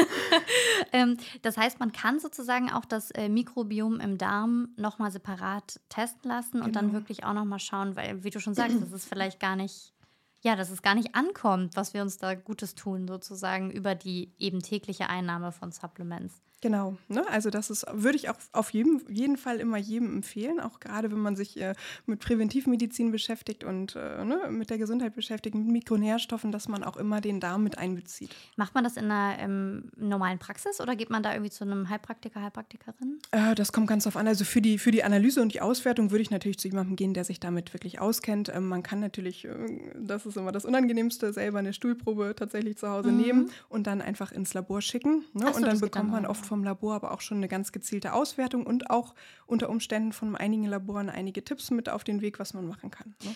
ähm, 0.92 1.18
das 1.42 1.58
heißt, 1.58 1.80
man 1.80 1.92
kann 1.92 2.20
sozusagen 2.20 2.72
auch 2.72 2.86
das 2.86 3.12
äh, 3.12 3.30
Mikrobiom 3.30 4.00
im 4.00 4.18
Darm 4.18 4.70
nochmal 4.76 5.12
separat 5.12 5.80
testen 5.90 6.30
lassen 6.30 6.62
und 6.62 6.76
dann 6.76 6.88
genau. 6.88 7.00
wirklich 7.00 7.24
auch 7.24 7.34
nochmal 7.34 7.60
schauen, 7.60 7.96
weil, 7.96 8.24
wie 8.24 8.30
du 8.30 8.40
schon 8.40 8.56
sagst, 8.56 8.82
das 8.82 8.92
ist 8.92 9.08
vielleicht 9.08 9.40
gar 9.40 9.56
nicht, 9.56 9.94
ja, 10.42 10.56
dass 10.56 10.70
es 10.70 10.82
gar 10.82 10.96
nicht 10.96 11.16
ankommt, 11.16 11.76
was 11.76 11.94
wir 11.94 12.02
uns 12.02 12.18
da 12.18 12.34
Gutes 12.36 12.76
tun, 12.76 13.08
sozusagen 13.08 13.72
über 13.72 13.96
die 13.96 14.34
eben 14.40 14.62
tägliche 14.62 15.10
Einnahme 15.10 15.52
von 15.52 15.72
Supplements. 15.72 16.42
Genau, 16.64 16.96
ne? 17.10 17.26
also 17.30 17.50
das 17.50 17.70
ist, 17.70 17.86
würde 17.92 18.16
ich 18.16 18.30
auch 18.30 18.38
auf 18.54 18.70
jedem, 18.70 19.02
jeden 19.10 19.36
Fall 19.36 19.58
immer 19.60 19.76
jedem 19.76 20.16
empfehlen, 20.16 20.62
auch 20.62 20.80
gerade 20.80 21.12
wenn 21.12 21.20
man 21.20 21.36
sich 21.36 21.60
äh, 21.60 21.76
mit 22.06 22.22
Präventivmedizin 22.22 23.12
beschäftigt 23.12 23.66
und 23.66 23.98
äh, 23.98 24.24
ne, 24.24 24.48
mit 24.50 24.70
der 24.70 24.78
Gesundheit 24.78 25.14
beschäftigt, 25.14 25.56
mit 25.56 25.68
Mikronährstoffen, 25.68 26.54
dass 26.54 26.70
man 26.70 26.86
auch 26.86 26.96
immer 26.96 27.20
den 27.20 27.42
Darm 27.42 27.66
mit 27.66 27.78
einbezieht. 27.78 28.34
Macht 28.56 28.76
man 28.76 28.86
das 28.86 28.96
in 28.96 29.12
einer 29.12 29.38
ähm, 29.40 29.92
normalen 29.98 30.40
Praxis 30.40 30.80
oder 30.80 30.96
geht 30.96 31.10
man 31.10 31.22
da 31.22 31.34
irgendwie 31.34 31.52
zu 31.52 31.66
einem 31.66 31.90
Heilpraktiker, 31.90 32.42
Heilpraktikerin? 32.42 33.20
Äh, 33.32 33.56
das 33.56 33.74
kommt 33.74 33.88
ganz 33.88 34.06
drauf 34.06 34.16
an. 34.16 34.30
Also 34.30 34.46
für 34.46 34.62
die, 34.62 34.78
für 34.78 34.92
die 34.92 35.04
Analyse 35.04 35.42
und 35.42 35.54
die 35.54 35.60
Auswertung 35.60 36.12
würde 36.12 36.22
ich 36.22 36.32
natürlich 36.32 36.60
zu 36.60 36.70
jemandem 36.70 36.96
gehen, 36.96 37.14
der 37.14 37.26
sich 37.26 37.42
damit 37.42 37.74
wirklich 37.74 38.00
auskennt. 38.00 38.48
Ähm, 38.48 38.70
man 38.70 38.84
kann 38.84 39.02
natürlich, 39.02 39.44
äh, 39.44 39.52
das 40.00 40.26
ist 40.26 40.38
immer 40.38 40.54
das 40.54 40.64
Unangenehmste, 40.64 41.34
selber 41.34 41.60
eine 41.60 41.74
Stuhlprobe 41.74 42.36
tatsächlich 42.38 42.78
zu 42.78 42.88
Hause 42.88 43.12
mhm. 43.12 43.18
nehmen 43.18 43.52
und 43.68 43.86
dann 43.86 44.02
einfach 44.02 44.32
ins 44.32 44.54
Labor 44.54 44.82
schicken. 44.82 45.26
Ne? 45.34 45.48
So, 45.48 45.58
und 45.58 45.64
dann 45.64 45.82
bekommt 45.82 46.10
man 46.10 46.26
oft 46.26 46.53
vom 46.54 46.64
Labor 46.64 46.94
aber 46.94 47.12
auch 47.12 47.22
schon 47.22 47.38
eine 47.38 47.48
ganz 47.48 47.72
gezielte 47.72 48.14
Auswertung 48.14 48.68
und 48.68 48.92
auch 48.92 49.16
unter 49.48 49.72
Umständen 49.72 50.14
von 50.14 50.36
einigen 50.36 50.66
Laboren 50.66 51.10
einige 51.10 51.44
Tipps 51.44 51.72
mit 51.72 51.90
auf 51.90 52.04
den 52.04 52.22
Weg, 52.22 52.38
was 52.38 52.54
man 52.54 52.68
machen 52.68 52.92
kann. 52.92 53.16
Ne? 53.24 53.34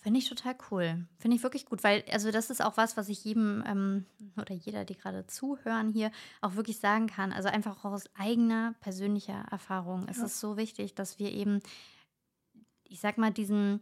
Finde 0.00 0.20
ich 0.20 0.28
total 0.28 0.54
cool. 0.70 1.04
Finde 1.18 1.36
ich 1.36 1.42
wirklich 1.42 1.66
gut, 1.66 1.82
weil 1.82 2.04
also 2.12 2.30
das 2.30 2.48
ist 2.48 2.62
auch 2.62 2.76
was, 2.76 2.96
was 2.96 3.08
ich 3.08 3.24
jedem 3.24 3.64
ähm, 3.66 4.06
oder 4.40 4.54
jeder, 4.54 4.84
die 4.84 4.94
gerade 4.94 5.26
zuhören 5.26 5.90
hier, 5.90 6.12
auch 6.40 6.54
wirklich 6.54 6.78
sagen 6.78 7.08
kann. 7.08 7.32
Also 7.32 7.48
einfach 7.48 7.84
auch 7.84 7.90
aus 7.90 8.04
eigener 8.14 8.76
persönlicher 8.78 9.44
Erfahrung. 9.50 10.02
Ja. 10.02 10.10
Es 10.12 10.18
ist 10.18 10.38
so 10.38 10.56
wichtig, 10.56 10.94
dass 10.94 11.18
wir 11.18 11.32
eben, 11.32 11.60
ich 12.84 13.00
sag 13.00 13.18
mal, 13.18 13.32
diesen 13.32 13.80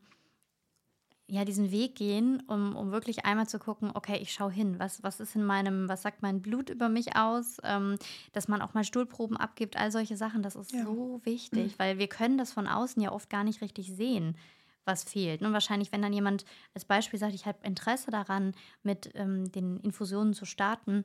ja, 1.34 1.44
diesen 1.44 1.70
Weg 1.72 1.96
gehen, 1.96 2.42
um, 2.46 2.76
um 2.76 2.92
wirklich 2.92 3.24
einmal 3.24 3.48
zu 3.48 3.58
gucken, 3.58 3.90
okay, 3.92 4.18
ich 4.20 4.32
schaue 4.32 4.52
hin, 4.52 4.78
was, 4.78 5.02
was 5.02 5.18
ist 5.18 5.34
in 5.34 5.44
meinem, 5.44 5.88
was 5.88 6.02
sagt 6.02 6.22
mein 6.22 6.40
Blut 6.40 6.70
über 6.70 6.88
mich 6.88 7.16
aus, 7.16 7.58
ähm, 7.64 7.96
dass 8.32 8.46
man 8.46 8.62
auch 8.62 8.74
mal 8.74 8.84
Stuhlproben 8.84 9.36
abgibt, 9.36 9.76
all 9.76 9.90
solche 9.90 10.16
Sachen, 10.16 10.42
das 10.42 10.54
ist 10.54 10.72
ja. 10.72 10.84
so 10.84 11.20
wichtig, 11.24 11.72
mhm. 11.72 11.78
weil 11.78 11.98
wir 11.98 12.06
können 12.06 12.38
das 12.38 12.52
von 12.52 12.68
außen 12.68 13.02
ja 13.02 13.10
oft 13.10 13.28
gar 13.30 13.42
nicht 13.42 13.60
richtig 13.62 13.92
sehen, 13.92 14.36
was 14.84 15.02
fehlt. 15.02 15.42
Und 15.42 15.52
wahrscheinlich, 15.52 15.90
wenn 15.90 16.02
dann 16.02 16.12
jemand 16.12 16.44
als 16.72 16.84
Beispiel 16.84 17.18
sagt, 17.18 17.34
ich 17.34 17.46
habe 17.46 17.58
Interesse 17.66 18.12
daran, 18.12 18.52
mit 18.84 19.10
ähm, 19.14 19.50
den 19.50 19.80
Infusionen 19.80 20.34
zu 20.34 20.44
starten, 20.44 21.04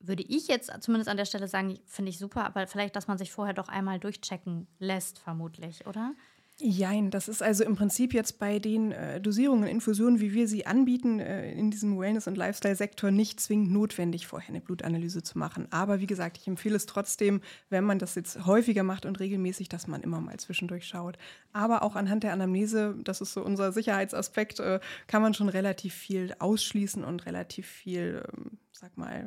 würde 0.00 0.24
ich 0.24 0.48
jetzt 0.48 0.72
zumindest 0.80 1.08
an 1.08 1.16
der 1.16 1.26
Stelle 1.26 1.46
sagen, 1.46 1.78
finde 1.86 2.10
ich 2.10 2.18
super, 2.18 2.44
aber 2.44 2.66
vielleicht, 2.66 2.96
dass 2.96 3.06
man 3.06 3.18
sich 3.18 3.30
vorher 3.30 3.54
doch 3.54 3.68
einmal 3.68 4.00
durchchecken 4.00 4.66
lässt, 4.78 5.18
vermutlich, 5.18 5.86
oder? 5.86 6.14
Jein, 6.60 7.12
das 7.12 7.28
ist 7.28 7.40
also 7.40 7.62
im 7.62 7.76
Prinzip 7.76 8.12
jetzt 8.12 8.40
bei 8.40 8.58
den 8.58 8.90
äh, 8.90 9.20
Dosierungen, 9.20 9.68
Infusionen, 9.68 10.18
wie 10.18 10.32
wir 10.32 10.48
sie 10.48 10.66
anbieten, 10.66 11.20
äh, 11.20 11.52
in 11.52 11.70
diesem 11.70 11.96
Wellness- 11.96 12.26
und 12.26 12.36
Lifestyle-Sektor 12.36 13.12
nicht 13.12 13.38
zwingend 13.38 13.70
notwendig, 13.70 14.26
vorher 14.26 14.48
eine 14.48 14.60
Blutanalyse 14.60 15.22
zu 15.22 15.38
machen. 15.38 15.68
Aber 15.70 16.00
wie 16.00 16.08
gesagt, 16.08 16.36
ich 16.36 16.48
empfehle 16.48 16.74
es 16.74 16.86
trotzdem, 16.86 17.42
wenn 17.70 17.84
man 17.84 18.00
das 18.00 18.16
jetzt 18.16 18.44
häufiger 18.44 18.82
macht 18.82 19.06
und 19.06 19.20
regelmäßig, 19.20 19.68
dass 19.68 19.86
man 19.86 20.02
immer 20.02 20.20
mal 20.20 20.36
zwischendurch 20.38 20.88
schaut. 20.88 21.16
Aber 21.52 21.84
auch 21.84 21.94
anhand 21.94 22.24
der 22.24 22.32
Anamnese, 22.32 22.96
das 23.04 23.20
ist 23.20 23.34
so 23.34 23.44
unser 23.44 23.70
Sicherheitsaspekt, 23.70 24.58
äh, 24.58 24.80
kann 25.06 25.22
man 25.22 25.34
schon 25.34 25.48
relativ 25.48 25.94
viel 25.94 26.34
ausschließen 26.40 27.04
und 27.04 27.24
relativ 27.24 27.68
viel, 27.68 28.24
ähm, 28.36 28.58
sag 28.78 28.96
mal, 28.96 29.26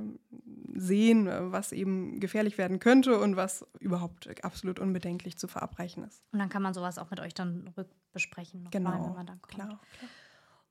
sehen, 0.73 1.27
was 1.51 1.71
eben 1.71 2.19
gefährlich 2.19 2.57
werden 2.57 2.79
könnte 2.79 3.19
und 3.19 3.35
was 3.35 3.65
überhaupt 3.79 4.43
absolut 4.43 4.79
unbedenklich 4.79 5.37
zu 5.37 5.47
verabreichen 5.47 6.03
ist. 6.03 6.23
Und 6.31 6.39
dann 6.39 6.49
kann 6.49 6.61
man 6.61 6.73
sowas 6.73 6.97
auch 6.97 7.09
mit 7.09 7.19
euch 7.19 7.33
dann 7.33 7.71
rückbesprechen. 7.77 8.69
Genau, 8.71 8.89
mal, 8.89 9.05
wenn 9.05 9.13
man 9.13 9.25
dann 9.25 9.41
kommt. 9.41 9.53
klar. 9.53 9.67
klar. 9.67 10.09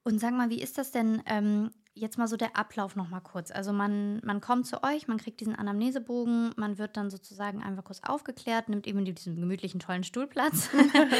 Und 0.02 0.18
sag 0.18 0.32
mal, 0.32 0.48
wie 0.48 0.62
ist 0.62 0.78
das 0.78 0.92
denn 0.92 1.22
ähm, 1.26 1.72
jetzt 1.92 2.16
mal 2.16 2.26
so 2.26 2.38
der 2.38 2.56
Ablauf 2.56 2.96
noch 2.96 3.10
mal 3.10 3.20
kurz? 3.20 3.50
Also 3.50 3.72
man, 3.72 4.20
man 4.24 4.40
kommt 4.40 4.66
zu 4.66 4.82
euch, 4.82 5.08
man 5.08 5.18
kriegt 5.18 5.40
diesen 5.40 5.54
Anamnesebogen, 5.54 6.52
man 6.56 6.78
wird 6.78 6.96
dann 6.96 7.10
sozusagen 7.10 7.62
einfach 7.62 7.84
kurz 7.84 8.00
aufgeklärt, 8.02 8.70
nimmt 8.70 8.86
eben 8.86 9.04
diesen 9.04 9.36
gemütlichen, 9.36 9.78
tollen 9.78 10.02
Stuhlplatz 10.02 10.70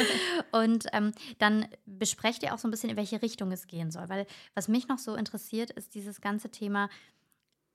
und 0.51 0.87
ähm, 0.93 1.11
dann 1.37 1.67
besprecht 1.85 2.41
ihr 2.41 2.55
auch 2.55 2.57
so 2.57 2.67
ein 2.67 2.71
bisschen, 2.71 2.89
in 2.89 2.97
welche 2.97 3.21
Richtung 3.21 3.51
es 3.51 3.67
gehen 3.67 3.91
soll. 3.91 4.09
Weil 4.09 4.25
was 4.55 4.67
mich 4.67 4.87
noch 4.87 4.97
so 4.97 5.15
interessiert, 5.15 5.69
ist 5.71 5.93
dieses 5.93 6.19
ganze 6.19 6.49
Thema, 6.49 6.89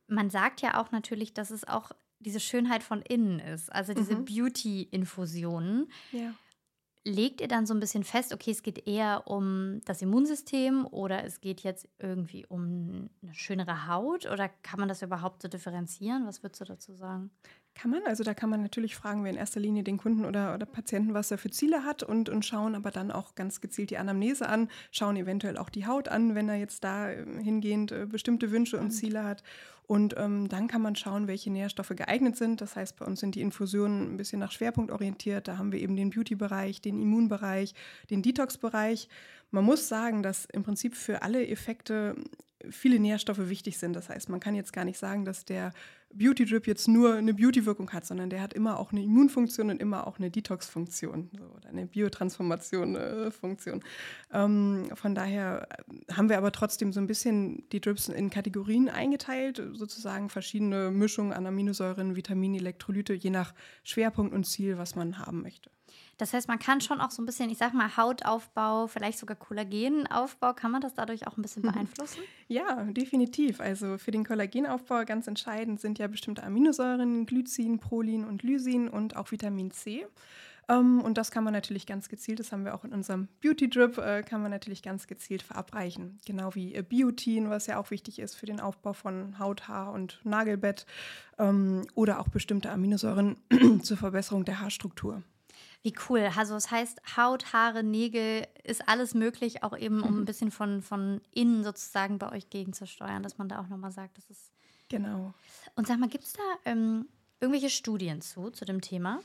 man 0.09 0.31
sagt 0.31 0.61
ja 0.62 0.81
auch 0.81 0.92
natürlich, 0.92 1.35
dass 1.35 1.51
es 1.51 1.66
auch 1.66 1.92
diese 2.19 2.40
Schönheit 2.40 2.83
von 2.83 3.03
innen 3.03 3.38
ist, 3.40 3.71
also 3.73 3.92
diese 3.95 4.16
Mhm. 4.16 4.25
Beauty-Infusionen 4.25 5.88
Ja. 6.11 6.37
legt 7.05 7.40
ihr 7.40 7.47
dann 7.49 7.66
so 7.66 7.75
ein 7.75 7.79
bisschen 7.81 8.03
fest, 8.05 8.33
okay, 8.35 8.51
es 8.51 8.62
geht 8.62 8.87
eher 8.88 9.29
um 9.29 9.81
das 9.85 10.03
Immunsystem 10.03 10.87
oder 10.87 11.25
es 11.25 11.40
geht 11.40 11.61
jetzt 11.62 11.88
irgendwie 11.99 12.45
um 12.47 13.11
eine 13.23 13.33
schönere 13.35 13.87
Haut 13.87 14.27
oder 14.27 14.49
kann 14.49 14.81
man 14.81 14.88
das 14.88 15.03
überhaupt 15.03 15.42
so 15.42 15.49
differenzieren? 15.49 16.27
Was 16.27 16.42
würdest 16.42 16.61
du 16.62 16.64
dazu 16.64 16.95
sagen? 16.95 17.31
Kann 17.77 17.91
man, 17.91 18.01
also 18.07 18.25
da 18.25 18.33
kann 18.33 18.49
man 18.49 18.62
natürlich 18.62 18.97
fragen, 18.97 19.23
wer 19.23 19.31
in 19.31 19.37
erster 19.37 19.61
Linie 19.61 19.85
den 19.85 19.99
Kunden 19.99 20.25
oder, 20.25 20.55
oder 20.55 20.65
Patienten, 20.65 21.12
was 21.12 21.31
er 21.31 21.37
für 21.37 21.51
Ziele 21.51 21.85
hat 21.85 22.03
und, 22.03 22.31
und 22.31 22.43
schauen 22.43 22.75
aber 22.75 22.91
dann 22.91 23.11
auch 23.11 23.35
ganz 23.35 23.61
gezielt 23.61 23.91
die 23.91 23.99
Anamnese 23.99 24.49
an, 24.49 24.71
schauen 24.91 25.15
eventuell 25.17 25.59
auch 25.59 25.69
die 25.69 25.87
Haut 25.87 26.09
an, 26.09 26.35
wenn 26.35 26.49
er 26.49 26.55
jetzt 26.55 26.85
da 26.85 27.11
äh, 27.11 27.27
hingehend 27.43 27.93
äh, 27.93 28.07
bestimmte 28.07 28.51
Wünsche 28.51 28.79
und 28.79 28.93
Ziele 28.93 29.25
hat. 29.25 29.43
Und 29.87 30.15
ähm, 30.17 30.49
dann 30.49 30.69
kann 30.69 30.81
man 30.81 30.97
schauen, 30.97 31.29
welche 31.29 31.51
Nährstoffe 31.51 31.93
geeignet 31.95 32.37
sind. 32.37 32.62
Das 32.62 32.77
heißt, 32.77 32.97
bei 32.97 33.05
uns 33.05 33.21
sind 33.21 33.35
die 33.35 33.43
Infusionen 33.43 34.15
ein 34.15 34.17
bisschen 34.17 34.41
nach 34.41 34.53
Schwerpunkt 34.53 34.91
orientiert. 34.91 35.47
Da 35.47 35.59
haben 35.59 35.71
wir 35.71 35.79
eben 35.79 35.97
den 35.97 36.09
Beauty-Bereich, 36.09 36.81
den 36.81 37.01
Immunbereich, 37.03 37.75
den 38.09 38.23
Detox-Bereich. 38.23 39.11
Man 39.51 39.65
muss 39.65 39.87
sagen, 39.87 40.23
dass 40.23 40.47
im 40.47 40.62
Prinzip 40.62 40.97
für 40.97 41.21
alle 41.21 41.47
Effekte 41.47 42.17
viele 42.71 42.99
Nährstoffe 42.99 43.49
wichtig 43.49 43.79
sind. 43.79 43.95
Das 43.95 44.09
heißt, 44.09 44.29
man 44.29 44.41
kann 44.41 44.55
jetzt 44.55 44.73
gar 44.73 44.85
nicht 44.85 44.99
sagen, 44.99 45.25
dass 45.25 45.45
der 45.45 45.73
Beauty 46.13 46.45
Drip 46.47 46.67
jetzt 46.67 46.89
nur 46.89 47.15
eine 47.15 47.35
Beauty-Wirkung 47.35 47.91
hat, 47.91 48.07
sondern 48.07 48.31
der 48.31 48.41
hat 48.41 48.55
immer 48.55 48.79
auch 48.79 48.93
eine 48.93 49.03
Immunfunktion 49.03 49.71
und 49.71 49.81
immer 49.81 50.07
auch 50.07 50.19
eine 50.19 50.31
Detox-Funktion 50.31 51.31
so, 51.37 51.45
oder 51.45 51.69
eine 51.69 51.87
Biotransformation-Funktion. 51.87 53.83
ähm, 54.33 54.89
von 54.95 55.15
daher 55.15 55.69
haben 56.13 56.29
wir 56.29 56.39
aber 56.39 56.53
trotzdem 56.53 56.93
so 56.93 57.01
ein 57.01 57.07
bisschen 57.07 57.69
die 57.71 57.81
Drips 57.81 58.09
in 58.09 58.31
Kategorien 58.31 58.89
eingeteilt, 58.89 59.63
sozusagen 59.73 60.29
verschiedene 60.29 60.91
Mischungen 60.91 61.33
an 61.33 61.47
Aminosäuren, 61.47 62.17
Vitaminen, 62.17 62.59
Elektrolyte, 62.61 63.13
je 63.13 63.31
nach 63.31 63.53
Schwerpunkt 63.83 64.35
und 64.35 64.45
Ziel, 64.45 64.79
was 64.79 64.95
man 64.95 65.19
haben 65.19 65.43
möchte. 65.43 65.71
Das 66.19 66.33
heißt, 66.33 66.49
man 66.49 66.59
kann 66.59 66.81
schon 66.81 67.01
auch 67.01 67.11
so 67.11 67.23
ein 67.23 67.27
bisschen, 67.27 67.51
ich 67.51 67.59
sag 67.59 67.75
mal, 67.75 67.97
Hautaufbau, 67.97 68.87
vielleicht 68.87 69.19
sogar 69.19 69.37
Kollagenaufbau, 69.37 70.55
kann 70.55 70.71
man 70.71 70.81
das 70.81 70.95
dadurch 70.95 71.27
auch 71.27 71.37
ein 71.37 71.43
bisschen 71.43 71.63
beeinflussen? 71.63 72.21
Ja, 72.49 72.85
definitiv. 72.85 73.61
Also 73.61 73.99
für 73.99 74.13
den 74.13 74.25
Kollagenaufbau 74.25 75.05
ganz 75.05 75.27
entscheidend 75.27 75.81
sind 75.81 75.99
ja 75.99 76.07
bestimmte 76.07 76.43
Aminosäuren, 76.43 77.27
Glycin, 77.27 77.81
Prolin 77.81 78.25
und 78.25 78.43
Lysin 78.43 78.89
und 78.89 79.17
auch 79.17 79.31
Vitamin 79.31 79.71
C. 79.73 80.07
Ähm, 80.69 81.01
und 81.01 81.19
das 81.19 81.31
kann 81.31 81.45
man 81.45 81.53
natürlich 81.53 81.87
ganz 81.87 82.09
gezielt, 82.09 82.41
das 82.41 82.51
haben 82.51 82.65
wir 82.65 82.75
auch 82.75 82.85
in 82.85 82.93
unserem 82.93 83.29
Beauty 83.41 83.69
Drip, 83.69 83.99
äh, 83.99 84.23
kann 84.23 84.43
man 84.43 84.51
natürlich 84.51 84.83
ganz 84.83 85.07
gezielt 85.07 85.43
verabreichen. 85.43 86.19
Genau 86.27 86.55
wie 86.55 86.75
äh, 86.75 86.83
Biotin, 86.83 87.51
was 87.51 87.67
ja 87.67 87.79
auch 87.79 87.91
wichtig 87.91 88.19
ist 88.19 88.35
für 88.35 88.47
den 88.47 88.61
Aufbau 88.61 88.93
von 88.93 89.39
Haut, 89.39 89.69
Haar 89.69 89.93
und 89.93 90.21
Nagelbett. 90.25 90.87
Ähm, 91.39 91.87
oder 91.95 92.21
auch 92.21 92.29
bestimmte 92.29 92.71
Aminosäuren 92.71 93.37
zur 93.83 93.97
Verbesserung 93.97 94.45
der 94.45 94.61
Haarstruktur. 94.61 95.23
Wie 95.87 95.94
cool. 96.09 96.29
Also 96.37 96.55
das 96.55 96.72
heißt, 96.72 97.16
Haut, 97.16 97.53
Haare, 97.53 97.85
Nägel 97.85 98.49
ist 98.64 98.88
alles 98.88 99.14
möglich, 99.14 99.62
auch 99.62 99.79
eben 99.79 100.03
um 100.03 100.22
ein 100.22 100.25
bisschen 100.25 100.51
von, 100.51 100.83
von 100.83 101.20
innen 101.31 101.62
sozusagen 101.62 102.18
bei 102.18 102.33
euch 102.33 102.51
gegenzusteuern, 102.51 103.22
dass 103.22 103.38
man 103.38 103.49
da 103.49 103.61
auch 103.61 103.68
nochmal 103.68 103.92
sagt, 103.92 104.18
das 104.18 104.29
ist. 104.29 104.51
Genau. 104.88 105.33
Und 105.77 105.87
sag 105.87 106.01
mal, 106.01 106.09
gibt 106.09 106.25
es 106.25 106.33
da 106.33 106.42
ähm, 106.64 107.07
irgendwelche 107.38 107.70
Studien 107.70 108.20
zu, 108.20 108.51
zu 108.51 108.64
dem 108.64 108.81
Thema? 108.81 109.20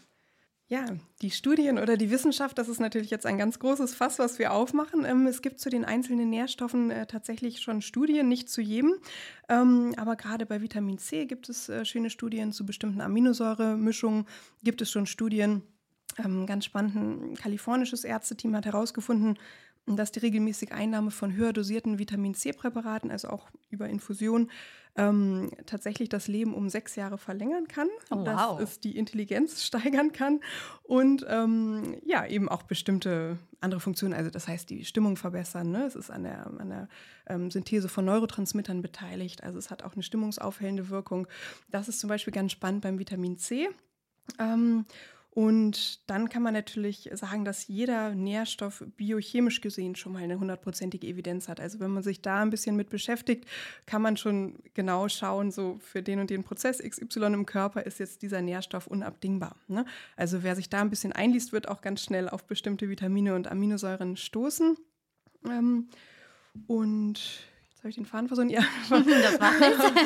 Ja, 0.68 0.86
die 1.24 1.32
Studien 1.32 1.80
oder 1.80 1.98
die 1.98 2.12
Wissenschaft, 2.12 2.60
das 2.60 2.70
ist 2.70 2.80
natürlich 2.80 3.10
jetzt 3.10 3.26
ein 3.26 3.40
ganz 3.40 3.58
großes 3.58 3.96
Fass, 3.96 4.20
was 4.20 4.38
wir 4.38 4.54
aufmachen. 4.54 5.04
Ähm, 5.04 5.26
es 5.26 5.42
gibt 5.42 5.60
zu 5.60 5.72
den 5.72 5.84
einzelnen 5.84 6.30
Nährstoffen 6.30 6.92
äh, 6.92 7.08
tatsächlich 7.08 7.60
schon 7.62 7.82
Studien, 7.82 8.28
nicht 8.28 8.52
zu 8.52 8.62
jedem. 8.62 8.94
Ähm, 9.50 9.96
aber 9.98 10.16
gerade 10.16 10.46
bei 10.46 10.62
Vitamin 10.62 11.00
C 11.00 11.26
gibt 11.26 11.50
es 11.50 11.70
äh, 11.70 11.86
schöne 11.86 12.12
Studien 12.12 12.52
zu 12.52 12.68
bestimmten 12.68 13.02
Aminosäuremischungen, 13.02 14.28
gibt 14.62 14.84
es 14.84 14.92
schon 14.92 15.08
Studien. 15.08 15.64
Ähm, 16.18 16.46
ganz 16.46 16.66
spannend, 16.66 16.96
ein 16.96 17.36
kalifornisches 17.36 18.04
Ärzteteam 18.04 18.56
hat 18.56 18.66
herausgefunden, 18.66 19.38
dass 19.88 20.12
die 20.12 20.20
regelmäßige 20.20 20.72
Einnahme 20.72 21.12
von 21.12 21.34
höher 21.34 21.54
dosierten 21.54 21.98
Vitamin 21.98 22.36
C-Präparaten, 22.36 23.10
also 23.12 23.30
auch 23.30 23.50
über 23.70 23.90
Infusion, 23.90 24.52
ähm, 24.96 25.50
tatsächlich 25.66 26.10
das 26.10 26.28
Leben 26.28 26.54
um 26.54 26.70
sechs 26.70 26.96
Jahre 26.96 27.18
verlängern 27.18 27.68
kann, 27.68 27.88
Oh, 28.10 28.24
dass 28.24 28.40
wow. 28.40 28.60
es 28.60 28.80
die 28.80 28.98
Intelligenz 28.98 29.64
steigern 29.66 30.12
kann 30.12 30.42
und 30.84 31.26
ähm, 31.30 31.96
ja, 32.04 32.26
eben 32.26 32.50
auch 32.50 32.64
bestimmte 32.64 33.38
andere 33.62 33.80
Funktionen, 33.80 34.14
also 34.14 34.30
das 34.30 34.48
heißt 34.48 34.70
die 34.70 34.84
Stimmung 34.86 35.16
verbessern. 35.16 35.72
Ne? 35.72 35.86
Es 35.86 35.96
ist 35.96 36.12
an 36.12 36.24
der, 36.24 36.46
an 36.46 36.70
der 36.70 36.88
ähm, 37.28 37.50
Synthese 37.52 37.88
von 37.88 38.06
Neurotransmittern 38.06 38.82
beteiligt, 38.82 39.44
also 39.44 39.58
es 39.58 39.72
hat 39.72 39.84
auch 39.84 39.94
eine 39.94 40.04
stimmungsaufhellende 40.04 40.90
Wirkung. 40.90 41.28
Das 41.70 41.88
ist 41.88 42.00
zum 42.00 42.10
Beispiel 42.10 42.34
ganz 42.34 42.52
spannend 42.52 42.82
beim 42.82 43.00
Vitamin 43.00 43.38
C. 43.38 43.70
Und 45.34 46.10
dann 46.10 46.28
kann 46.28 46.44
man 46.44 46.54
natürlich 46.54 47.10
sagen, 47.14 47.46
dass 47.46 47.68
jeder 47.68 48.14
Nährstoff 48.14 48.84
biochemisch 48.98 49.62
gesehen 49.62 49.96
schon 49.96 50.12
mal 50.12 50.22
eine 50.22 50.38
hundertprozentige 50.38 51.08
Evidenz 51.08 51.48
hat. 51.48 51.62
Also 51.62 51.80
wenn 51.80 51.92
man 51.92 52.04
sich 52.04 52.22
da 52.22 52.42
ein 52.42 52.50
bisschen 52.50 52.76
mit 52.76 52.90
beschäftigt, 52.90 53.46
kann 53.86 54.02
man 54.02 54.18
schon 54.18 54.60
genau 54.74 55.08
schauen, 55.08 55.50
so 55.50 55.80
für 55.80 56.04
den 56.04 56.20
und 56.20 56.30
den 56.30 56.44
Prozess 56.44 56.80
XY 56.80 57.28
im 57.28 57.46
Körper 57.46 57.84
ist 57.84 58.00
jetzt 58.00 58.24
dieser 58.24 58.42
Nährstoff 58.42 58.88
unabdingbar. 58.88 59.56
Ne? 59.70 59.86
Also 60.18 60.44
wer 60.44 60.58
sich 60.58 60.70
da 60.70 60.82
ein 60.82 60.90
bisschen 60.90 61.14
einliest, 61.14 61.54
wird 61.54 61.70
auch 61.70 61.80
ganz 61.80 62.04
schnell 62.04 62.28
auf 62.28 62.44
bestimmte 62.44 62.90
Vitamine 62.90 63.34
und 63.34 63.50
Aminosäuren 63.50 64.18
stoßen. 64.18 64.76
Ähm, 65.50 65.88
und 66.68 67.48
habe 67.82 67.90
ich 67.90 67.96
den 67.96 68.06
Faden 68.06 68.28
verloren. 68.28 68.50
Ja, 68.50 68.62
Das 68.90 69.00
nichts. 69.00 69.16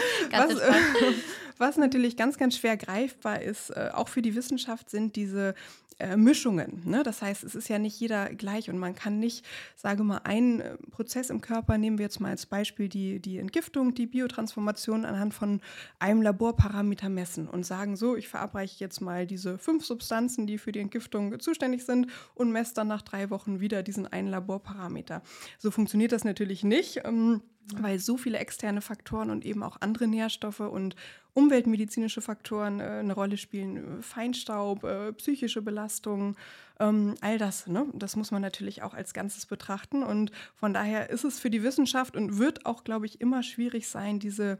Ganz 0.29 0.55
was, 0.55 1.13
was 1.57 1.77
natürlich 1.77 2.17
ganz, 2.17 2.37
ganz 2.37 2.57
schwer 2.57 2.77
greifbar 2.77 3.41
ist, 3.41 3.69
äh, 3.69 3.91
auch 3.93 4.07
für 4.07 4.21
die 4.21 4.35
Wissenschaft, 4.35 4.89
sind 4.89 5.15
diese 5.15 5.55
äh, 5.97 6.17
Mischungen. 6.17 6.81
Ne? 6.83 7.03
Das 7.03 7.21
heißt, 7.21 7.45
es 7.45 7.55
ist 7.55 7.69
ja 7.69 7.79
nicht 7.79 7.97
jeder 7.99 8.33
gleich 8.33 8.69
und 8.69 8.77
man 8.77 8.95
kann 8.95 9.19
nicht, 9.19 9.45
sage 9.77 10.03
mal, 10.03 10.17
einen 10.25 10.59
äh, 10.59 10.77
Prozess 10.91 11.29
im 11.29 11.39
Körper, 11.39 11.77
nehmen 11.77 11.97
wir 11.97 12.03
jetzt 12.03 12.19
mal 12.19 12.31
als 12.31 12.45
Beispiel 12.45 12.89
die, 12.89 13.21
die 13.21 13.37
Entgiftung, 13.37 13.93
die 13.93 14.05
Biotransformation 14.05 15.05
anhand 15.05 15.33
von 15.33 15.61
einem 15.97 16.21
Laborparameter 16.21 17.07
messen 17.07 17.47
und 17.47 17.65
sagen, 17.65 17.95
so, 17.95 18.17
ich 18.17 18.27
verabreiche 18.27 18.83
jetzt 18.83 18.99
mal 18.99 19.25
diese 19.25 19.57
fünf 19.57 19.85
Substanzen, 19.85 20.47
die 20.47 20.57
für 20.57 20.73
die 20.73 20.79
Entgiftung 20.79 21.39
zuständig 21.39 21.85
sind 21.85 22.07
und 22.33 22.51
messe 22.51 22.73
dann 22.73 22.89
nach 22.89 23.01
drei 23.01 23.29
Wochen 23.29 23.61
wieder 23.61 23.81
diesen 23.81 24.05
einen 24.05 24.27
Laborparameter. 24.27 25.21
So 25.59 25.71
funktioniert 25.71 26.11
das 26.11 26.25
natürlich 26.25 26.65
nicht. 26.65 27.01
Ähm, 27.05 27.41
weil 27.73 27.99
so 27.99 28.17
viele 28.17 28.37
externe 28.37 28.81
Faktoren 28.81 29.29
und 29.29 29.45
eben 29.45 29.63
auch 29.63 29.77
andere 29.81 30.07
Nährstoffe 30.07 30.59
und 30.59 30.95
umweltmedizinische 31.33 32.21
Faktoren 32.21 32.79
äh, 32.79 32.83
eine 32.83 33.13
Rolle 33.13 33.37
spielen, 33.37 34.01
Feinstaub, 34.01 34.83
äh, 34.83 35.11
psychische 35.13 35.61
Belastungen, 35.61 36.35
ähm, 36.79 37.15
all 37.21 37.37
das. 37.37 37.67
Ne? 37.67 37.87
Das 37.93 38.15
muss 38.15 38.31
man 38.31 38.41
natürlich 38.41 38.83
auch 38.83 38.93
als 38.93 39.13
Ganzes 39.13 39.45
betrachten 39.45 40.03
und 40.03 40.31
von 40.55 40.73
daher 40.73 41.09
ist 41.09 41.23
es 41.23 41.39
für 41.39 41.49
die 41.49 41.63
Wissenschaft 41.63 42.15
und 42.15 42.37
wird 42.37 42.65
auch, 42.65 42.83
glaube 42.83 43.05
ich, 43.05 43.21
immer 43.21 43.43
schwierig 43.43 43.87
sein, 43.87 44.19
diese 44.19 44.57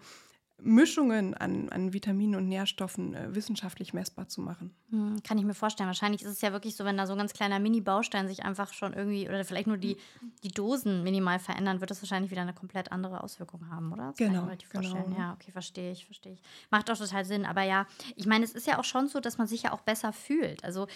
Mischungen 0.61 1.33
an, 1.33 1.69
an 1.69 1.91
Vitaminen 1.93 2.35
und 2.35 2.47
Nährstoffen 2.47 3.13
äh, 3.13 3.35
wissenschaftlich 3.35 3.93
messbar 3.93 4.27
zu 4.27 4.41
machen. 4.41 4.73
Hm, 4.89 5.21
Kann 5.23 5.37
ich 5.37 5.43
mir 5.43 5.53
vorstellen. 5.53 5.87
Wahrscheinlich 5.87 6.21
ist 6.21 6.31
es 6.31 6.41
ja 6.41 6.51
wirklich 6.53 6.75
so, 6.75 6.85
wenn 6.85 6.97
da 6.97 7.05
so 7.07 7.11
ein 7.13 7.17
ganz 7.19 7.33
kleiner 7.33 7.59
Mini-Baustein 7.59 8.27
sich 8.27 8.43
einfach 8.45 8.71
schon 8.73 8.93
irgendwie 8.93 9.27
oder 9.27 9.43
vielleicht 9.43 9.67
nur 9.67 9.77
die, 9.77 9.97
die 10.43 10.49
Dosen 10.51 11.03
minimal 11.03 11.39
verändern, 11.39 11.81
wird 11.81 11.91
das 11.91 12.01
wahrscheinlich 12.01 12.31
wieder 12.31 12.41
eine 12.41 12.53
komplett 12.53 12.91
andere 12.91 13.21
Auswirkung 13.23 13.69
haben, 13.69 13.91
oder? 13.91 14.07
Das 14.07 14.17
kann 14.17 14.27
ich 14.27 14.31
Genau, 14.31 14.41
mir 14.43 14.47
relativ 14.47 14.69
genau. 14.69 14.89
vorstellen. 14.89 15.15
Ja, 15.17 15.33
okay, 15.33 15.51
verstehe 15.51 15.91
ich, 15.91 16.05
verstehe 16.05 16.33
ich. 16.33 16.41
Macht 16.71 16.89
auch 16.89 16.97
total 16.97 17.25
Sinn. 17.25 17.45
Aber 17.45 17.63
ja, 17.63 17.85
ich 18.15 18.25
meine, 18.25 18.45
es 18.45 18.53
ist 18.53 18.65
ja 18.65 18.79
auch 18.79 18.85
schon 18.85 19.07
so, 19.07 19.19
dass 19.19 19.37
man 19.37 19.47
sich 19.47 19.63
ja 19.63 19.73
auch 19.73 19.81
besser 19.81 20.13
fühlt. 20.13 20.63
Also 20.63 20.87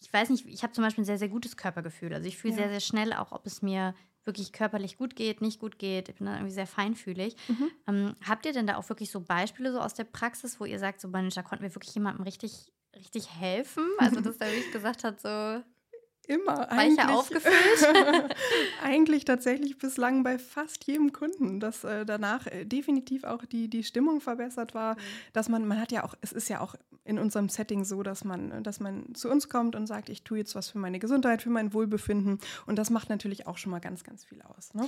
ich 0.00 0.12
weiß 0.12 0.30
nicht, 0.30 0.46
ich 0.46 0.62
habe 0.62 0.72
zum 0.74 0.84
Beispiel 0.84 1.02
ein 1.02 1.06
sehr, 1.06 1.18
sehr 1.18 1.28
gutes 1.28 1.56
Körpergefühl. 1.56 2.14
Also 2.14 2.28
ich 2.28 2.36
fühle 2.36 2.52
Ja. 2.52 2.58
sehr, 2.60 2.68
sehr 2.70 2.80
schnell 2.80 3.12
auch, 3.14 3.32
ob 3.32 3.46
es 3.46 3.62
mir 3.62 3.94
wirklich 4.28 4.52
körperlich 4.52 4.96
gut 4.96 5.16
geht, 5.16 5.40
nicht 5.40 5.58
gut 5.58 5.78
geht. 5.78 6.08
Ich 6.08 6.14
bin 6.14 6.26
da 6.26 6.34
irgendwie 6.34 6.52
sehr 6.52 6.68
feinfühlig. 6.68 7.34
Mhm. 7.48 7.70
Ähm, 7.88 8.16
habt 8.24 8.46
ihr 8.46 8.52
denn 8.52 8.68
da 8.68 8.76
auch 8.76 8.88
wirklich 8.88 9.10
so 9.10 9.20
Beispiele 9.20 9.72
so 9.72 9.80
aus 9.80 9.94
der 9.94 10.04
Praxis, 10.04 10.60
wo 10.60 10.64
ihr 10.64 10.78
sagt, 10.78 11.00
so 11.00 11.08
Mensch, 11.08 11.34
da 11.34 11.42
konnten 11.42 11.64
wir 11.64 11.74
wirklich 11.74 11.94
jemandem 11.94 12.22
richtig, 12.22 12.72
richtig 12.94 13.28
helfen? 13.34 13.84
Also 13.98 14.20
dass 14.20 14.38
der 14.38 14.48
wirklich 14.52 14.70
gesagt 14.70 15.02
hat, 15.02 15.20
so 15.20 15.62
Immer. 16.28 16.68
Weicher 16.70 17.14
aufgefüllt? 17.14 17.54
eigentlich 18.82 19.24
tatsächlich 19.24 19.78
bislang 19.78 20.22
bei 20.22 20.38
fast 20.38 20.86
jedem 20.86 21.12
Kunden, 21.12 21.58
dass 21.58 21.84
äh, 21.84 22.04
danach 22.04 22.46
äh, 22.46 22.66
definitiv 22.66 23.24
auch 23.24 23.46
die, 23.46 23.68
die 23.68 23.82
Stimmung 23.82 24.20
verbessert 24.20 24.74
war. 24.74 24.94
Mhm. 24.94 24.98
Dass 25.32 25.48
man, 25.48 25.66
man 25.66 25.80
hat 25.80 25.90
ja 25.90 26.04
auch, 26.04 26.14
es 26.20 26.32
ist 26.32 26.50
ja 26.50 26.60
auch 26.60 26.74
in 27.04 27.18
unserem 27.18 27.48
Setting 27.48 27.84
so, 27.84 28.02
dass 28.02 28.24
man, 28.24 28.62
dass 28.62 28.78
man 28.78 29.14
zu 29.14 29.30
uns 29.30 29.48
kommt 29.48 29.74
und 29.74 29.86
sagt, 29.86 30.10
ich 30.10 30.22
tue 30.22 30.36
jetzt 30.36 30.54
was 30.54 30.68
für 30.68 30.78
meine 30.78 30.98
Gesundheit, 30.98 31.40
für 31.40 31.50
mein 31.50 31.72
Wohlbefinden. 31.72 32.38
Und 32.66 32.76
das 32.76 32.90
macht 32.90 33.08
natürlich 33.08 33.46
auch 33.46 33.56
schon 33.56 33.70
mal 33.70 33.80
ganz, 33.80 34.04
ganz 34.04 34.26
viel 34.26 34.42
aus. 34.42 34.74
Ne? 34.74 34.86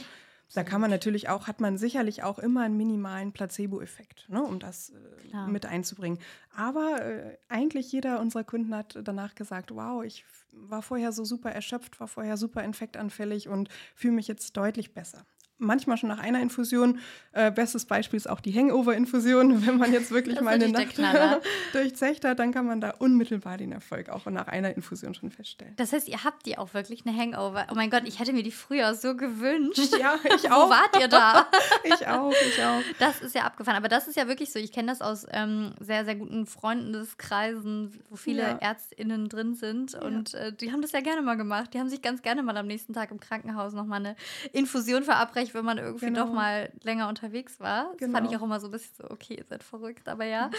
Da 0.55 0.65
kann 0.65 0.81
man 0.81 0.91
natürlich 0.91 1.29
auch, 1.29 1.47
hat 1.47 1.61
man 1.61 1.79
sicherlich 1.79 2.23
auch 2.23 2.39
immer 2.39 2.63
einen 2.63 2.77
minimalen 2.77 3.33
Placebo-Effekt, 3.33 4.29
ne, 4.29 4.43
um 4.43 4.59
das 4.59 4.91
äh, 4.91 5.47
mit 5.47 5.67
einzubringen. 5.67 6.19
Aber 6.55 7.03
äh, 7.03 7.39
eigentlich 7.49 7.93
jeder 7.93 8.21
unserer 8.21 8.45
Kunden 8.45 8.75
hat 8.75 8.99
danach 9.05 9.35
gesagt, 9.35 9.75
wow, 9.75 10.03
ich 10.03 10.25
war 10.53 10.83
vorher 10.83 11.13
so 11.13 11.25
super 11.25 11.53
erschöpft, 11.53 12.01
war 12.01 12.09
vorher 12.09 12.37
super 12.37 12.65
infektanfällig 12.65 13.49
und 13.49 13.69
fühle 13.95 14.15
mich 14.15 14.29
jetzt 14.29 14.57
deutlich 14.57 14.93
besser 14.93 15.25
manchmal 15.61 15.97
schon 15.97 16.09
nach 16.09 16.19
einer 16.19 16.41
Infusion. 16.41 16.99
Äh, 17.33 17.53
bestes 17.53 17.85
Beispiel 17.85 18.17
ist 18.17 18.29
auch 18.29 18.41
die 18.41 18.53
Hangover-Infusion. 18.53 19.67
Wenn 19.67 19.79
man 19.79 19.93
jetzt 19.93 20.11
wirklich 20.11 20.41
mal 20.41 20.55
eine 20.55 20.69
Nacht 20.69 20.99
durchzecht 21.73 22.25
hat, 22.25 22.39
dann 22.39 22.53
kann 22.53 22.67
man 22.67 22.81
da 22.81 22.91
unmittelbar 22.91 23.57
den 23.59 23.73
Erfolg 23.73 24.09
auch 24.09 24.27
nach 24.27 24.49
einer 24.49 24.75
Infusion 24.75 25.15
schon 25.15 25.31
feststellen. 25.31 25.75
Das 25.77 25.93
heißt, 25.93 26.09
ihr 26.09 26.25
habt 26.25 26.47
die 26.47 26.59
auch 26.59 26.75
wirklich 26.75 27.07
eine 27.07 27.17
Hangover. 27.17 27.67
Oh 27.71 27.75
mein 27.75 27.91
Gott, 27.91 28.03
ich 28.07 28.19
hätte 28.19 28.33
mir 28.33 28.43
die 28.43 28.51
früher 28.51 28.95
so 28.95 29.15
gewünscht. 29.15 29.79
Ja, 30.01 30.19
ich 30.35 30.51
auch. 30.51 30.67
Wo 30.67 30.71
wart 30.71 30.99
ihr 30.99 31.09
da? 31.09 31.47
ich 31.85 32.07
auch, 32.07 32.33
ich 32.33 32.63
auch. 32.63 32.81
Das 32.99 33.21
ist 33.21 33.35
ja 33.35 33.43
abgefahren. 33.43 33.77
Aber 33.77 33.89
das 33.89 34.09
ist 34.09 34.17
ja 34.17 34.27
wirklich 34.27 34.53
so. 34.53 34.59
Ich 34.59 34.73
kenne 34.73 34.89
das 34.89 35.01
aus 35.01 35.27
ähm, 35.31 35.75
sehr, 35.81 36.05
sehr 36.05 36.17
guten 36.17 36.47
Freunden 36.47 36.93
des 36.93 37.19
Kreisen, 37.19 38.01
wo 38.09 38.17
viele 38.17 38.43
ja. 38.43 38.59
ÄrztInnen 38.59 39.29
drin 39.29 39.55
sind. 39.55 39.95
Und 39.95 40.35
äh, 40.35 40.53
die 40.53 40.73
haben 40.73 40.83
das 40.83 40.93
ja 40.93 41.01
gerne 41.01 41.23
mal 41.23 41.37
gemacht. 41.37 41.75
Die 41.75 41.79
haben 41.79 41.89
sich 41.89 42.03
ganz 42.03 42.23
gerne 42.23 42.43
mal 42.43 42.57
am 42.57 42.67
nächsten 42.67 42.93
Tag 42.93 43.11
im 43.11 43.21
Krankenhaus 43.21 43.73
nochmal 43.73 44.01
eine 44.01 44.17
Infusion 44.53 45.03
verabreicht 45.03 45.50
hilfreich, 45.51 45.55
wenn 45.55 45.65
man 45.65 45.79
irgendwie 45.79 46.07
genau. 46.07 46.27
doch 46.27 46.33
mal 46.33 46.71
länger 46.83 47.09
unterwegs 47.09 47.61
war. 47.61 47.89
Das 47.91 47.99
genau. 47.99 48.13
fand 48.13 48.27
ich 48.27 48.33
genau. 48.33 48.43
auch 48.43 48.47
immer 48.47 48.61
so 48.61 48.69
ein 48.69 48.71
bisschen 48.71 48.95
so, 48.97 49.11
okay, 49.11 49.35
ihr 49.35 49.45
seid 49.45 49.63
verrückt, 49.63 50.09
aber 50.09 50.25
ja, 50.25 50.51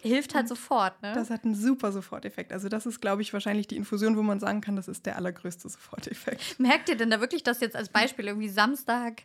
hilft 0.00 0.34
halt 0.34 0.48
sofort. 0.48 1.00
Ne? 1.02 1.12
Das 1.14 1.30
hat 1.30 1.44
einen 1.44 1.54
super 1.54 1.92
Soforteffekt. 1.92 2.52
Also 2.52 2.68
das 2.68 2.86
ist, 2.86 3.00
glaube 3.00 3.22
ich, 3.22 3.32
wahrscheinlich 3.32 3.66
die 3.66 3.76
Infusion, 3.76 4.16
wo 4.16 4.22
man 4.22 4.40
sagen 4.40 4.60
kann, 4.60 4.76
das 4.76 4.88
ist 4.88 5.06
der 5.06 5.16
allergrößte 5.16 5.68
Soforteffekt. 5.68 6.58
Merkt 6.58 6.88
ihr 6.88 6.96
denn 6.96 7.10
da 7.10 7.20
wirklich, 7.20 7.42
dass 7.42 7.60
jetzt 7.60 7.76
als 7.76 7.88
Beispiel 7.88 8.26
irgendwie 8.26 8.48
Samstag 8.48 9.22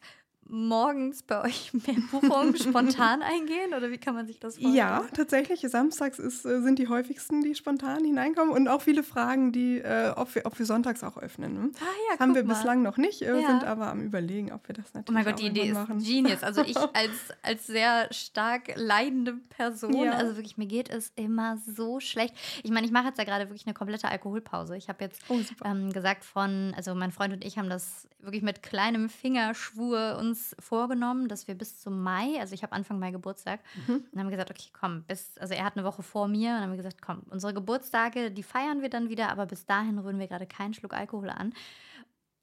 morgens 0.50 1.24
bei 1.24 1.44
euch 1.44 1.74
mehr 1.88 1.98
Buchungen 2.12 2.56
spontan 2.58 3.22
eingehen 3.22 3.74
oder 3.76 3.92
wie 3.92 3.98
kann 3.98 4.16
man 4.16 4.28
sich 4.28 4.40
das 4.40 4.56
vorstellen? 4.56 4.76
Ja, 4.76 5.06
tatsächlich. 5.14 5.62
Samstags 5.68 6.20
ist, 6.20 6.46
äh, 6.46 6.62
sind 6.62 6.80
die 6.80 6.88
häufigsten, 6.88 7.42
die 7.42 7.56
spontan 7.56 8.04
hineinkommen 8.04 8.54
und 8.54 8.68
auch 8.68 8.82
viele 8.82 9.04
Fragen, 9.04 9.52
die, 9.52 9.80
äh, 9.80 10.14
ob, 10.16 10.34
wir, 10.36 10.46
ob 10.46 10.58
wir 10.58 10.66
sonntags 10.66 11.04
auch 11.04 11.18
öffnen. 11.18 11.54
Ne? 11.54 11.72
Ah, 11.80 11.86
ja, 12.12 12.20
haben 12.20 12.36
wir 12.36 12.44
mal. 12.44 12.54
bislang 12.54 12.82
noch 12.82 12.98
nicht, 12.98 13.22
äh, 13.22 13.40
ja. 13.40 13.48
sind 13.48 13.64
aber 13.64 13.88
am 13.88 14.02
Überlegen, 14.02 14.52
ob 14.52 14.68
wir 14.68 14.76
das 14.76 14.94
natürlich 14.94 15.10
Oh 15.10 15.14
mein 15.14 15.26
Gott, 15.26 15.40
die 15.42 15.48
Idee 15.48 15.74
machen. 15.74 15.98
ist 15.98 16.08
genius. 16.08 16.44
Also 16.44 16.64
ich 16.64 16.78
als, 16.94 17.12
als 17.42 17.68
sehr 17.68 18.08
stark 18.12 18.74
leidende 18.76 19.34
Person, 19.50 20.06
ja. 20.06 20.14
also 20.14 20.36
wirklich, 20.36 20.58
mir 20.58 20.68
geht 20.68 20.90
es 20.90 21.12
immer 21.16 21.58
so 21.58 22.00
schlecht. 22.00 22.34
Ich 22.64 22.72
meine, 22.72 22.86
ich 22.86 22.92
mache 22.92 23.08
jetzt 23.08 23.18
ja 23.18 23.24
gerade 23.24 23.46
wirklich 23.46 23.66
eine 23.66 23.74
komplette 23.74 24.10
Alkoholpause. 24.10 24.78
Ich 24.78 24.90
habe 24.90 25.04
jetzt 25.04 25.22
oh, 25.30 25.40
ähm, 25.66 25.92
gesagt 25.92 26.24
von, 26.24 26.74
also 26.76 26.96
mein 26.96 27.12
Freund 27.12 27.34
und 27.34 27.44
ich 27.44 27.58
haben 27.58 27.70
das 27.70 28.08
wirklich 28.20 28.44
mit 28.44 28.64
kleinem 28.64 29.10
Fingerschwur 29.10 30.18
uns 30.20 30.37
uns 30.38 30.56
vorgenommen, 30.60 31.28
dass 31.28 31.48
wir 31.48 31.56
bis 31.56 31.80
zum 31.80 32.02
Mai, 32.02 32.40
also 32.40 32.54
ich 32.54 32.64
habe 32.64 32.74
Anfang 32.74 33.00
Mai 33.00 33.12
Geburtstag, 33.12 33.60
mhm. 33.88 33.96
und 33.96 34.08
dann 34.12 34.20
haben 34.22 34.28
wir 34.28 34.38
gesagt, 34.38 34.52
okay, 34.52 34.70
komm, 34.72 35.04
bis, 35.04 35.38
also 35.38 35.54
er 35.54 35.66
hat 35.66 35.76
eine 35.76 35.86
Woche 35.86 36.04
vor 36.04 36.28
mir, 36.28 36.50
und 36.50 36.56
dann 36.56 36.64
haben 36.64 36.72
wir 36.72 36.78
gesagt, 36.78 37.02
komm, 37.02 37.24
unsere 37.30 37.54
Geburtstage, 37.54 38.32
die 38.32 38.44
feiern 38.44 38.82
wir 38.82 38.90
dann 38.90 39.10
wieder, 39.10 39.30
aber 39.30 39.46
bis 39.46 39.66
dahin 39.66 39.98
rühren 40.00 40.20
wir 40.20 40.28
gerade 40.28 40.48
keinen 40.48 40.74
Schluck 40.74 40.94
Alkohol 40.94 41.30
an. 41.30 41.54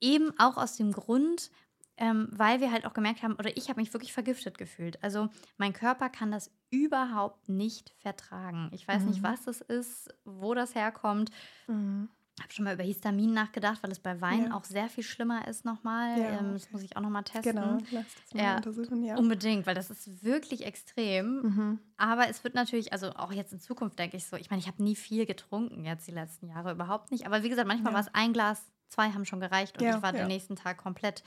Eben 0.01 0.33
auch 0.39 0.57
aus 0.57 0.77
dem 0.77 0.93
Grund, 0.93 1.51
ähm, 1.97 2.29
weil 2.33 2.61
wir 2.61 2.73
halt 2.73 2.87
auch 2.87 2.95
gemerkt 2.95 3.23
haben, 3.23 3.35
oder 3.35 3.57
ich 3.57 3.69
habe 3.69 3.81
mich 3.81 3.93
wirklich 3.93 4.13
vergiftet 4.13 4.59
gefühlt. 4.59 5.03
Also 5.03 5.29
mein 5.57 5.73
Körper 5.73 6.09
kann 6.09 6.33
das 6.33 6.51
überhaupt 6.71 7.49
nicht 7.49 7.95
vertragen. 7.99 8.71
Ich 8.73 8.89
weiß 8.89 9.03
mhm. 9.03 9.11
nicht, 9.11 9.23
was 9.23 9.47
es 9.47 9.61
ist, 9.61 10.13
wo 10.25 10.55
das 10.55 10.75
herkommt. 10.75 11.31
Mhm 11.69 12.09
habe 12.43 12.53
schon 12.53 12.65
mal 12.65 12.75
über 12.75 12.83
Histamin 12.83 13.33
nachgedacht, 13.33 13.83
weil 13.83 13.93
es 13.93 14.01
bei 14.01 14.21
Wein 14.21 14.47
ja. 14.47 14.55
auch 14.55 14.65
sehr 14.65 14.89
viel 14.89 15.05
schlimmer 15.05 15.47
ist 15.47 15.65
nochmal. 15.65 16.19
Ja. 16.19 16.41
Ähm, 16.41 16.53
das 16.55 16.71
muss 16.73 16.83
ich 16.83 16.97
auch 16.97 17.01
nochmal 17.01 17.23
testen. 17.23 17.55
Genau, 17.55 17.79
lass 17.93 18.07
das 18.15 18.35
mal 18.35 18.43
ja, 18.43 18.57
untersuchen, 18.57 19.05
ja. 19.05 19.17
Unbedingt, 19.17 19.67
weil 19.67 19.75
das 19.75 19.91
ist 19.91 20.25
wirklich 20.25 20.67
extrem. 20.67 21.43
Mhm. 21.43 21.79
Aber 21.97 22.29
es 22.29 22.43
wird 22.43 22.55
natürlich, 22.55 22.93
also 22.93 23.11
auch 23.11 23.33
jetzt 23.33 23.53
in 23.53 23.61
Zukunft 23.61 23.99
denke 23.99 24.17
ich 24.17 24.27
so, 24.27 24.37
ich 24.37 24.51
meine, 24.51 24.61
ich 24.61 24.67
habe 24.67 24.83
nie 24.83 24.97
viel 24.97 25.27
getrunken 25.27 25.85
jetzt 25.85 26.09
die 26.09 26.13
letzten 26.13 26.49
Jahre, 26.49 26.73
überhaupt 26.73 27.13
nicht. 27.13 27.25
Aber 27.25 27.45
wie 27.45 27.49
gesagt, 27.49 27.69
manchmal 27.69 27.93
ja. 27.93 27.99
war 27.99 28.05
es 28.05 28.15
ein 28.15 28.33
Glas, 28.33 28.65
zwei 28.89 29.11
haben 29.13 29.25
schon 29.25 29.41
gereicht 29.41 29.81
und 29.81 29.87
ich 29.87 30.03
war 30.03 30.13
den 30.13 30.27
nächsten 30.27 30.57
Tag 30.57 30.79
komplett 30.79 31.23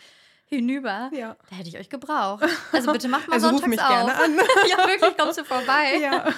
hinüber. 0.47 1.09
Ja. 1.13 1.35
Da 1.49 1.55
hätte 1.55 1.69
ich 1.69 1.77
euch 1.77 1.89
gebraucht. 1.89 2.45
Also 2.71 2.91
bitte 2.91 3.07
macht 3.07 3.27
mal 3.27 3.35
also 3.35 3.49
sonntags 3.49 3.63
ruf 3.63 3.69
mich 3.69 3.81
auf. 3.81 3.87
Gerne 3.87 4.15
an. 4.15 4.35
ja, 4.69 4.87
wirklich, 4.87 5.17
kommst 5.17 5.37
du 5.37 5.43
vorbei. 5.43 5.99
Ja. 6.01 6.33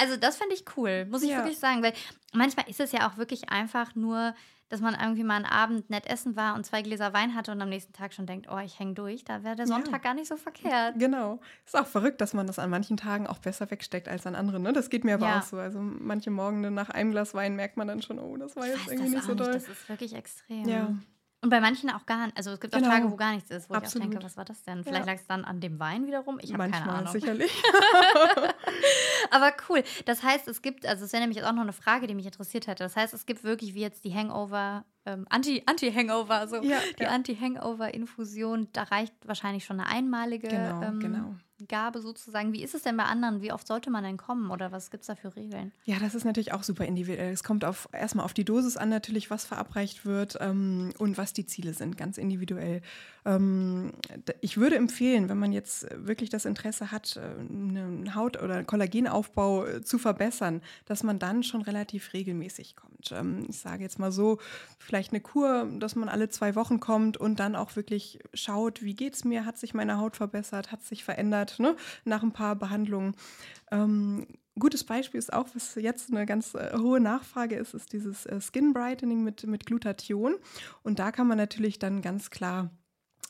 Also 0.00 0.16
das 0.16 0.38
finde 0.38 0.54
ich 0.54 0.64
cool, 0.76 1.04
muss 1.06 1.22
ich 1.22 1.30
ja. 1.30 1.38
wirklich 1.38 1.58
sagen. 1.58 1.82
Weil 1.82 1.92
manchmal 2.32 2.68
ist 2.68 2.80
es 2.80 2.92
ja 2.92 3.08
auch 3.08 3.18
wirklich 3.18 3.50
einfach 3.50 3.94
nur, 3.94 4.34
dass 4.68 4.80
man 4.80 4.94
irgendwie 4.94 5.22
mal 5.22 5.36
einen 5.36 5.44
Abend 5.44 5.90
nett 5.90 6.06
essen 6.06 6.34
war 6.34 6.54
und 6.54 6.64
zwei 6.64 6.82
Gläser 6.82 7.12
Wein 7.12 7.34
hatte 7.34 7.52
und 7.52 7.60
am 7.60 7.68
nächsten 7.68 7.92
Tag 7.92 8.14
schon 8.14 8.26
denkt, 8.26 8.48
oh, 8.50 8.58
ich 8.58 8.78
hänge 8.78 8.94
durch. 8.94 9.22
Da 9.22 9.44
wäre 9.44 9.54
der 9.54 9.66
Sonntag 9.66 9.92
ja. 9.92 9.98
gar 9.98 10.14
nicht 10.14 10.28
so 10.28 10.36
verkehrt. 10.36 10.98
Genau. 10.98 11.38
Ist 11.64 11.76
auch 11.76 11.86
verrückt, 11.86 12.20
dass 12.22 12.32
man 12.32 12.46
das 12.46 12.58
an 12.58 12.70
manchen 12.70 12.96
Tagen 12.96 13.26
auch 13.26 13.38
besser 13.38 13.70
wegsteckt 13.70 14.08
als 14.08 14.26
an 14.26 14.34
anderen. 14.34 14.62
Ne? 14.62 14.72
Das 14.72 14.88
geht 14.88 15.04
mir 15.04 15.14
aber 15.14 15.36
auch 15.36 15.42
so. 15.42 15.58
Also 15.58 15.78
manche 15.78 16.30
Morgen 16.30 16.62
nach 16.72 16.88
einem 16.88 17.10
Glas 17.10 17.34
Wein 17.34 17.54
merkt 17.54 17.76
man 17.76 17.86
dann 17.86 18.00
schon, 18.00 18.18
oh, 18.18 18.36
das 18.38 18.56
war 18.56 18.66
jetzt 18.66 18.88
irgendwie 18.88 19.10
nicht 19.10 19.24
so 19.24 19.34
doll. 19.34 19.52
Das 19.52 19.68
ist 19.68 19.88
wirklich 19.88 20.14
extrem. 20.14 20.66
Ja. 20.66 20.88
Und 21.42 21.50
bei 21.50 21.60
manchen 21.60 21.90
auch 21.90 22.06
gar 22.06 22.26
nicht. 22.26 22.36
Also 22.36 22.50
es 22.50 22.60
gibt 22.60 22.74
auch 22.74 22.78
genau. 22.78 22.90
Tage, 22.90 23.10
wo 23.10 23.16
gar 23.16 23.32
nichts 23.32 23.50
ist, 23.50 23.68
wo 23.68 23.74
Absolut. 23.74 24.04
ich 24.04 24.08
auch 24.08 24.10
denke, 24.10 24.24
was 24.24 24.36
war 24.36 24.44
das 24.44 24.62
denn? 24.62 24.82
Vielleicht 24.82 25.06
ja. 25.06 25.12
lag 25.12 25.20
es 25.20 25.26
dann 25.26 25.44
an 25.44 25.60
dem 25.60 25.78
Wein 25.78 26.06
wiederum. 26.06 26.38
Ich 26.40 26.52
habe 26.52 26.68
keine 26.70 26.90
Ahnung. 26.90 27.12
sicherlich. 27.12 27.52
Aber 29.30 29.52
cool. 29.68 29.82
Das 30.06 30.22
heißt, 30.22 30.48
es 30.48 30.62
gibt, 30.62 30.86
also 30.86 31.04
es 31.04 31.12
wäre 31.12 31.20
nämlich 31.20 31.36
jetzt 31.36 31.46
auch 31.46 31.52
noch 31.52 31.62
eine 31.62 31.72
Frage, 31.72 32.06
die 32.06 32.14
mich 32.14 32.26
interessiert 32.26 32.66
hätte. 32.66 32.82
Das 32.84 32.96
heißt, 32.96 33.12
es 33.12 33.26
gibt 33.26 33.44
wirklich 33.44 33.74
wie 33.74 33.80
jetzt 33.80 34.04
die 34.04 34.14
Hangover, 34.14 34.84
ähm, 35.04 35.26
Anti-Hangover, 35.28 36.48
so 36.48 36.56
ja, 36.62 36.80
die 36.98 37.02
ja. 37.02 37.10
Anti-Hangover-Infusion. 37.10 38.68
Da 38.72 38.84
reicht 38.84 39.14
wahrscheinlich 39.26 39.64
schon 39.64 39.78
eine 39.78 39.88
einmalige 39.88 40.48
genau, 40.48 40.82
ähm, 40.82 41.00
genau. 41.00 41.34
Gabe 41.68 42.02
sozusagen. 42.02 42.52
Wie 42.52 42.62
ist 42.62 42.74
es 42.74 42.82
denn 42.82 42.96
bei 42.96 43.04
anderen? 43.04 43.40
Wie 43.40 43.52
oft 43.52 43.66
sollte 43.66 43.90
man 43.90 44.04
denn 44.04 44.16
kommen 44.16 44.50
oder 44.50 44.72
was 44.72 44.90
gibt 44.90 45.02
es 45.02 45.06
da 45.06 45.14
für 45.14 45.34
Regeln? 45.34 45.72
Ja, 45.84 45.98
das 45.98 46.14
ist 46.14 46.24
natürlich 46.24 46.52
auch 46.52 46.62
super 46.62 46.84
individuell. 46.84 47.32
Es 47.32 47.44
kommt 47.44 47.64
auf, 47.64 47.88
erstmal 47.92 48.24
auf 48.24 48.34
die 48.34 48.44
Dosis 48.44 48.76
an, 48.76 48.88
natürlich, 48.88 49.30
was 49.30 49.44
verabreicht 49.46 50.04
wird 50.04 50.36
ähm, 50.40 50.92
und 50.98 51.16
was 51.16 51.32
die 51.32 51.46
Ziele 51.46 51.72
sind, 51.72 51.96
ganz 51.96 52.18
individuell. 52.18 52.82
Ähm, 53.26 53.92
ich 54.40 54.56
würde 54.56 54.76
empfehlen, 54.76 55.28
wenn 55.28 55.38
man 55.38 55.52
jetzt 55.52 55.86
wirklich 55.92 56.30
das 56.30 56.44
Interesse 56.44 56.92
hat, 56.92 57.16
äh, 57.16 57.20
einen 57.20 58.14
Haut- 58.14 58.40
oder 58.40 58.62
Kollagenaufbau 58.62 59.66
äh, 59.66 59.82
zu 59.82 59.98
verbessern, 59.98 60.62
dass 60.84 61.02
man 61.02 61.18
dann 61.18 61.42
schon 61.42 61.62
relativ 61.62 62.12
regelmäßig 62.12 62.76
kommt. 62.76 63.10
Ähm, 63.10 63.46
ich 63.48 63.58
sage 63.58 63.82
jetzt 63.82 63.98
mal 63.98 64.12
so, 64.12 64.38
vielleicht 64.78 65.12
eine 65.12 65.20
Kur, 65.20 65.68
dass 65.78 65.96
man 65.96 66.08
alle 66.08 66.28
zwei 66.28 66.54
Wochen 66.54 66.78
kommt 66.78 67.16
und 67.16 67.40
dann 67.40 67.56
auch 67.56 67.74
wirklich 67.74 68.20
schaut, 68.32 68.82
wie 68.82 68.94
geht 68.94 69.14
es 69.14 69.24
mir, 69.24 69.44
hat 69.44 69.58
sich 69.58 69.74
meine 69.74 69.98
Haut 69.98 70.16
verbessert, 70.16 70.70
hat 70.70 70.84
sich 70.84 71.02
verändert 71.02 71.58
ne, 71.58 71.74
nach 72.04 72.22
ein 72.22 72.32
paar 72.32 72.54
Behandlungen. 72.54 73.16
Ähm, 73.72 74.28
gutes 74.56 74.84
Beispiel 74.84 75.18
ist 75.18 75.32
auch, 75.32 75.48
was 75.54 75.74
jetzt 75.74 76.12
eine 76.12 76.26
ganz 76.26 76.54
äh, 76.54 76.78
hohe 76.78 77.00
Nachfrage 77.00 77.56
ist, 77.56 77.74
ist 77.74 77.92
dieses 77.92 78.24
äh, 78.26 78.40
Skin 78.40 78.72
Brightening 78.72 79.24
mit, 79.24 79.44
mit 79.48 79.66
Glutathion. 79.66 80.36
Und 80.84 81.00
da 81.00 81.10
kann 81.10 81.26
man 81.26 81.38
natürlich 81.38 81.80
dann 81.80 82.02
ganz 82.02 82.30
klar 82.30 82.70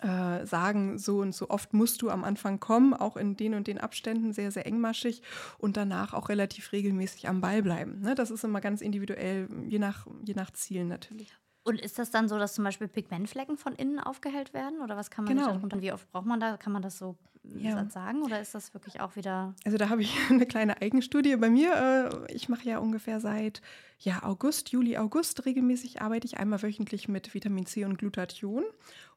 äh, 0.00 0.44
sagen, 0.46 0.98
so 0.98 1.18
und 1.18 1.34
so 1.34 1.48
oft 1.50 1.72
musst 1.72 2.02
du 2.02 2.10
am 2.10 2.24
Anfang 2.24 2.60
kommen, 2.60 2.94
auch 2.94 3.16
in 3.16 3.36
den 3.36 3.54
und 3.54 3.66
den 3.66 3.78
Abständen 3.78 4.32
sehr, 4.32 4.50
sehr 4.50 4.66
engmaschig 4.66 5.22
und 5.58 5.76
danach 5.76 6.12
auch 6.12 6.28
relativ 6.28 6.72
regelmäßig 6.72 7.28
am 7.28 7.40
Ball 7.40 7.62
bleiben. 7.62 8.00
Ne? 8.00 8.14
Das 8.14 8.30
ist 8.30 8.44
immer 8.44 8.60
ganz 8.60 8.80
individuell, 8.80 9.48
je 9.66 9.78
nach, 9.78 10.06
je 10.24 10.34
nach 10.34 10.50
Zielen 10.50 10.88
natürlich. 10.88 11.34
Und 11.64 11.80
ist 11.80 11.98
das 11.98 12.10
dann 12.10 12.28
so, 12.28 12.38
dass 12.38 12.54
zum 12.54 12.62
Beispiel 12.62 12.86
Pigmentflecken 12.86 13.56
von 13.56 13.74
innen 13.74 13.98
aufgehellt 13.98 14.54
werden? 14.54 14.80
Oder 14.82 14.96
was 14.96 15.10
kann 15.10 15.24
man 15.24 15.34
genau. 15.34 15.48
darunter? 15.48 15.82
Wie 15.82 15.92
oft 15.92 16.08
braucht 16.12 16.26
man 16.26 16.38
da? 16.38 16.56
Kann 16.56 16.72
man 16.72 16.80
das 16.80 16.96
so 16.98 17.16
ja. 17.54 17.88
sagen? 17.90 18.22
Oder 18.22 18.40
ist 18.40 18.54
das 18.54 18.72
wirklich 18.74 19.00
auch 19.00 19.16
wieder. 19.16 19.54
Also 19.64 19.78
da 19.78 19.88
habe 19.88 20.02
ich 20.02 20.16
eine 20.30 20.46
kleine 20.46 20.80
Eigenstudie 20.80 21.36
bei 21.36 21.50
mir. 21.50 22.20
Äh, 22.28 22.32
ich 22.32 22.48
mache 22.48 22.68
ja 22.68 22.78
ungefähr 22.78 23.20
seit 23.20 23.62
ja, 23.98 24.22
August, 24.22 24.70
Juli, 24.70 24.96
August 24.98 25.44
regelmäßig 25.46 26.02
arbeite 26.02 26.26
ich 26.26 26.38
einmal 26.38 26.62
wöchentlich 26.62 27.08
mit 27.08 27.32
Vitamin 27.34 27.66
C 27.66 27.84
und 27.84 27.98
Glutathion 27.98 28.64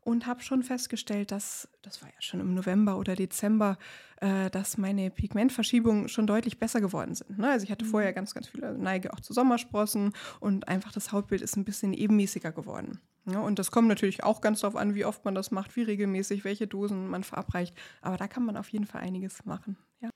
und 0.10 0.26
habe 0.26 0.42
schon 0.42 0.64
festgestellt, 0.64 1.32
dass, 1.32 1.70
das 1.84 2.02
war 2.02 2.10
ja 2.10 2.20
schon 2.20 2.40
im 2.40 2.56
November 2.56 2.98
oder 2.98 3.16
Dezember, 3.16 3.78
äh, 4.22 4.50
dass 4.50 4.78
meine 4.78 5.12
Pigmentverschiebungen 5.12 6.10
schon 6.10 6.26
deutlich 6.26 6.58
besser 6.58 6.82
geworden 6.82 7.14
sind. 7.14 7.38
Ne? 7.38 7.50
Also 7.50 7.64
ich 7.64 7.72
hatte 7.72 7.86
mhm. 7.86 7.90
vorher 7.90 8.12
ganz, 8.12 8.34
ganz 8.34 8.48
viele 8.48 8.76
Neige 8.78 9.14
auch 9.14 9.20
zu 9.20 9.34
Sommersprossen 9.34 10.14
und 10.40 10.68
einfach 10.68 10.92
das 10.92 11.12
Hautbild 11.12 11.42
ist 11.42 11.56
ein 11.58 11.64
bisschen 11.64 11.94
ebenmäßiger 11.94 12.52
geworden. 12.52 13.00
Ja, 13.26 13.40
und 13.42 13.60
das 13.60 13.70
kommt 13.70 13.88
natürlich 13.88 14.24
auch 14.24 14.42
ganz 14.42 14.62
darauf 14.62 14.76
an, 14.76 14.96
wie 14.96 15.06
oft 15.06 15.24
man 15.26 15.36
das 15.36 15.52
macht, 15.52 15.76
wie 15.76 15.84
regelmäßig, 15.84 16.44
welche 16.44 16.66
Dosen 16.66 17.08
man 17.08 17.24
verabreicht. 17.24 17.76
Aber 18.02 18.18
da 18.18 18.28
kann 18.28 18.44
man 18.44 18.58
auf 18.58 18.70
jeden 18.70 18.88
Fall 18.88 19.02
einiges 19.02 19.46
machen. 19.46 19.78
Ja. 20.02 20.10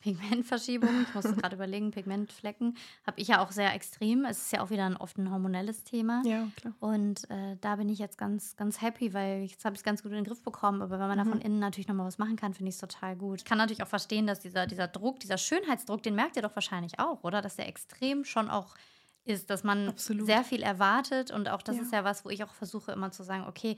Pigmentverschiebung, 0.00 1.02
ich 1.02 1.14
musste 1.14 1.34
gerade 1.36 1.56
überlegen, 1.56 1.90
Pigmentflecken, 1.90 2.76
habe 3.06 3.20
ich 3.20 3.28
ja 3.28 3.42
auch 3.42 3.52
sehr 3.52 3.74
extrem. 3.74 4.24
Es 4.24 4.42
ist 4.42 4.52
ja 4.52 4.62
auch 4.62 4.70
wieder 4.70 4.84
ein, 4.86 4.96
oft 4.96 5.18
ein 5.18 5.30
hormonelles 5.30 5.84
Thema. 5.84 6.22
Ja, 6.24 6.48
klar. 6.56 6.74
Und 6.80 7.28
äh, 7.30 7.56
da 7.60 7.76
bin 7.76 7.88
ich 7.88 7.98
jetzt 7.98 8.18
ganz, 8.18 8.56
ganz 8.56 8.80
happy, 8.80 9.14
weil 9.14 9.42
jetzt 9.42 9.64
habe 9.64 9.74
ich 9.74 9.80
es 9.80 9.84
ganz 9.84 10.02
gut 10.02 10.12
in 10.12 10.16
den 10.16 10.24
Griff 10.24 10.42
bekommen. 10.42 10.82
Aber 10.82 10.98
wenn 10.98 11.08
man 11.08 11.18
mhm. 11.18 11.24
da 11.24 11.30
von 11.30 11.40
innen 11.40 11.58
natürlich 11.58 11.88
nochmal 11.88 12.06
was 12.06 12.18
machen 12.18 12.36
kann, 12.36 12.54
finde 12.54 12.68
ich 12.70 12.76
es 12.76 12.80
total 12.80 13.16
gut. 13.16 13.40
Ich 13.40 13.44
kann 13.44 13.58
natürlich 13.58 13.82
auch 13.82 13.88
verstehen, 13.88 14.26
dass 14.26 14.40
dieser, 14.40 14.66
dieser 14.66 14.88
Druck, 14.88 15.20
dieser 15.20 15.38
Schönheitsdruck, 15.38 16.02
den 16.02 16.14
merkt 16.14 16.36
ihr 16.36 16.42
doch 16.42 16.54
wahrscheinlich 16.54 16.98
auch, 16.98 17.24
oder? 17.24 17.42
Dass 17.42 17.56
der 17.56 17.68
extrem 17.68 18.24
schon 18.24 18.50
auch 18.50 18.74
ist, 19.26 19.50
dass 19.50 19.64
man 19.64 19.88
Absolut. 19.88 20.26
sehr 20.26 20.44
viel 20.44 20.62
erwartet. 20.62 21.30
Und 21.30 21.48
auch 21.48 21.62
das 21.62 21.76
ja. 21.76 21.82
ist 21.82 21.92
ja 21.92 22.04
was, 22.04 22.24
wo 22.24 22.30
ich 22.30 22.44
auch 22.44 22.54
versuche 22.54 22.92
immer 22.92 23.10
zu 23.10 23.22
sagen, 23.22 23.44
okay, 23.48 23.76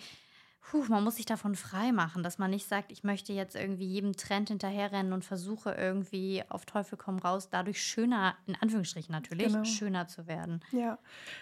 puh, 0.61 0.85
man 0.89 1.03
muss 1.03 1.17
sich 1.17 1.27
davon 1.27 1.55
frei 1.55 1.93
machen, 1.93 2.23
dass 2.23 2.39
man 2.39 2.51
nicht 2.51 2.69
sagt, 2.69 2.93
ich 2.93 3.03
möchte 3.05 3.33
jetzt 3.33 3.57
irgendwie 3.57 3.87
jedem 3.87 4.17
Trend 4.17 4.49
hinterherrennen 4.49 5.13
und 5.13 5.25
versuche 5.25 5.73
irgendwie 5.73 6.43
auf 6.49 6.67
Teufel 6.67 6.99
komm 6.99 7.19
raus, 7.19 7.49
dadurch 7.51 7.83
schöner, 7.83 8.37
in 8.47 8.55
Anführungsstrichen 8.57 9.13
natürlich, 9.13 9.53
genau. 9.53 9.65
schöner 9.65 10.09
zu 10.09 10.27
werden. 10.27 10.61
Ja, 10.73 10.99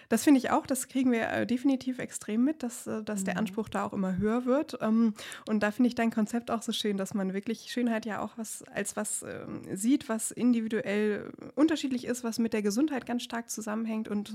das 0.09 0.23
finde 0.23 0.39
ich 0.39 0.51
auch, 0.51 0.65
das 0.65 0.87
kriegen 0.87 1.11
wir 1.11 1.29
äh, 1.29 1.45
definitiv 1.45 1.99
extrem 1.99 2.43
mit, 2.43 2.63
dass, 2.63 2.87
äh, 2.87 3.03
dass 3.03 3.21
mhm. 3.21 3.25
der 3.25 3.37
Anspruch 3.37 3.69
da 3.69 3.85
auch 3.85 3.93
immer 3.93 4.17
höher 4.17 4.45
wird. 4.45 4.77
Ähm, 4.81 5.13
und 5.47 5.61
da 5.61 5.71
finde 5.71 5.89
ich 5.89 5.95
dein 5.95 6.11
Konzept 6.11 6.49
auch 6.49 6.61
so 6.61 6.71
schön, 6.71 6.97
dass 6.97 7.13
man 7.13 7.33
wirklich 7.33 7.71
Schönheit 7.71 8.05
ja 8.05 8.21
auch 8.21 8.37
was 8.37 8.63
als 8.63 8.95
was 8.95 9.23
ähm, 9.23 9.63
sieht, 9.75 10.07
was 10.09 10.31
individuell 10.31 11.31
unterschiedlich 11.55 12.05
ist, 12.05 12.23
was 12.23 12.39
mit 12.39 12.53
der 12.53 12.61
Gesundheit 12.61 13.05
ganz 13.05 13.23
stark 13.23 13.49
zusammenhängt 13.49 14.07
und 14.07 14.33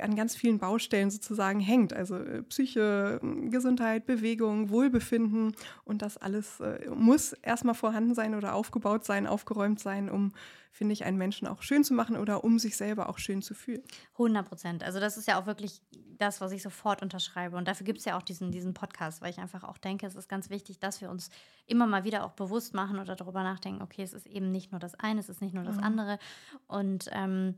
an 0.00 0.16
ganz 0.16 0.36
vielen 0.36 0.58
Baustellen 0.58 1.10
sozusagen 1.10 1.60
hängt. 1.60 1.92
Also 1.92 2.16
äh, 2.16 2.42
Psyche, 2.42 3.20
Gesundheit, 3.50 4.06
Bewegung, 4.06 4.70
Wohlbefinden 4.70 5.54
und 5.84 6.02
das 6.02 6.16
alles 6.16 6.60
äh, 6.60 6.88
muss 6.90 7.32
erstmal 7.32 7.74
vorhanden 7.74 8.14
sein 8.14 8.34
oder 8.34 8.54
aufgebaut 8.54 9.04
sein, 9.04 9.26
aufgeräumt 9.26 9.80
sein, 9.80 10.10
um, 10.10 10.32
finde 10.70 10.92
ich, 10.92 11.04
einen 11.04 11.18
Menschen 11.18 11.48
auch 11.48 11.62
schön 11.62 11.84
zu 11.84 11.94
machen 11.94 12.16
oder 12.16 12.44
um 12.44 12.58
sich 12.58 12.76
selber 12.76 13.08
auch 13.08 13.18
schön 13.18 13.42
zu 13.42 13.54
fühlen. 13.54 13.82
100 14.14 14.46
Prozent. 14.46 14.84
Also 14.84 15.00
das 15.00 15.16
ist 15.16 15.28
ja 15.28 15.40
auch 15.40 15.46
wirklich 15.46 15.82
das, 16.18 16.40
was 16.40 16.52
ich 16.52 16.62
sofort 16.62 17.02
unterschreibe. 17.02 17.56
Und 17.56 17.68
dafür 17.68 17.84
gibt 17.84 18.00
es 18.00 18.04
ja 18.04 18.16
auch 18.18 18.22
diesen, 18.22 18.50
diesen 18.50 18.74
Podcast, 18.74 19.22
weil 19.22 19.30
ich 19.30 19.38
einfach 19.38 19.64
auch 19.64 19.78
denke, 19.78 20.06
es 20.06 20.14
ist 20.14 20.28
ganz 20.28 20.50
wichtig, 20.50 20.78
dass 20.80 21.00
wir 21.00 21.10
uns 21.10 21.30
immer 21.66 21.86
mal 21.86 22.04
wieder 22.04 22.24
auch 22.24 22.32
bewusst 22.32 22.74
machen 22.74 22.98
oder 22.98 23.16
darüber 23.16 23.42
nachdenken, 23.42 23.82
okay, 23.82 24.02
es 24.02 24.12
ist 24.12 24.26
eben 24.26 24.50
nicht 24.50 24.72
nur 24.72 24.80
das 24.80 24.94
eine, 24.94 25.20
es 25.20 25.28
ist 25.28 25.40
nicht 25.40 25.54
nur 25.54 25.64
das 25.64 25.76
mhm. 25.76 25.84
andere. 25.84 26.18
Und 26.66 27.08
ähm, 27.12 27.54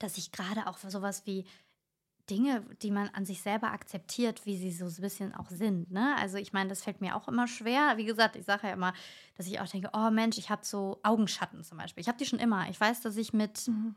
dass 0.00 0.18
ich 0.18 0.32
gerade 0.32 0.66
auch 0.66 0.78
für 0.78 0.90
sowas 0.90 1.22
wie 1.26 1.44
Dinge, 2.30 2.62
die 2.82 2.90
man 2.90 3.08
an 3.08 3.26
sich 3.26 3.42
selber 3.42 3.72
akzeptiert, 3.72 4.46
wie 4.46 4.56
sie 4.56 4.70
so 4.70 4.86
ein 4.86 5.02
bisschen 5.02 5.34
auch 5.34 5.50
sind. 5.50 5.90
Ne? 5.90 6.14
Also 6.18 6.38
ich 6.38 6.52
meine, 6.52 6.70
das 6.70 6.82
fällt 6.82 7.00
mir 7.00 7.16
auch 7.16 7.28
immer 7.28 7.48
schwer. 7.48 7.96
Wie 7.96 8.04
gesagt, 8.04 8.36
ich 8.36 8.44
sage 8.44 8.68
ja 8.68 8.72
immer, 8.72 8.94
dass 9.36 9.46
ich 9.46 9.60
auch 9.60 9.66
denke, 9.66 9.90
oh 9.92 10.10
Mensch, 10.10 10.38
ich 10.38 10.48
habe 10.48 10.64
so 10.64 11.00
Augenschatten 11.02 11.64
zum 11.64 11.78
Beispiel. 11.78 12.00
Ich 12.00 12.08
habe 12.08 12.18
die 12.18 12.26
schon 12.26 12.38
immer. 12.38 12.68
Ich 12.70 12.80
weiß, 12.80 13.00
dass 13.00 13.16
ich 13.16 13.32
mit, 13.32 13.66
mhm. 13.66 13.96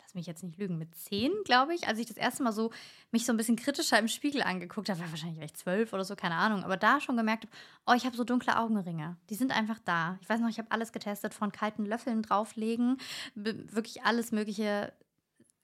lass 0.00 0.14
mich 0.14 0.26
jetzt 0.26 0.42
nicht 0.42 0.56
lügen, 0.58 0.78
mit 0.78 0.94
zehn, 0.94 1.30
glaube 1.44 1.74
ich, 1.74 1.86
als 1.86 1.98
ich 1.98 2.06
das 2.06 2.16
erste 2.16 2.42
Mal 2.42 2.52
so 2.52 2.70
mich 3.10 3.26
so 3.26 3.34
ein 3.34 3.36
bisschen 3.36 3.56
kritischer 3.56 3.98
im 3.98 4.08
Spiegel 4.08 4.42
angeguckt 4.42 4.88
habe, 4.88 5.00
war 5.00 5.10
wahrscheinlich 5.10 5.38
war 5.38 5.52
zwölf 5.52 5.92
oder 5.92 6.04
so, 6.04 6.16
keine 6.16 6.36
Ahnung, 6.36 6.64
aber 6.64 6.78
da 6.78 7.02
schon 7.02 7.18
gemerkt 7.18 7.44
habe, 7.44 7.56
oh, 7.86 7.92
ich 7.92 8.06
habe 8.06 8.16
so 8.16 8.24
dunkle 8.24 8.58
Augenringe. 8.58 9.18
Die 9.28 9.34
sind 9.34 9.54
einfach 9.54 9.78
da. 9.84 10.16
Ich 10.22 10.28
weiß 10.28 10.40
noch, 10.40 10.48
ich 10.48 10.58
habe 10.58 10.70
alles 10.70 10.92
getestet, 10.92 11.34
von 11.34 11.52
kalten 11.52 11.84
Löffeln 11.84 12.22
drauflegen, 12.22 12.96
wirklich 13.34 14.04
alles 14.04 14.32
Mögliche 14.32 14.94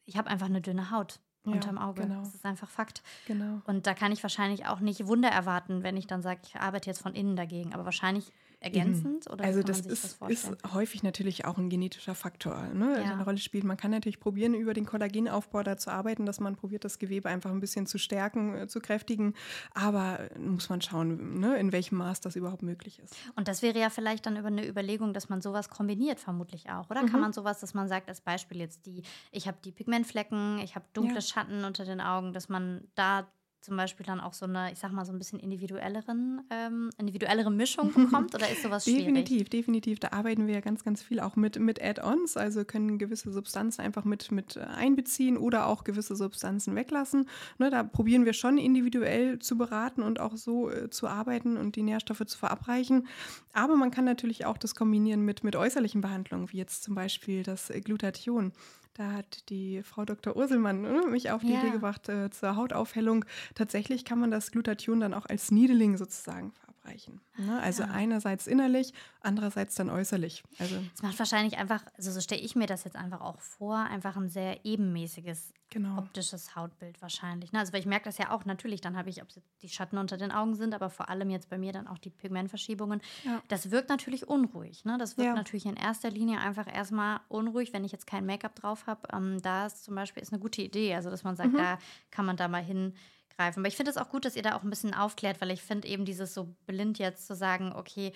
ich 0.06 0.16
habe 0.16 0.28
einfach 0.28 0.46
eine 0.46 0.60
dünne 0.60 0.90
Haut 0.90 1.20
ja, 1.44 1.52
unterm 1.52 1.78
Auge. 1.78 2.02
Genau. 2.02 2.20
Das 2.20 2.34
ist 2.34 2.44
einfach 2.44 2.68
Fakt. 2.68 3.02
Genau. 3.26 3.60
Und 3.66 3.86
da 3.86 3.94
kann 3.94 4.12
ich 4.12 4.22
wahrscheinlich 4.22 4.66
auch 4.66 4.80
nicht 4.80 5.06
Wunder 5.06 5.28
erwarten, 5.28 5.82
wenn 5.82 5.96
ich 5.96 6.06
dann 6.06 6.22
sage, 6.22 6.40
ich 6.44 6.56
arbeite 6.56 6.88
jetzt 6.88 7.02
von 7.02 7.14
innen 7.14 7.36
dagegen. 7.36 7.74
Aber 7.74 7.84
wahrscheinlich 7.84 8.32
ergänzend? 8.64 9.30
Oder 9.30 9.44
also 9.44 9.62
das, 9.62 9.80
ist, 9.80 10.20
das 10.20 10.30
ist, 10.30 10.72
häufig 10.72 11.02
natürlich 11.02 11.44
auch 11.44 11.58
ein 11.58 11.68
genetischer 11.68 12.14
Faktor, 12.14 12.68
ne, 12.72 12.92
ja. 12.92 13.02
der 13.02 13.12
eine 13.12 13.24
Rolle 13.24 13.38
spielt. 13.38 13.64
Man 13.64 13.76
kann 13.76 13.90
natürlich 13.90 14.18
probieren, 14.18 14.54
über 14.54 14.74
den 14.74 14.86
Kollagenaufbau 14.86 15.62
da 15.62 15.76
zu 15.76 15.90
arbeiten, 15.90 16.24
dass 16.26 16.40
man 16.40 16.56
probiert, 16.56 16.84
das 16.84 16.98
Gewebe 16.98 17.28
einfach 17.28 17.50
ein 17.50 17.60
bisschen 17.60 17.86
zu 17.86 17.98
stärken, 17.98 18.56
äh, 18.56 18.66
zu 18.66 18.80
kräftigen. 18.80 19.34
Aber 19.74 20.18
muss 20.38 20.68
man 20.68 20.80
schauen, 20.80 21.38
ne, 21.38 21.56
in 21.58 21.72
welchem 21.72 21.98
Maß 21.98 22.20
das 22.20 22.36
überhaupt 22.36 22.62
möglich 22.62 22.98
ist. 22.98 23.14
Und 23.36 23.48
das 23.48 23.62
wäre 23.62 23.78
ja 23.78 23.90
vielleicht 23.90 24.26
dann 24.26 24.36
über 24.36 24.48
eine 24.48 24.66
Überlegung, 24.66 25.12
dass 25.12 25.28
man 25.28 25.42
sowas 25.42 25.68
kombiniert, 25.68 26.18
vermutlich 26.18 26.70
auch. 26.70 26.90
Oder 26.90 27.02
mhm. 27.02 27.10
kann 27.10 27.20
man 27.20 27.32
sowas, 27.32 27.60
dass 27.60 27.74
man 27.74 27.88
sagt, 27.88 28.08
als 28.08 28.20
Beispiel 28.20 28.58
jetzt 28.58 28.86
die, 28.86 29.02
ich 29.30 29.46
habe 29.46 29.58
die 29.64 29.72
Pigmentflecken, 29.72 30.58
ich 30.58 30.74
habe 30.74 30.86
dunkle 30.94 31.16
ja. 31.16 31.20
Schatten 31.20 31.64
unter 31.64 31.84
den 31.84 32.00
Augen, 32.00 32.32
dass 32.32 32.48
man 32.48 32.88
da 32.94 33.26
zum 33.64 33.76
Beispiel 33.76 34.04
dann 34.04 34.20
auch 34.20 34.34
so 34.34 34.44
eine, 34.44 34.70
ich 34.72 34.78
sag 34.78 34.92
mal, 34.92 35.04
so 35.04 35.12
ein 35.12 35.18
bisschen 35.18 35.40
individuelleren, 35.40 36.42
ähm, 36.50 36.90
individuellere 36.98 37.50
Mischung 37.50 37.92
bekommt? 37.94 38.34
Oder 38.34 38.50
ist 38.50 38.62
sowas 38.62 38.84
schwierig? 38.84 39.06
Definitiv, 39.06 39.48
definitiv. 39.48 40.00
Da 40.00 40.08
arbeiten 40.12 40.46
wir 40.46 40.54
ja 40.54 40.60
ganz, 40.60 40.84
ganz 40.84 41.02
viel 41.02 41.20
auch 41.20 41.36
mit, 41.36 41.58
mit 41.58 41.82
Add-ons, 41.82 42.36
also 42.36 42.64
können 42.64 42.98
gewisse 42.98 43.32
Substanzen 43.32 43.80
einfach 43.80 44.04
mit, 44.04 44.30
mit 44.30 44.58
einbeziehen 44.58 45.36
oder 45.36 45.66
auch 45.66 45.84
gewisse 45.84 46.14
Substanzen 46.14 46.74
weglassen. 46.74 47.28
Ne, 47.58 47.70
da 47.70 47.82
probieren 47.82 48.24
wir 48.24 48.34
schon 48.34 48.58
individuell 48.58 49.38
zu 49.38 49.56
beraten 49.56 50.02
und 50.02 50.20
auch 50.20 50.36
so 50.36 50.70
äh, 50.70 50.90
zu 50.90 51.08
arbeiten 51.08 51.56
und 51.56 51.76
die 51.76 51.82
Nährstoffe 51.82 52.24
zu 52.26 52.36
verabreichen. 52.36 53.06
Aber 53.52 53.76
man 53.76 53.90
kann 53.90 54.04
natürlich 54.04 54.44
auch 54.44 54.58
das 54.58 54.74
kombinieren 54.74 55.22
mit, 55.22 55.42
mit 55.42 55.56
äußerlichen 55.56 56.00
Behandlungen, 56.00 56.52
wie 56.52 56.58
jetzt 56.58 56.82
zum 56.82 56.94
Beispiel 56.94 57.42
das 57.42 57.72
Glutathion. 57.82 58.52
Da 58.94 59.12
hat 59.12 59.48
die 59.50 59.82
Frau 59.82 60.04
Dr. 60.04 60.36
Urselmann 60.36 60.82
ne, 60.82 61.02
mich 61.10 61.32
auf 61.32 61.42
die 61.42 61.52
ja. 61.52 61.60
Idee 61.60 61.70
gebracht 61.70 62.08
äh, 62.08 62.30
zur 62.30 62.54
Hautaufhellung. 62.54 63.24
Tatsächlich 63.56 64.04
kann 64.04 64.20
man 64.20 64.30
das 64.30 64.52
Glutathion 64.52 65.00
dann 65.00 65.14
auch 65.14 65.26
als 65.26 65.50
Needling 65.50 65.96
sozusagen 65.96 66.52
verabreichen. 66.84 67.20
Ne? 67.36 67.60
Also 67.60 67.82
ja. 67.82 67.90
einerseits 67.90 68.46
innerlich, 68.46 68.92
andererseits 69.20 69.74
dann 69.74 69.90
äußerlich. 69.90 70.44
Also 70.58 70.76
es 70.94 71.02
macht 71.02 71.18
wahrscheinlich 71.18 71.58
einfach, 71.58 71.84
also 71.96 72.10
so 72.10 72.20
stelle 72.20 72.42
ich 72.42 72.54
mir 72.56 72.66
das 72.66 72.84
jetzt 72.84 72.96
einfach 72.96 73.20
auch 73.20 73.40
vor, 73.40 73.76
einfach 73.76 74.16
ein 74.16 74.28
sehr 74.28 74.64
ebenmäßiges 74.64 75.52
genau. 75.70 75.98
optisches 75.98 76.54
Hautbild 76.54 77.00
wahrscheinlich. 77.02 77.52
Ne? 77.52 77.58
Also 77.58 77.72
weil 77.72 77.80
ich 77.80 77.86
merke 77.86 78.04
das 78.04 78.18
ja 78.18 78.30
auch 78.30 78.44
natürlich, 78.44 78.80
dann 78.80 78.96
habe 78.96 79.10
ich, 79.10 79.22
ob 79.22 79.28
es 79.28 79.40
die 79.62 79.68
Schatten 79.68 79.98
unter 79.98 80.16
den 80.16 80.30
Augen 80.30 80.54
sind, 80.54 80.74
aber 80.74 80.90
vor 80.90 81.08
allem 81.08 81.30
jetzt 81.30 81.48
bei 81.48 81.58
mir 81.58 81.72
dann 81.72 81.86
auch 81.86 81.98
die 81.98 82.10
Pigmentverschiebungen. 82.10 83.00
Ja. 83.24 83.42
Das 83.48 83.70
wirkt 83.70 83.88
natürlich 83.88 84.28
unruhig. 84.28 84.84
Ne? 84.84 84.98
Das 84.98 85.16
wirkt 85.16 85.28
ja. 85.28 85.34
natürlich 85.34 85.66
in 85.66 85.76
erster 85.76 86.10
Linie 86.10 86.38
einfach 86.38 86.72
erstmal 86.72 87.20
unruhig, 87.28 87.72
wenn 87.72 87.84
ich 87.84 87.92
jetzt 87.92 88.06
kein 88.06 88.26
Make-up 88.26 88.54
drauf 88.54 88.86
habe. 88.86 89.08
Ähm, 89.12 89.40
da 89.42 89.66
ist 89.66 89.84
zum 89.84 89.94
Beispiel 89.94 90.22
ist 90.22 90.32
eine 90.32 90.40
gute 90.40 90.62
Idee, 90.62 90.94
also 90.94 91.10
dass 91.10 91.24
man 91.24 91.36
sagt, 91.36 91.52
mhm. 91.52 91.58
da 91.58 91.78
kann 92.10 92.26
man 92.26 92.36
da 92.36 92.48
mal 92.48 92.62
hin 92.62 92.94
greifen. 93.36 93.60
Aber 93.60 93.68
ich 93.68 93.76
finde 93.76 93.90
es 93.90 93.96
auch 93.96 94.08
gut, 94.08 94.24
dass 94.24 94.36
ihr 94.36 94.42
da 94.42 94.56
auch 94.56 94.62
ein 94.62 94.70
bisschen 94.70 94.94
aufklärt, 94.94 95.40
weil 95.40 95.50
ich 95.50 95.62
finde 95.62 95.88
eben 95.88 96.04
dieses 96.04 96.34
so 96.34 96.54
blind 96.66 96.98
jetzt 96.98 97.26
zu 97.26 97.34
sagen, 97.34 97.72
okay, 97.74 98.12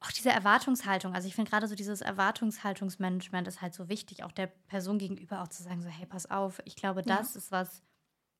auch 0.00 0.10
diese 0.10 0.30
Erwartungshaltung, 0.30 1.14
also 1.14 1.26
ich 1.28 1.34
finde 1.34 1.50
gerade 1.50 1.66
so 1.66 1.74
dieses 1.74 2.00
Erwartungshaltungsmanagement 2.00 3.48
ist 3.48 3.62
halt 3.62 3.74
so 3.74 3.88
wichtig, 3.88 4.22
auch 4.22 4.32
der 4.32 4.46
Person 4.46 4.98
gegenüber 4.98 5.42
auch 5.42 5.48
zu 5.48 5.62
sagen, 5.62 5.80
so, 5.80 5.88
hey, 5.88 6.06
pass 6.06 6.30
auf, 6.30 6.60
ich 6.64 6.76
glaube, 6.76 7.02
das 7.02 7.34
ja. 7.34 7.38
ist 7.38 7.52
was, 7.52 7.82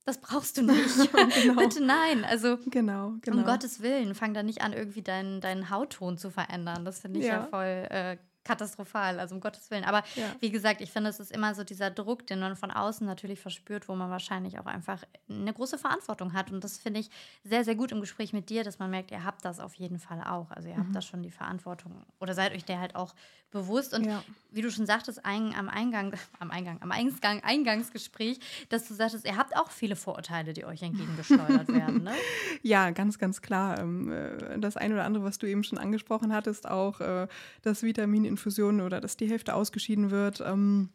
das 0.04 0.20
brauchst 0.20 0.58
du 0.58 0.62
nicht. 0.62 1.12
genau. 1.42 1.60
Bitte 1.60 1.82
nein. 1.82 2.24
Also 2.24 2.58
genau, 2.66 3.14
genau. 3.22 3.38
um 3.38 3.44
Gottes 3.44 3.80
Willen, 3.80 4.14
fang 4.14 4.34
da 4.34 4.42
nicht 4.42 4.60
an, 4.60 4.74
irgendwie 4.74 5.02
deinen, 5.02 5.40
deinen 5.40 5.70
Hautton 5.70 6.18
zu 6.18 6.30
verändern. 6.30 6.84
Das 6.84 7.00
finde 7.00 7.20
ich 7.20 7.26
ja, 7.26 7.40
ja 7.40 7.46
voll 7.46 7.86
äh, 7.88 8.18
katastrophal, 8.44 9.18
also 9.18 9.34
um 9.34 9.40
Gottes 9.40 9.70
Willen. 9.70 9.84
Aber 9.84 10.02
ja. 10.14 10.24
wie 10.40 10.50
gesagt, 10.50 10.80
ich 10.80 10.92
finde, 10.92 11.10
es 11.10 11.18
ist 11.18 11.32
immer 11.32 11.54
so 11.54 11.64
dieser 11.64 11.90
Druck, 11.90 12.26
den 12.26 12.40
man 12.40 12.56
von 12.56 12.70
außen 12.70 13.06
natürlich 13.06 13.40
verspürt, 13.40 13.88
wo 13.88 13.94
man 13.94 14.10
wahrscheinlich 14.10 14.58
auch 14.58 14.66
einfach 14.66 15.02
eine 15.28 15.52
große 15.52 15.78
Verantwortung 15.78 16.32
hat. 16.32 16.52
Und 16.52 16.62
das 16.62 16.78
finde 16.78 17.00
ich 17.00 17.10
sehr, 17.42 17.64
sehr 17.64 17.74
gut 17.74 17.92
im 17.92 18.00
Gespräch 18.00 18.32
mit 18.32 18.50
dir, 18.50 18.64
dass 18.64 18.78
man 18.78 18.90
merkt, 18.90 19.10
ihr 19.10 19.24
habt 19.24 19.44
das 19.44 19.60
auf 19.60 19.74
jeden 19.74 19.98
Fall 19.98 20.22
auch. 20.22 20.50
Also 20.50 20.68
ihr 20.68 20.74
mhm. 20.74 20.80
habt 20.80 20.96
da 20.96 21.00
schon 21.00 21.22
die 21.22 21.30
Verantwortung 21.30 22.04
oder 22.20 22.34
seid 22.34 22.52
euch 22.52 22.64
der 22.64 22.80
halt 22.80 22.94
auch 22.94 23.14
bewusst. 23.54 23.94
Und 23.94 24.04
ja. 24.04 24.22
wie 24.50 24.60
du 24.60 24.70
schon 24.70 24.84
sagtest, 24.84 25.24
ein, 25.24 25.54
am 25.54 25.70
Eingang, 25.70 26.12
am 26.38 26.50
Eingang, 26.50 26.82
am 26.82 26.92
Eingang, 26.92 27.42
Eingangsgespräch, 27.42 28.38
dass 28.68 28.86
du 28.86 28.92
sagtest, 28.92 29.24
ihr 29.24 29.38
habt 29.38 29.56
auch 29.56 29.70
viele 29.70 29.96
Vorurteile, 29.96 30.52
die 30.52 30.66
euch 30.66 30.82
entgegengesteuert 30.82 31.68
werden. 31.72 32.02
Ne? 32.02 32.12
Ja, 32.60 32.90
ganz, 32.90 33.18
ganz 33.18 33.40
klar. 33.40 33.78
Ähm, 33.78 34.12
äh, 34.12 34.58
das 34.58 34.76
eine 34.76 34.94
oder 34.94 35.04
andere, 35.04 35.24
was 35.24 35.38
du 35.38 35.46
eben 35.46 35.64
schon 35.64 35.78
angesprochen 35.78 36.34
hattest, 36.34 36.68
auch 36.68 37.00
äh, 37.00 37.28
das 37.62 37.82
Vitamin 37.82 38.26
Infusionen 38.26 38.82
oder 38.82 39.00
dass 39.00 39.16
die 39.16 39.30
Hälfte 39.30 39.54
ausgeschieden 39.54 40.10
wird. 40.10 40.42
Ähm, 40.44 40.90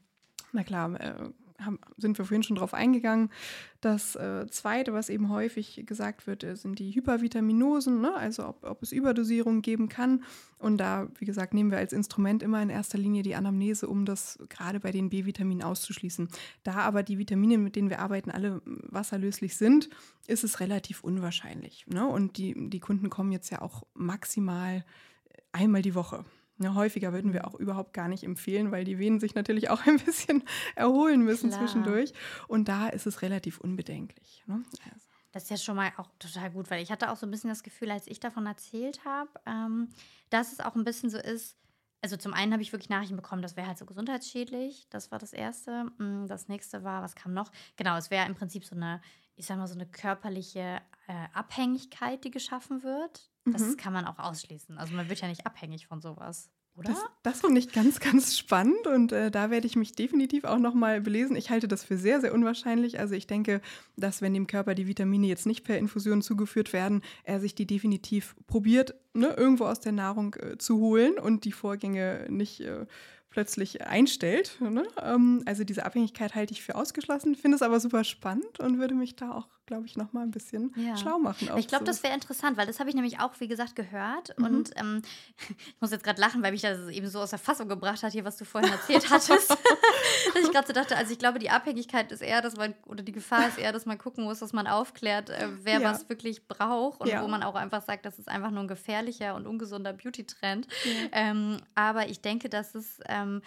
na 0.51 0.63
klar, 0.63 0.99
äh, 0.99 1.13
haben, 1.59 1.79
sind 1.97 2.17
wir 2.17 2.25
vorhin 2.25 2.43
schon 2.43 2.55
drauf 2.55 2.73
eingegangen. 2.73 3.29
Das 3.81 4.15
äh, 4.15 4.45
Zweite, 4.49 4.93
was 4.93 5.09
eben 5.09 5.29
häufig 5.29 5.83
gesagt 5.85 6.27
wird, 6.27 6.43
äh, 6.43 6.55
sind 6.55 6.79
die 6.79 6.91
Hypervitaminosen, 6.91 8.01
ne? 8.01 8.13
also 8.15 8.47
ob, 8.47 8.63
ob 8.63 8.83
es 8.83 8.91
Überdosierungen 8.91 9.61
geben 9.61 9.89
kann. 9.89 10.23
Und 10.57 10.77
da, 10.77 11.07
wie 11.17 11.25
gesagt, 11.25 11.53
nehmen 11.53 11.71
wir 11.71 11.77
als 11.77 11.93
Instrument 11.93 12.43
immer 12.43 12.61
in 12.61 12.69
erster 12.69 12.97
Linie 12.97 13.23
die 13.23 13.35
Anamnese, 13.35 13.87
um 13.87 14.05
das 14.05 14.39
gerade 14.49 14.79
bei 14.79 14.91
den 14.91 15.09
B-Vitaminen 15.09 15.63
auszuschließen. 15.63 16.27
Da 16.63 16.75
aber 16.75 17.03
die 17.03 17.17
Vitamine, 17.17 17.57
mit 17.57 17.75
denen 17.75 17.89
wir 17.89 17.99
arbeiten, 17.99 18.31
alle 18.31 18.61
wasserlöslich 18.65 19.55
sind, 19.55 19.89
ist 20.27 20.43
es 20.43 20.59
relativ 20.59 21.03
unwahrscheinlich. 21.03 21.85
Ne? 21.87 22.05
Und 22.05 22.37
die, 22.37 22.69
die 22.69 22.79
Kunden 22.79 23.09
kommen 23.09 23.31
jetzt 23.31 23.49
ja 23.49 23.61
auch 23.61 23.83
maximal 23.93 24.83
einmal 25.51 25.81
die 25.81 25.95
Woche. 25.95 26.25
Ja, 26.61 26.73
häufiger 26.73 27.13
würden 27.13 27.31
wir 27.31 27.47
auch 27.47 27.55
überhaupt 27.55 27.93
gar 27.93 28.09
nicht 28.09 28.23
empfehlen, 28.23 28.71
weil 28.71 28.83
die 28.83 28.99
Venen 28.99 29.19
sich 29.19 29.33
natürlich 29.33 29.69
auch 29.69 29.85
ein 29.87 29.97
bisschen 30.05 30.43
erholen 30.75 31.23
müssen 31.23 31.49
Klar. 31.49 31.61
zwischendurch. 31.61 32.13
Und 32.47 32.67
da 32.67 32.89
ist 32.89 33.07
es 33.07 33.21
relativ 33.21 33.59
unbedenklich. 33.59 34.43
Ne? 34.45 34.63
Also. 34.91 35.07
Das 35.31 35.43
ist 35.43 35.49
ja 35.49 35.57
schon 35.57 35.75
mal 35.75 35.91
auch 35.97 36.09
total 36.17 36.51
gut, 36.51 36.71
weil 36.71 36.81
ich 36.81 36.91
hatte 36.91 37.11
auch 37.11 37.15
so 37.15 37.27
ein 37.27 37.31
bisschen 37.31 37.49
das 37.49 37.63
Gefühl, 37.63 37.91
als 37.91 38.07
ich 38.07 38.19
davon 38.19 38.45
erzählt 38.45 39.05
habe, 39.05 39.29
ähm, 39.45 39.89
dass 40.29 40.51
es 40.51 40.59
auch 40.59 40.75
ein 40.75 40.83
bisschen 40.83 41.09
so 41.09 41.17
ist, 41.17 41.55
also 42.01 42.17
zum 42.17 42.33
einen 42.33 42.53
habe 42.53 42.61
ich 42.61 42.71
wirklich 42.71 42.89
Nachrichten 42.89 43.15
bekommen, 43.15 43.41
das 43.41 43.55
wäre 43.55 43.67
halt 43.67 43.77
so 43.77 43.85
gesundheitsschädlich. 43.85 44.87
Das 44.89 45.11
war 45.11 45.19
das 45.19 45.33
Erste. 45.33 45.91
Mm, 45.97 46.27
das 46.27 46.47
nächste 46.47 46.83
war, 46.83 47.01
was 47.01 47.15
kam 47.15 47.33
noch? 47.33 47.51
Genau, 47.75 47.97
es 47.97 48.09
wäre 48.09 48.25
im 48.25 48.35
Prinzip 48.35 48.65
so 48.65 48.75
eine, 48.75 49.01
ich 49.35 49.45
sag 49.45 49.57
mal, 49.57 49.67
so 49.67 49.75
eine 49.75 49.85
körperliche 49.85 50.81
äh, 51.07 51.27
Abhängigkeit, 51.33 52.23
die 52.23 52.31
geschaffen 52.31 52.83
wird. 52.83 53.29
Das 53.53 53.61
Mhm. 53.61 53.77
kann 53.77 53.93
man 53.93 54.05
auch 54.05 54.19
ausschließen. 54.19 54.77
Also 54.77 54.93
man 54.95 55.09
wird 55.09 55.21
ja 55.21 55.27
nicht 55.27 55.45
abhängig 55.45 55.87
von 55.87 56.01
sowas. 56.01 56.49
Oder? 56.75 56.89
Das, 56.91 57.03
das 57.23 57.41
finde 57.41 57.59
ich 57.59 57.73
ganz, 57.73 57.99
ganz 57.99 58.37
spannend 58.37 58.87
und 58.87 59.11
äh, 59.11 59.31
da 59.31 59.49
werde 59.51 59.67
ich 59.67 59.75
mich 59.75 59.93
definitiv 59.93 60.45
auch 60.45 60.59
nochmal 60.59 61.01
belesen. 61.01 61.35
Ich 61.35 61.49
halte 61.49 61.67
das 61.67 61.83
für 61.83 61.97
sehr, 61.97 62.21
sehr 62.21 62.33
unwahrscheinlich. 62.33 62.99
Also 62.99 63.15
ich 63.15 63.27
denke, 63.27 63.59
dass 63.97 64.21
wenn 64.21 64.33
dem 64.33 64.47
Körper 64.47 64.75
die 64.75 64.87
Vitamine 64.87 65.27
jetzt 65.27 65.45
nicht 65.45 65.65
per 65.65 65.77
Infusion 65.77 66.21
zugeführt 66.21 66.71
werden, 66.71 67.01
er 67.23 67.41
sich 67.41 67.53
die 67.53 67.67
definitiv 67.67 68.35
probiert, 68.47 68.93
ne, 69.13 69.27
irgendwo 69.35 69.65
aus 69.65 69.81
der 69.81 69.91
Nahrung 69.91 70.35
äh, 70.35 70.57
zu 70.57 70.77
holen 70.79 71.19
und 71.19 71.43
die 71.43 71.51
Vorgänge 71.51 72.25
nicht 72.29 72.61
äh, 72.61 72.85
plötzlich 73.29 73.85
einstellt. 73.85 74.57
Ne? 74.61 74.83
Ähm, 75.03 75.43
also 75.45 75.63
diese 75.65 75.85
Abhängigkeit 75.85 76.33
halte 76.33 76.53
ich 76.53 76.63
für 76.63 76.75
ausgeschlossen, 76.75 77.35
finde 77.35 77.55
es 77.55 77.61
aber 77.61 77.79
super 77.81 78.03
spannend 78.03 78.59
und 78.59 78.79
würde 78.79 78.95
mich 78.95 79.15
da 79.17 79.31
auch, 79.33 79.47
glaube 79.69 79.85
ich, 79.85 79.95
nochmal 79.95 80.23
ein 80.23 80.31
bisschen 80.31 80.73
Ja. 80.75 80.97
schlau 80.97 81.19
machen. 81.19 81.47
Ich 81.57 81.67
glaube, 81.67 81.83
auch 81.83 81.87
das 81.87 81.97
so. 81.97 82.03
wäre 82.03 82.13
interessant, 82.15 82.57
weil 82.57 82.65
das 82.67 82.79
habe 82.79 82.89
ich 82.89 82.95
nämlich 82.95 83.19
auch, 83.19 83.31
wie 83.39 83.47
gesagt, 83.47 83.75
gehört. 83.75 84.37
Mhm. 84.37 84.45
Und 84.45 84.71
ähm, 84.77 85.01
ich 85.49 85.75
muss 85.79 85.91
jetzt 85.91 86.03
gerade 86.03 86.19
lachen, 86.19 86.41
weil 86.43 86.51
mich 86.51 86.61
das 86.61 86.89
eben 86.89 87.07
so 87.07 87.19
aus 87.19 87.29
der 87.29 87.39
Fassung 87.39 87.69
gebracht 87.69 88.01
hat, 88.03 88.11
hier, 88.11 88.25
was 88.25 88.35
du 88.37 88.45
vorhin 88.45 88.71
erzählt 88.71 89.07
hattest. 89.11 89.49
dass 89.51 89.57
ich 90.43 90.51
gerade 90.51 90.67
so 90.67 90.73
dachte, 90.73 90.97
also 90.97 91.13
ich 91.13 91.19
glaube, 91.19 91.39
die 91.39 91.49
Abhängigkeit 91.51 92.11
ist 92.11 92.21
eher, 92.21 92.41
dass 92.41 92.57
man, 92.57 92.73
oder 92.87 93.03
die 93.03 93.11
Gefahr 93.11 93.47
ist 93.47 93.57
eher, 93.59 93.71
dass 93.71 93.85
man 93.85 93.97
gucken 93.97 94.23
muss, 94.23 94.39
dass 94.39 94.51
man 94.53 94.65
aufklärt, 94.67 95.29
äh, 95.29 95.47
wer 95.63 95.79
Ja. 95.81 95.91
was 95.91 96.09
wirklich 96.09 96.47
braucht 96.47 96.99
und 97.01 97.07
Ja. 97.07 97.21
wo 97.23 97.27
man 97.27 97.43
auch 97.43 97.55
einfach 97.55 97.83
sagt, 97.83 98.05
das 98.05 98.17
ist 98.19 98.27
einfach 98.27 98.49
nur 98.51 98.61
ein 98.63 98.67
gefährlicher 98.67 99.35
und 99.35 99.45
ungesunder 99.47 99.93
Beauty-Trend. 99.93 100.67
Ähm, 101.11 101.57
aber 101.75 102.09
ich 102.09 102.21
denke, 102.21 102.49
dass 102.49 102.73
es 102.75 102.99
ähm, 103.07 103.41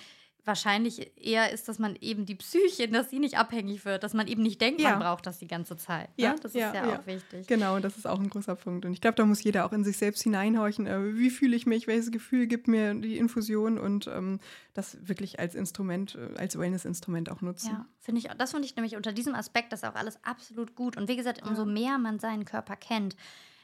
wahrscheinlich 0.44 1.12
eher 1.16 1.52
ist, 1.52 1.68
dass 1.68 1.78
man 1.78 1.96
eben 2.00 2.26
die 2.26 2.34
Psyche, 2.34 2.88
dass 2.88 3.10
sie 3.10 3.18
nicht 3.20 3.38
abhängig 3.38 3.84
wird, 3.84 4.02
dass 4.02 4.12
man 4.12 4.26
eben 4.26 4.42
nicht 4.42 4.60
denkt, 4.60 4.80
Ja. 4.80 4.90
man 4.90 5.00
braucht 5.00 5.26
das 5.26 5.38
die 5.38 5.46
ganze 5.46 5.76
Zeit. 5.76 6.08
Ne? 6.18 6.24
Ja, 6.24 6.34
das 6.34 6.46
ist 6.52 6.54
ja, 6.60 6.74
ja, 6.74 6.98
auch 6.98 7.06
wichtig. 7.06 7.46
Genau, 7.46 7.78
das 7.78 7.96
ist 7.96 8.06
auch 8.06 8.18
ein 8.18 8.28
großer 8.28 8.56
Punkt. 8.56 8.84
Und 8.84 8.92
ich 8.92 9.00
glaube, 9.00 9.14
da 9.14 9.24
muss 9.24 9.42
jeder 9.42 9.64
auch 9.64 9.72
in 9.72 9.84
sich 9.84 9.96
selbst 9.96 10.22
hineinhorchen, 10.22 10.86
äh, 10.86 11.16
wie 11.16 11.30
fühle 11.30 11.54
ich 11.54 11.66
mich, 11.66 11.86
welches 11.86 12.10
Gefühl 12.10 12.46
gibt 12.46 12.66
mir 12.66 12.94
die 12.94 13.18
Infusion 13.18 13.78
und 13.78 14.08
ähm, 14.08 14.40
das 14.74 14.96
wirklich 15.06 15.38
als 15.38 15.54
Instrument, 15.54 16.16
äh, 16.16 16.38
als 16.38 16.58
Wellness-Instrument 16.58 17.30
auch 17.30 17.40
nutzen. 17.40 17.70
Ja, 17.70 17.86
finde 18.00 18.20
ich, 18.20 18.28
das 18.36 18.50
finde 18.50 18.66
ich 18.66 18.74
nämlich 18.74 18.96
unter 18.96 19.12
diesem 19.12 19.34
Aspekt 19.34 19.72
das 19.72 19.84
auch 19.84 19.94
alles 19.94 20.18
absolut 20.24 20.74
gut. 20.74 20.96
Und 20.96 21.08
wie 21.08 21.16
gesagt, 21.16 21.42
umso 21.46 21.64
mehr 21.64 21.98
man 21.98 22.18
seinen 22.18 22.44
Körper 22.44 22.74
kennt, 22.76 23.16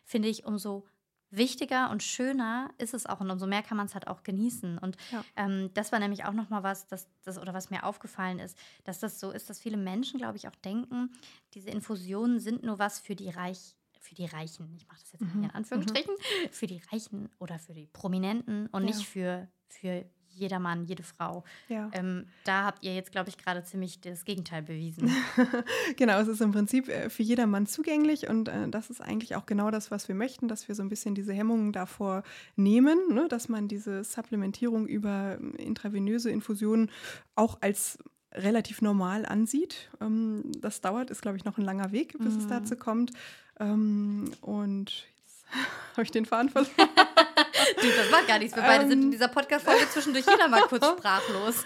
finde 0.04 0.28
ich, 0.28 0.44
umso 0.44 0.86
wichtiger 1.30 1.90
und 1.90 2.02
schöner 2.02 2.70
ist 2.78 2.94
es 2.94 3.06
auch 3.06 3.20
und 3.20 3.30
umso 3.30 3.46
mehr 3.46 3.62
kann 3.62 3.76
man 3.76 3.86
es 3.86 3.94
halt 3.94 4.06
auch 4.08 4.22
genießen. 4.22 4.78
Und 4.78 4.96
Ja. 5.10 5.24
ähm, 5.36 5.70
das 5.74 5.92
war 5.92 5.98
nämlich 5.98 6.24
auch 6.24 6.32
nochmal 6.32 6.62
was, 6.62 6.86
das, 6.86 7.08
das, 7.22 7.38
oder 7.38 7.54
was 7.54 7.70
mir 7.70 7.84
aufgefallen 7.84 8.38
ist, 8.38 8.58
dass 8.84 8.98
das 8.98 9.20
so 9.20 9.30
ist, 9.30 9.50
dass 9.50 9.60
viele 9.60 9.76
Menschen, 9.76 10.18
glaube 10.18 10.36
ich, 10.38 10.48
auch 10.48 10.56
denken, 10.56 11.12
diese 11.54 11.70
Infusionen 11.70 12.40
sind 12.40 12.62
nur 12.62 12.78
was 12.78 13.00
für 13.00 13.14
die 13.14 13.30
Reich, 13.30 13.76
für 14.00 14.14
die 14.14 14.26
Reichen. 14.26 14.74
Ich 14.76 14.86
mache 14.88 15.00
das 15.00 15.12
jetzt 15.12 15.24
Mhm, 15.24 15.42
in 15.42 15.50
Anführungsstrichen, 15.50 16.14
für 16.50 16.66
die 16.66 16.80
Reichen 16.92 17.30
oder 17.38 17.58
für 17.58 17.74
die 17.74 17.86
Prominenten 17.86 18.68
und 18.68 18.84
Ja. 18.84 18.84
nicht 18.84 19.06
für, 19.06 19.48
für 19.68 20.10
jedermann, 20.38 20.84
jede 20.84 21.02
Frau. 21.02 21.44
Ja. 21.68 21.90
Ähm, 21.92 22.26
da 22.44 22.64
habt 22.64 22.84
ihr 22.84 22.94
jetzt, 22.94 23.12
glaube 23.12 23.28
ich, 23.28 23.38
gerade 23.38 23.62
ziemlich 23.64 24.00
das 24.00 24.24
Gegenteil 24.24 24.62
bewiesen. 24.62 25.10
Genau, 25.96 26.18
es 26.20 26.28
ist 26.28 26.40
im 26.40 26.52
Prinzip 26.52 26.88
äh, 26.88 27.10
für 27.10 27.22
jedermann 27.22 27.66
zugänglich 27.66 28.28
und 28.28 28.48
äh, 28.48 28.68
das 28.68 28.90
ist 28.90 29.00
eigentlich 29.00 29.36
auch 29.36 29.46
genau 29.46 29.70
das, 29.70 29.90
was 29.90 30.08
wir 30.08 30.14
möchten, 30.14 30.48
dass 30.48 30.68
wir 30.68 30.74
so 30.74 30.82
ein 30.82 30.88
bisschen 30.88 31.14
diese 31.14 31.32
Hemmungen 31.32 31.72
davor 31.72 32.22
nehmen, 32.56 32.98
ne? 33.12 33.26
dass 33.28 33.48
man 33.48 33.68
diese 33.68 34.04
Supplementierung 34.04 34.86
über 34.86 35.36
ähm, 35.38 35.54
intravenöse 35.56 36.30
Infusionen 36.30 36.90
auch 37.34 37.58
als 37.60 37.98
relativ 38.32 38.82
normal 38.82 39.24
ansieht. 39.26 39.88
Ähm, 40.00 40.44
das 40.60 40.80
dauert, 40.80 41.10
ist, 41.10 41.22
glaube 41.22 41.36
ich, 41.38 41.44
noch 41.44 41.58
ein 41.58 41.64
langer 41.64 41.92
Weg, 41.92 42.16
bis 42.18 42.36
es 42.36 42.44
Mhm. 42.44 42.48
dazu 42.48 42.76
kommt. 42.76 43.12
Ähm, 43.58 44.30
und 44.42 45.06
jetzt 45.24 45.44
habe 45.94 46.02
ich 46.02 46.10
den 46.10 46.26
Faden 46.26 46.50
verloren. 46.50 46.70
du, 47.80 47.86
das 47.96 48.10
macht 48.10 48.26
gar 48.28 48.38
nichts. 48.38 48.54
Wir 48.56 48.62
beide 48.62 48.88
sind 48.88 48.98
in 48.98 49.02
Ähm. 49.04 49.10
dieser 49.10 49.28
Podcast-Folge 49.28 49.88
zwischendurch 49.90 50.26
jeder 50.26 50.48
mal 50.48 50.62
kurz 50.62 50.86
sprachlos. 50.98 51.64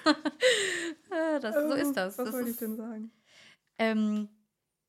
Äh, 1.11 1.41
das, 1.41 1.55
so 1.55 1.73
ist 1.75 1.93
das. 1.97 2.19
Was 2.19 2.25
das 2.27 2.35
wollte 2.35 2.51
ich 2.51 2.57
denn 2.57 2.77
sagen? 2.77 3.11
ähm, 3.79 4.29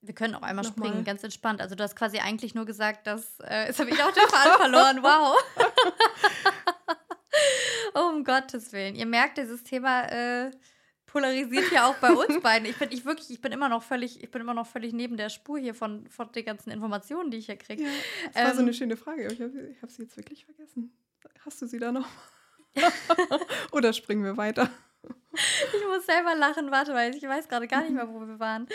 wir 0.01 0.13
können 0.13 0.35
auch 0.35 0.41
einmal 0.41 0.65
Nochmal. 0.65 0.89
springen, 0.89 1.05
ganz 1.05 1.23
entspannt. 1.23 1.61
Also 1.61 1.75
du 1.75 1.83
hast 1.83 1.95
quasi 1.95 2.19
eigentlich 2.19 2.53
nur 2.55 2.65
gesagt, 2.65 3.07
dass 3.07 3.39
äh, 3.39 3.67
jetzt 3.67 3.79
habe 3.79 3.89
ich 3.89 4.03
auch 4.03 4.11
den 4.11 4.27
Faden 4.27 4.53
verloren. 4.57 5.01
Wow. 5.01 5.41
um 7.93 8.23
Gottes 8.25 8.73
Willen. 8.73 8.95
Ihr 8.95 9.05
merkt, 9.05 9.37
dieses 9.37 9.63
Thema 9.63 10.03
äh, 10.11 10.51
polarisiert 11.13 11.71
ja 11.71 11.87
auch 11.87 11.95
bei 11.95 12.11
uns 12.11 12.41
beiden. 12.41 12.67
Ich 12.67 12.75
bin 12.77 12.91
ich 12.91 13.05
wirklich, 13.05 13.29
ich 13.29 13.39
bin 13.39 13.51
immer 13.53 13.69
noch 13.69 13.83
völlig, 13.83 14.21
ich 14.21 14.29
bin 14.31 14.41
immer 14.41 14.53
noch 14.53 14.67
völlig 14.67 14.91
neben 14.91 15.15
der 15.15 15.29
Spur 15.29 15.57
hier 15.59 15.73
von, 15.75 16.07
von 16.09 16.29
den 16.33 16.43
ganzen 16.43 16.71
Informationen, 16.71 17.31
die 17.31 17.37
ich 17.37 17.45
hier 17.45 17.55
kriege. 17.55 17.83
Ja, 17.83 17.89
das 18.33 18.43
war 18.43 18.51
so 18.55 18.59
Ähm. 18.59 18.65
eine 18.65 18.73
schöne 18.73 18.97
Frage, 18.97 19.23
aber 19.25 19.33
ich 19.33 19.39
habe 19.41 19.75
hab 19.81 19.91
sie 19.91 20.01
jetzt 20.01 20.17
wirklich 20.17 20.43
vergessen. 20.45 20.91
Hast 21.45 21.61
du 21.61 21.67
sie 21.67 21.79
da 21.79 21.91
noch? 21.91 22.07
Oder 23.71 23.93
springen 23.93 24.23
wir 24.23 24.35
weiter? 24.35 24.69
Ich 25.33 25.85
muss 25.87 26.05
selber 26.05 26.35
lachen, 26.35 26.71
warte, 26.71 26.93
weil 26.93 27.15
ich 27.15 27.23
weiß 27.23 27.47
gerade 27.49 27.67
gar 27.67 27.81
nicht 27.81 27.93
mehr, 27.93 28.07
wo 28.07 28.19
wir 28.25 28.39
waren. 28.39 28.67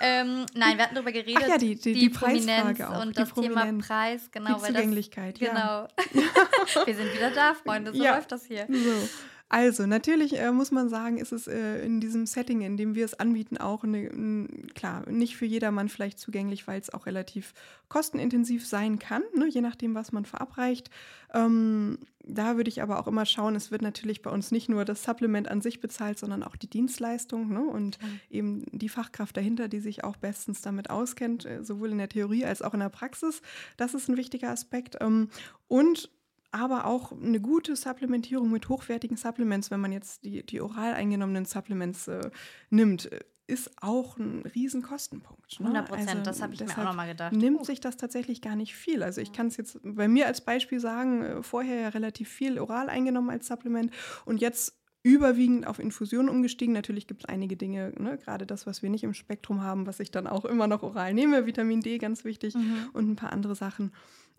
Ähm, 0.00 0.44
nein, 0.54 0.76
wir 0.76 0.84
hatten 0.84 0.94
darüber 0.94 1.12
geredet. 1.12 1.42
Ach 1.44 1.48
ja, 1.48 1.58
die- 1.58 1.76
die- 1.76 1.92
die 1.94 2.08
Preisfrage 2.08 2.88
auch, 2.88 3.02
und 3.02 3.10
die 3.16 3.20
das 3.20 3.32
Thema 3.34 3.60
Prominenz, 3.60 3.86
Preis, 3.86 4.28
genau. 4.32 4.56
die 4.56 4.62
weil 4.62 4.72
das, 4.72 4.82
Zugänglichkeit, 4.82 5.38
ja. 5.38 5.88
Genau. 5.98 6.12
wir 6.86 6.94
sind 6.96 7.12
wieder 7.14 7.30
da, 7.30 7.54
Freunde. 7.54 7.92
So 7.92 8.02
Ja. 8.02 8.16
läuft 8.16 8.32
das 8.32 8.44
hier. 8.46 8.66
So. 8.68 9.08
Also, 9.48 9.86
natürlich 9.86 10.36
äh, 10.40 10.50
muss 10.50 10.72
man 10.72 10.88
sagen, 10.88 11.18
ist 11.18 11.30
es 11.30 11.46
äh, 11.46 11.78
in 11.86 12.00
diesem 12.00 12.26
Setting, 12.26 12.62
in 12.62 12.76
dem 12.76 12.96
wir 12.96 13.04
es 13.04 13.14
anbieten, 13.14 13.58
auch 13.58 13.84
eine, 13.84 14.10
n- 14.10 14.66
klar, 14.74 15.08
nicht 15.08 15.36
für 15.36 15.46
jedermann 15.46 15.88
vielleicht 15.88 16.18
zugänglich, 16.18 16.66
weil 16.66 16.80
es 16.80 16.92
auch 16.92 17.06
relativ 17.06 17.54
kostenintensiv 17.88 18.66
sein 18.66 18.98
kann, 18.98 19.22
ne, 19.36 19.46
je 19.46 19.60
nachdem, 19.60 19.94
was 19.94 20.10
man 20.10 20.24
verabreicht. 20.24 20.90
Ähm, 21.32 21.98
da 22.24 22.56
würde 22.56 22.68
ich 22.68 22.82
aber 22.82 22.98
auch 22.98 23.06
immer 23.06 23.24
schauen, 23.24 23.54
es 23.54 23.70
wird 23.70 23.82
natürlich 23.82 24.20
bei 24.20 24.30
uns 24.30 24.50
nicht 24.50 24.68
nur 24.68 24.84
das 24.84 25.04
Supplement 25.04 25.46
an 25.46 25.60
sich 25.60 25.78
bezahlt, 25.78 26.18
sondern 26.18 26.42
auch 26.42 26.56
die 26.56 26.68
Dienstleistung 26.68 27.48
ne, 27.52 27.60
und 27.64 27.98
Mhm. 28.02 28.20
eben 28.28 28.64
die 28.72 28.88
Fachkraft 28.88 29.36
dahinter, 29.36 29.68
die 29.68 29.78
sich 29.78 30.02
auch 30.02 30.16
bestens 30.16 30.60
damit 30.60 30.90
auskennt, 30.90 31.46
äh, 31.46 31.62
sowohl 31.62 31.92
in 31.92 31.98
der 31.98 32.08
Theorie 32.08 32.44
als 32.44 32.62
auch 32.62 32.74
in 32.74 32.80
der 32.80 32.88
Praxis. 32.88 33.42
Das 33.76 33.94
ist 33.94 34.08
ein 34.08 34.16
wichtiger 34.16 34.50
Aspekt. 34.50 34.96
Ähm, 35.00 35.28
und 35.68 36.10
aber 36.56 36.86
auch 36.86 37.12
eine 37.12 37.40
gute 37.40 37.76
Supplementierung 37.76 38.50
mit 38.50 38.68
hochwertigen 38.68 39.16
Supplements, 39.16 39.70
wenn 39.70 39.80
man 39.80 39.92
jetzt 39.92 40.24
die, 40.24 40.44
die 40.44 40.60
oral 40.60 40.94
eingenommenen 40.94 41.44
Supplements 41.44 42.08
äh, 42.08 42.30
nimmt, 42.70 43.08
ist 43.48 43.70
auch 43.80 44.16
ein 44.18 44.42
riesen 44.54 44.82
Kostenpunkt. 44.82 45.60
ne? 45.60 45.66
100 45.66 45.88
Prozent, 45.88 46.08
Also 46.10 46.22
das 46.22 46.42
habe 46.42 46.54
ich 46.54 46.60
mir 46.60 46.68
auch 46.78 46.84
nochmal 46.84 47.06
gedacht. 47.08 47.32
Nimmt 47.32 47.64
sich 47.64 47.78
das 47.80 47.96
tatsächlich 47.96 48.42
gar 48.42 48.56
nicht 48.56 48.74
viel. 48.74 49.04
Also 49.04 49.20
ich 49.20 49.32
kann 49.32 49.46
es 49.46 49.56
jetzt 49.56 49.78
bei 49.84 50.08
mir 50.08 50.26
als 50.26 50.40
Beispiel 50.40 50.80
sagen, 50.80 51.22
äh, 51.22 51.42
vorher 51.44 51.80
ja 51.80 51.88
relativ 51.90 52.28
viel 52.28 52.58
oral 52.58 52.88
eingenommen 52.88 53.30
als 53.30 53.46
Supplement 53.46 53.92
und 54.24 54.40
jetzt 54.40 54.76
überwiegend 55.04 55.68
auf 55.68 55.78
Infusionen 55.78 56.28
umgestiegen. 56.28 56.74
Natürlich 56.74 57.06
gibt 57.06 57.22
es 57.22 57.28
einige 57.28 57.56
Dinge, 57.56 57.92
ne, 57.96 58.18
gerade 58.18 58.44
das, 58.44 58.66
was 58.66 58.82
wir 58.82 58.90
nicht 58.90 59.04
im 59.04 59.14
Spektrum 59.14 59.62
haben, 59.62 59.86
was 59.86 60.00
ich 60.00 60.10
dann 60.10 60.26
auch 60.26 60.44
immer 60.44 60.66
noch 60.66 60.82
oral 60.82 61.14
nehme, 61.14 61.46
Vitamin 61.46 61.80
D, 61.80 61.98
ganz 61.98 62.24
wichtig, 62.24 62.56
Mhm. 62.56 62.88
und 62.92 63.08
ein 63.08 63.14
paar 63.14 63.32
andere 63.32 63.54
Sachen. 63.54 63.92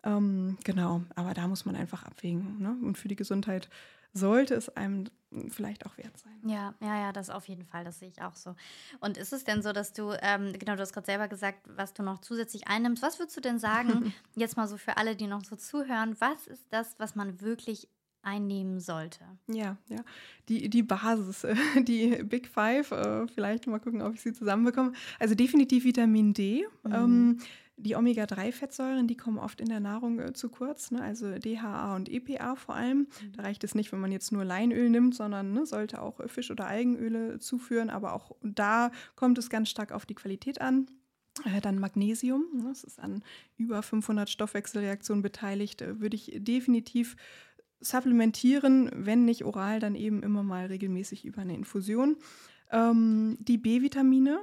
Ähm, 0.04 0.58
genau, 0.64 1.02
aber 1.14 1.34
da 1.34 1.48
muss 1.48 1.64
man 1.64 1.76
einfach 1.76 2.04
abwägen. 2.04 2.60
Ne? 2.60 2.76
Und 2.82 2.98
für 2.98 3.08
die 3.08 3.16
Gesundheit 3.16 3.68
sollte 4.12 4.54
es 4.54 4.68
einem 4.70 5.04
vielleicht 5.48 5.84
auch 5.84 5.98
wert 5.98 6.16
sein. 6.16 6.40
Ja, 6.46 6.74
ja, 6.80 6.98
ja, 7.00 7.12
das 7.12 7.28
auf 7.28 7.48
jeden 7.48 7.64
Fall, 7.64 7.84
das 7.84 7.98
sehe 7.98 8.08
ich 8.08 8.22
auch 8.22 8.34
so. 8.34 8.54
Und 9.00 9.18
ist 9.18 9.32
es 9.32 9.44
denn 9.44 9.62
so, 9.62 9.72
dass 9.72 9.92
du, 9.92 10.12
ähm, 10.22 10.52
genau, 10.58 10.74
du 10.74 10.80
hast 10.80 10.92
gerade 10.92 11.06
selber 11.06 11.28
gesagt, 11.28 11.60
was 11.66 11.92
du 11.92 12.02
noch 12.02 12.20
zusätzlich 12.20 12.66
einnimmst. 12.66 13.02
Was 13.02 13.18
würdest 13.18 13.36
du 13.36 13.40
denn 13.40 13.58
sagen, 13.58 14.12
jetzt 14.36 14.56
mal 14.56 14.66
so 14.66 14.76
für 14.76 14.96
alle, 14.96 15.16
die 15.16 15.26
noch 15.26 15.44
so 15.44 15.56
zuhören, 15.56 16.16
was 16.18 16.46
ist 16.46 16.64
das, 16.70 16.94
was 16.98 17.14
man 17.14 17.40
wirklich 17.40 17.88
einnehmen 18.22 18.80
sollte? 18.80 19.24
Ja, 19.48 19.76
ja. 19.88 20.00
Die, 20.48 20.70
die 20.70 20.82
Basis, 20.82 21.46
die 21.82 22.22
Big 22.24 22.48
Five, 22.48 22.90
äh, 22.92 23.26
vielleicht 23.28 23.66
mal 23.66 23.80
gucken, 23.80 24.00
ob 24.00 24.14
ich 24.14 24.22
sie 24.22 24.32
zusammenbekomme. 24.32 24.92
Also 25.18 25.34
definitiv 25.34 25.84
Vitamin 25.84 26.32
D. 26.32 26.66
Mhm. 26.84 26.92
Ähm, 26.92 27.38
die 27.78 27.94
Omega-3-Fettsäuren, 27.94 29.06
die 29.06 29.16
kommen 29.16 29.38
oft 29.38 29.60
in 29.60 29.68
der 29.68 29.80
Nahrung 29.80 30.18
äh, 30.18 30.32
zu 30.32 30.48
kurz, 30.48 30.90
ne? 30.90 31.00
also 31.00 31.38
DHA 31.38 31.96
und 31.96 32.08
EPA 32.08 32.56
vor 32.56 32.74
allem. 32.74 33.06
Da 33.36 33.42
reicht 33.44 33.64
es 33.64 33.74
nicht, 33.74 33.92
wenn 33.92 34.00
man 34.00 34.12
jetzt 34.12 34.32
nur 34.32 34.44
Leinöl 34.44 34.90
nimmt, 34.90 35.14
sondern 35.14 35.52
ne, 35.52 35.64
sollte 35.64 36.02
auch 36.02 36.20
äh, 36.20 36.28
Fisch- 36.28 36.50
oder 36.50 36.66
Algenöle 36.66 37.38
zuführen. 37.38 37.88
Aber 37.88 38.12
auch 38.12 38.32
da 38.42 38.90
kommt 39.14 39.38
es 39.38 39.48
ganz 39.48 39.70
stark 39.70 39.92
auf 39.92 40.06
die 40.06 40.14
Qualität 40.14 40.60
an. 40.60 40.86
Äh, 41.44 41.60
Dann 41.60 41.78
Magnesium, 41.78 42.44
ne, 42.52 42.64
das 42.68 42.84
ist 42.84 42.98
an 42.98 43.22
über 43.56 43.82
500 43.82 44.28
Stoffwechselreaktionen 44.28 45.22
beteiligt, 45.22 45.80
äh, 45.82 46.00
würde 46.00 46.16
ich 46.16 46.32
definitiv 46.36 47.16
supplementieren, 47.80 48.90
wenn 48.92 49.24
nicht 49.24 49.44
oral, 49.44 49.78
dann 49.78 49.94
eben 49.94 50.22
immer 50.24 50.42
mal 50.42 50.66
regelmäßig 50.66 51.24
über 51.24 51.42
eine 51.42 51.54
Infusion. 51.54 52.16
Ähm, 52.70 53.36
die 53.40 53.56
B-Vitamine, 53.56 54.40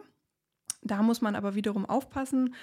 da 0.82 1.04
muss 1.04 1.22
man 1.22 1.36
aber 1.36 1.56
wiederum 1.56 1.86
aufpassen. 1.86 2.56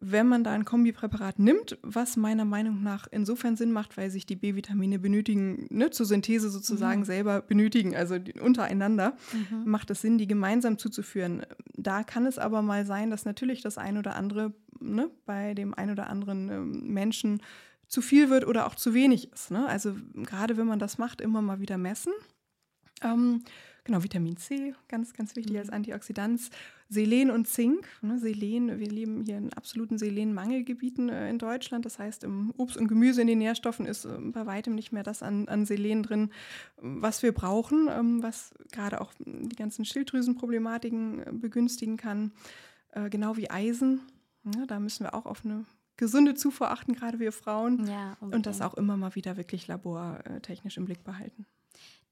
Wenn 0.00 0.26
man 0.26 0.44
da 0.44 0.52
ein 0.52 0.64
Kombipräparat 0.64 1.38
nimmt, 1.38 1.78
was 1.82 2.16
meiner 2.16 2.44
Meinung 2.44 2.82
nach 2.82 3.06
insofern 3.10 3.56
Sinn 3.56 3.72
macht, 3.72 3.96
weil 3.96 4.10
sich 4.10 4.26
die 4.26 4.36
B-Vitamine 4.36 4.98
benötigen, 4.98 5.66
ne, 5.70 5.90
zur 5.90 6.06
Synthese 6.06 6.50
sozusagen 6.50 7.00
mhm. 7.00 7.04
selber 7.04 7.40
benötigen, 7.42 7.94
also 7.94 8.16
untereinander, 8.40 9.16
mhm. 9.32 9.70
macht 9.70 9.90
es 9.90 10.00
Sinn, 10.02 10.18
die 10.18 10.26
gemeinsam 10.26 10.78
zuzuführen. 10.78 11.46
Da 11.76 12.02
kann 12.02 12.26
es 12.26 12.38
aber 12.38 12.60
mal 12.60 12.84
sein, 12.84 13.10
dass 13.10 13.24
natürlich 13.24 13.62
das 13.62 13.78
ein 13.78 13.96
oder 13.96 14.16
andere 14.16 14.52
ne, 14.80 15.10
bei 15.26 15.54
dem 15.54 15.74
ein 15.74 15.90
oder 15.90 16.08
anderen 16.08 16.50
ähm, 16.50 16.92
Menschen 16.92 17.40
zu 17.86 18.02
viel 18.02 18.30
wird 18.30 18.46
oder 18.46 18.66
auch 18.66 18.74
zu 18.74 18.94
wenig 18.94 19.32
ist. 19.32 19.50
Ne? 19.50 19.66
Also 19.66 19.94
gerade 20.14 20.56
wenn 20.56 20.66
man 20.66 20.78
das 20.78 20.98
macht, 20.98 21.20
immer 21.20 21.42
mal 21.42 21.60
wieder 21.60 21.78
messen. 21.78 22.12
Ähm, 23.02 23.42
genau, 23.84 24.02
Vitamin 24.02 24.36
C, 24.36 24.74
ganz, 24.88 25.12
ganz 25.12 25.36
wichtig 25.36 25.54
mhm. 25.54 25.60
als 25.60 25.70
Antioxidant. 25.70 26.50
Selen 26.88 27.30
und 27.30 27.48
Zink. 27.48 27.86
Ne, 28.02 28.18
Selen, 28.18 28.78
wir 28.78 28.88
leben 28.88 29.22
hier 29.24 29.38
in 29.38 29.52
absoluten 29.52 29.98
Selenmangelgebieten 29.98 31.08
äh, 31.08 31.30
in 31.30 31.38
Deutschland. 31.38 31.84
Das 31.84 31.98
heißt, 31.98 32.24
im 32.24 32.52
Obst 32.56 32.76
und 32.76 32.88
Gemüse 32.88 33.20
in 33.20 33.26
den 33.26 33.38
Nährstoffen 33.38 33.86
ist 33.86 34.04
äh, 34.04 34.18
bei 34.18 34.46
weitem 34.46 34.74
nicht 34.74 34.92
mehr 34.92 35.02
das 35.02 35.22
an, 35.22 35.48
an 35.48 35.66
Selen 35.66 36.02
drin, 36.02 36.30
was 36.76 37.22
wir 37.22 37.32
brauchen, 37.32 37.88
ähm, 37.90 38.22
was 38.22 38.54
gerade 38.72 39.00
auch 39.00 39.12
die 39.18 39.56
ganzen 39.56 39.84
Schilddrüsenproblematiken 39.84 41.20
äh, 41.20 41.32
begünstigen 41.32 41.96
kann. 41.96 42.32
Äh, 42.92 43.10
genau 43.10 43.36
wie 43.36 43.50
Eisen. 43.50 44.00
Ja, 44.54 44.66
da 44.66 44.78
müssen 44.78 45.04
wir 45.04 45.14
auch 45.14 45.26
auf 45.26 45.44
eine 45.44 45.64
gesunde 45.96 46.34
Zufuhr 46.34 46.70
achten, 46.70 46.92
gerade 46.92 47.18
wir 47.18 47.32
Frauen. 47.32 47.86
Ja, 47.86 48.16
und 48.20 48.46
das 48.46 48.60
auch 48.60 48.74
immer 48.74 48.96
mal 48.96 49.14
wieder 49.14 49.36
wirklich 49.36 49.66
labortechnisch 49.66 50.76
im 50.76 50.84
Blick 50.84 51.04
behalten. 51.04 51.46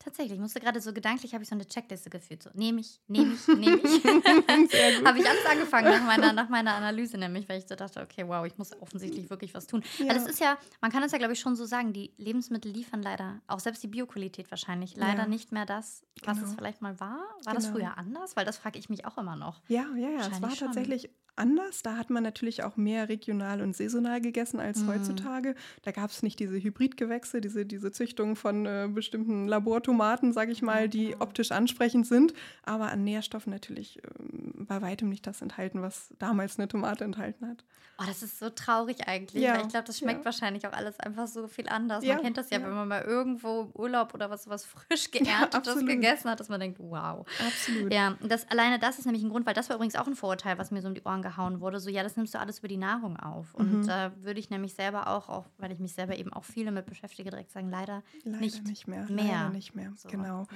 Tatsächlich, 0.03 0.35
ich 0.35 0.41
musste 0.41 0.59
gerade 0.59 0.81
so 0.81 0.93
gedanklich, 0.93 1.33
habe 1.33 1.45
ich 1.45 1.49
so 1.49 1.55
eine 1.55 1.65
Checkliste 1.65 2.11
geführt. 2.11 2.43
So, 2.43 2.51
nehme 2.55 2.81
ich, 2.81 3.01
nehme 3.07 3.35
ich, 3.35 3.47
nehme 3.47 3.77
ich. 3.77 4.05
habe 5.05 5.19
ich 5.19 5.29
alles 5.29 5.47
angefangen 5.49 5.91
nach 5.91 6.05
meiner, 6.05 6.33
nach 6.33 6.49
meiner 6.49 6.75
Analyse, 6.75 7.19
nämlich, 7.19 7.49
weil 7.49 7.59
ich 7.59 7.69
so 7.69 7.77
dachte, 7.77 8.01
okay, 8.01 8.27
wow, 8.27 8.45
ich 8.45 8.59
muss 8.59 8.73
offensichtlich 8.81 9.31
wirklich 9.31 9.55
was 9.55 9.69
tun. 9.69 9.85
Ja. 9.99 10.09
Also 10.09 10.27
es 10.27 10.33
ist 10.33 10.41
ja, 10.41 10.59
man 10.81 10.91
kann 10.91 11.05
es 11.05 11.13
ja, 11.13 11.19
glaube 11.19 11.35
ich, 11.35 11.41
schon 11.41 11.55
so 11.55 11.65
sagen, 11.67 11.93
die 11.93 12.13
Lebensmittel 12.17 12.73
liefern 12.73 13.03
leider, 13.03 13.41
auch 13.47 13.61
selbst 13.61 13.83
die 13.85 13.89
Bioqualität 13.89 14.51
wahrscheinlich, 14.51 14.97
leider 14.97 15.23
ja. 15.23 15.29
nicht 15.29 15.53
mehr 15.53 15.67
das, 15.67 16.03
was 16.25 16.39
genau. 16.39 16.51
es 16.51 16.55
vielleicht 16.57 16.83
mal 16.83 16.99
war. 16.99 17.19
War 17.19 17.55
genau. 17.55 17.55
das 17.55 17.67
früher 17.69 17.97
anders? 17.97 18.35
Weil 18.35 18.45
das 18.45 18.59
frage 18.59 18.81
ich 18.81 18.89
mich 18.89 19.05
auch 19.05 19.19
immer 19.19 19.37
noch. 19.37 19.63
Ja, 19.69 19.87
ja, 19.97 20.09
ja. 20.09 20.27
Es 20.27 20.43
war 20.43 20.51
schon. 20.51 20.67
tatsächlich 20.67 21.11
anders. 21.37 21.83
Da 21.83 21.97
hat 21.97 22.11
man 22.11 22.23
natürlich 22.23 22.63
auch 22.63 22.77
mehr 22.77 23.09
regional 23.09 23.61
und 23.61 23.77
saisonal 23.77 24.21
gegessen 24.21 24.61
als 24.61 24.81
mhm. 24.81 24.89
heutzutage. 24.89 25.55
Da 25.83 25.91
gab 25.91 26.11
es 26.11 26.23
nicht 26.23 26.39
diese 26.39 26.63
Hybridgewächse, 26.63 27.41
diese, 27.41 27.67
diese 27.67 27.93
Züchtung 27.93 28.37
von 28.37 28.67
äh, 28.67 28.89
bestimmten 28.93 29.49
Labortomaten, 29.49 30.33
sage 30.33 30.53
ich 30.53 30.63
mal, 30.63 30.89
die 30.89 31.17
optisch 31.19 31.53
ansprechend 31.53 32.07
sind, 32.07 32.35
aber 32.63 32.91
an 32.91 33.05
Nährstoffen 33.05 33.53
natürlich 33.53 33.99
äh, 33.99 34.09
bei 34.55 34.83
weitem 34.83 35.09
nicht 35.09 35.27
das 35.27 35.43
enthalten, 35.43 35.83
was 35.83 36.09
damals 36.19 36.59
eine 36.59 36.69
Tomate 36.69 37.05
enthalten 37.05 37.49
hat. 37.49 37.65
Oh, 37.99 38.05
das 38.07 38.23
ist 38.23 38.39
so 38.39 38.51
traurig 38.51 39.07
eigentlich. 39.07 39.43
Ja. 39.43 39.55
Weil 39.55 39.63
ich 39.63 39.69
glaube, 39.69 39.87
das 39.87 39.99
schmeckt 39.99 40.21
ja. 40.21 40.25
wahrscheinlich 40.25 40.67
auch 40.67 40.73
alles 40.73 40.99
einfach 40.99 41.27
so 41.27 41.47
viel 41.47 41.69
anders. 41.69 42.05
Ja. 42.05 42.15
Man 42.15 42.25
kennt 42.25 42.39
das 42.39 42.51
ja, 42.51 42.61
wenn 42.63 42.73
man 42.73 42.89
mal 42.89 43.03
irgendwo 43.03 43.63
im 43.63 43.71
Urlaub 43.75 44.15
oder 44.15 44.31
was, 44.31 44.49
was 44.49 44.65
frisch 44.65 45.11
geerntetes 45.13 45.85
gegessen 45.87 46.31
hat, 46.31 46.41
dass 46.41 46.49
man 46.49 46.59
denkt, 46.59 46.79
wow. 46.81 47.27
Absolut. 47.47 47.93
Ja, 47.93 48.17
das, 48.21 48.51
alleine 48.51 48.79
das 48.79 48.99
ist 48.99 49.05
nämlich 49.05 49.23
ein 49.23 49.31
Grund, 49.31 49.47
weil 49.47 49.55
das 49.55 49.69
war 49.69 49.77
übrigens 49.77 49.95
auch 49.95 50.07
ein 50.07 50.17
Vorurteil, 50.17 50.59
was 50.59 50.71
mir 50.71 50.83
so 50.83 50.89
um 50.89 50.95
die 50.95 51.03
Ohren 51.03 51.22
gehauen 51.23 51.61
wurde. 51.61 51.81
So, 51.81 51.91
ja, 51.91 52.03
das 52.03 52.17
nimmst 52.17 52.35
du 52.35 52.39
alles 52.39 52.59
über 52.59 52.69
die 52.69 52.77
Nahrung 52.77 53.17
auf. 53.17 53.55
Und 53.55 53.87
da 53.87 54.09
mhm. 54.09 54.15
äh, 54.15 54.25
würde 54.25 54.41
ich 54.41 54.51
nämlich 54.51 54.75
selber 54.75 55.09
auch, 55.09 55.29
auch, 55.29 55.47
weil 55.59 55.73
ich 55.73 55.79
mich 55.79 55.93
selber 55.93 56.17
eben 56.17 56.33
auch 56.33 56.45
viel 56.45 56.65
damit 56.65 56.87
beschäftige, 56.87 57.31
direkt 57.31 57.53
sagen, 57.53 57.71
leider, 57.71 58.03
leider 58.25 58.41
nicht, 58.41 58.65
nicht 58.67 58.89
mehr. 58.89 59.05
mehr. 59.05 59.25
Leider 59.25 59.51
nicht 59.51 59.75
mehr, 59.75 59.93
so, 59.97 60.09
genau. 60.09 60.47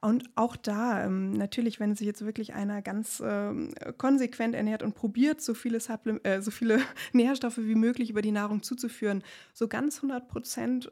Und 0.00 0.30
auch 0.36 0.56
da, 0.56 1.04
ähm, 1.04 1.32
natürlich, 1.32 1.80
wenn 1.80 1.94
sich 1.94 2.06
jetzt 2.06 2.24
wirklich 2.24 2.54
einer 2.54 2.82
ganz 2.82 3.22
ähm, 3.24 3.74
konsequent 3.96 4.54
ernährt 4.54 4.82
und 4.82 4.94
probiert, 4.94 5.40
so 5.40 5.54
viele, 5.54 5.80
Supplim 5.80 6.20
äh, 6.22 6.40
so 6.40 6.50
viele 6.50 6.80
Nährstoffe 7.12 7.58
wie 7.58 7.74
möglich 7.74 8.10
über 8.10 8.22
die 8.22 8.30
Nahrung 8.30 8.62
zuzuführen, 8.62 9.24
so 9.52 9.66
ganz 9.66 9.96
100 9.96 10.28
Prozent 10.28 10.90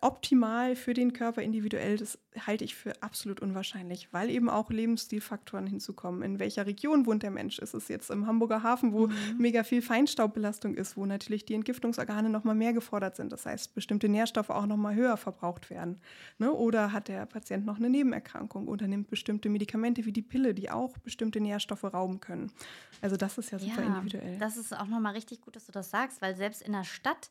optimal 0.00 0.76
für 0.76 0.94
den 0.94 1.12
Körper 1.12 1.42
individuell, 1.42 1.96
das 1.96 2.18
halte 2.46 2.64
ich 2.64 2.74
für 2.74 3.02
absolut 3.02 3.40
unwahrscheinlich, 3.40 4.12
weil 4.12 4.30
eben 4.30 4.48
auch 4.48 4.70
Lebensstilfaktoren 4.70 5.66
hinzukommen. 5.66 6.22
In 6.22 6.38
welcher 6.38 6.66
Region 6.66 7.06
wohnt 7.06 7.22
der 7.22 7.30
Mensch? 7.30 7.58
Ist 7.58 7.74
es 7.74 7.88
jetzt 7.88 8.10
im 8.10 8.26
Hamburger 8.26 8.62
Hafen, 8.62 8.92
wo 8.92 9.08
mhm. 9.08 9.14
mega 9.38 9.64
viel 9.64 9.82
Feinstaubbelastung 9.82 10.74
ist, 10.74 10.96
wo 10.96 11.04
natürlich 11.04 11.44
die 11.44 11.54
Entgiftungsorgane 11.54 12.30
noch 12.30 12.44
mal 12.44 12.54
mehr 12.54 12.72
gefordert 12.72 13.16
sind, 13.16 13.32
das 13.32 13.46
heißt, 13.46 13.74
bestimmte 13.74 14.08
Nährstoffe 14.08 14.50
auch 14.50 14.66
noch 14.66 14.76
mal 14.76 14.94
höher 14.94 15.16
verbraucht 15.16 15.70
werden. 15.70 16.00
Ne? 16.38 16.52
Oder 16.52 16.92
hat 16.92 17.08
der 17.08 17.26
Patient 17.26 17.66
noch 17.66 17.76
eine 17.76 17.90
Nebenerkrankung 17.90 18.68
oder 18.68 18.86
nimmt 18.86 19.08
bestimmte 19.08 19.48
Medikamente 19.48 20.04
wie 20.04 20.12
die 20.12 20.22
Pille, 20.22 20.54
die 20.54 20.70
auch 20.70 20.96
bestimmte 20.98 21.40
Nährstoffe 21.40 21.84
rauben 21.84 22.20
können. 22.20 22.52
Also 23.00 23.16
das 23.16 23.38
ist 23.38 23.50
ja 23.50 23.58
super 23.58 23.82
ja, 23.82 23.88
individuell. 23.88 24.38
Das 24.38 24.56
ist 24.56 24.76
auch 24.76 24.86
noch 24.86 25.00
mal 25.00 25.12
richtig 25.12 25.40
gut, 25.40 25.56
dass 25.56 25.66
du 25.66 25.72
das 25.72 25.90
sagst, 25.90 26.22
weil 26.22 26.36
selbst 26.36 26.62
in 26.62 26.72
der 26.72 26.84
Stadt 26.84 27.30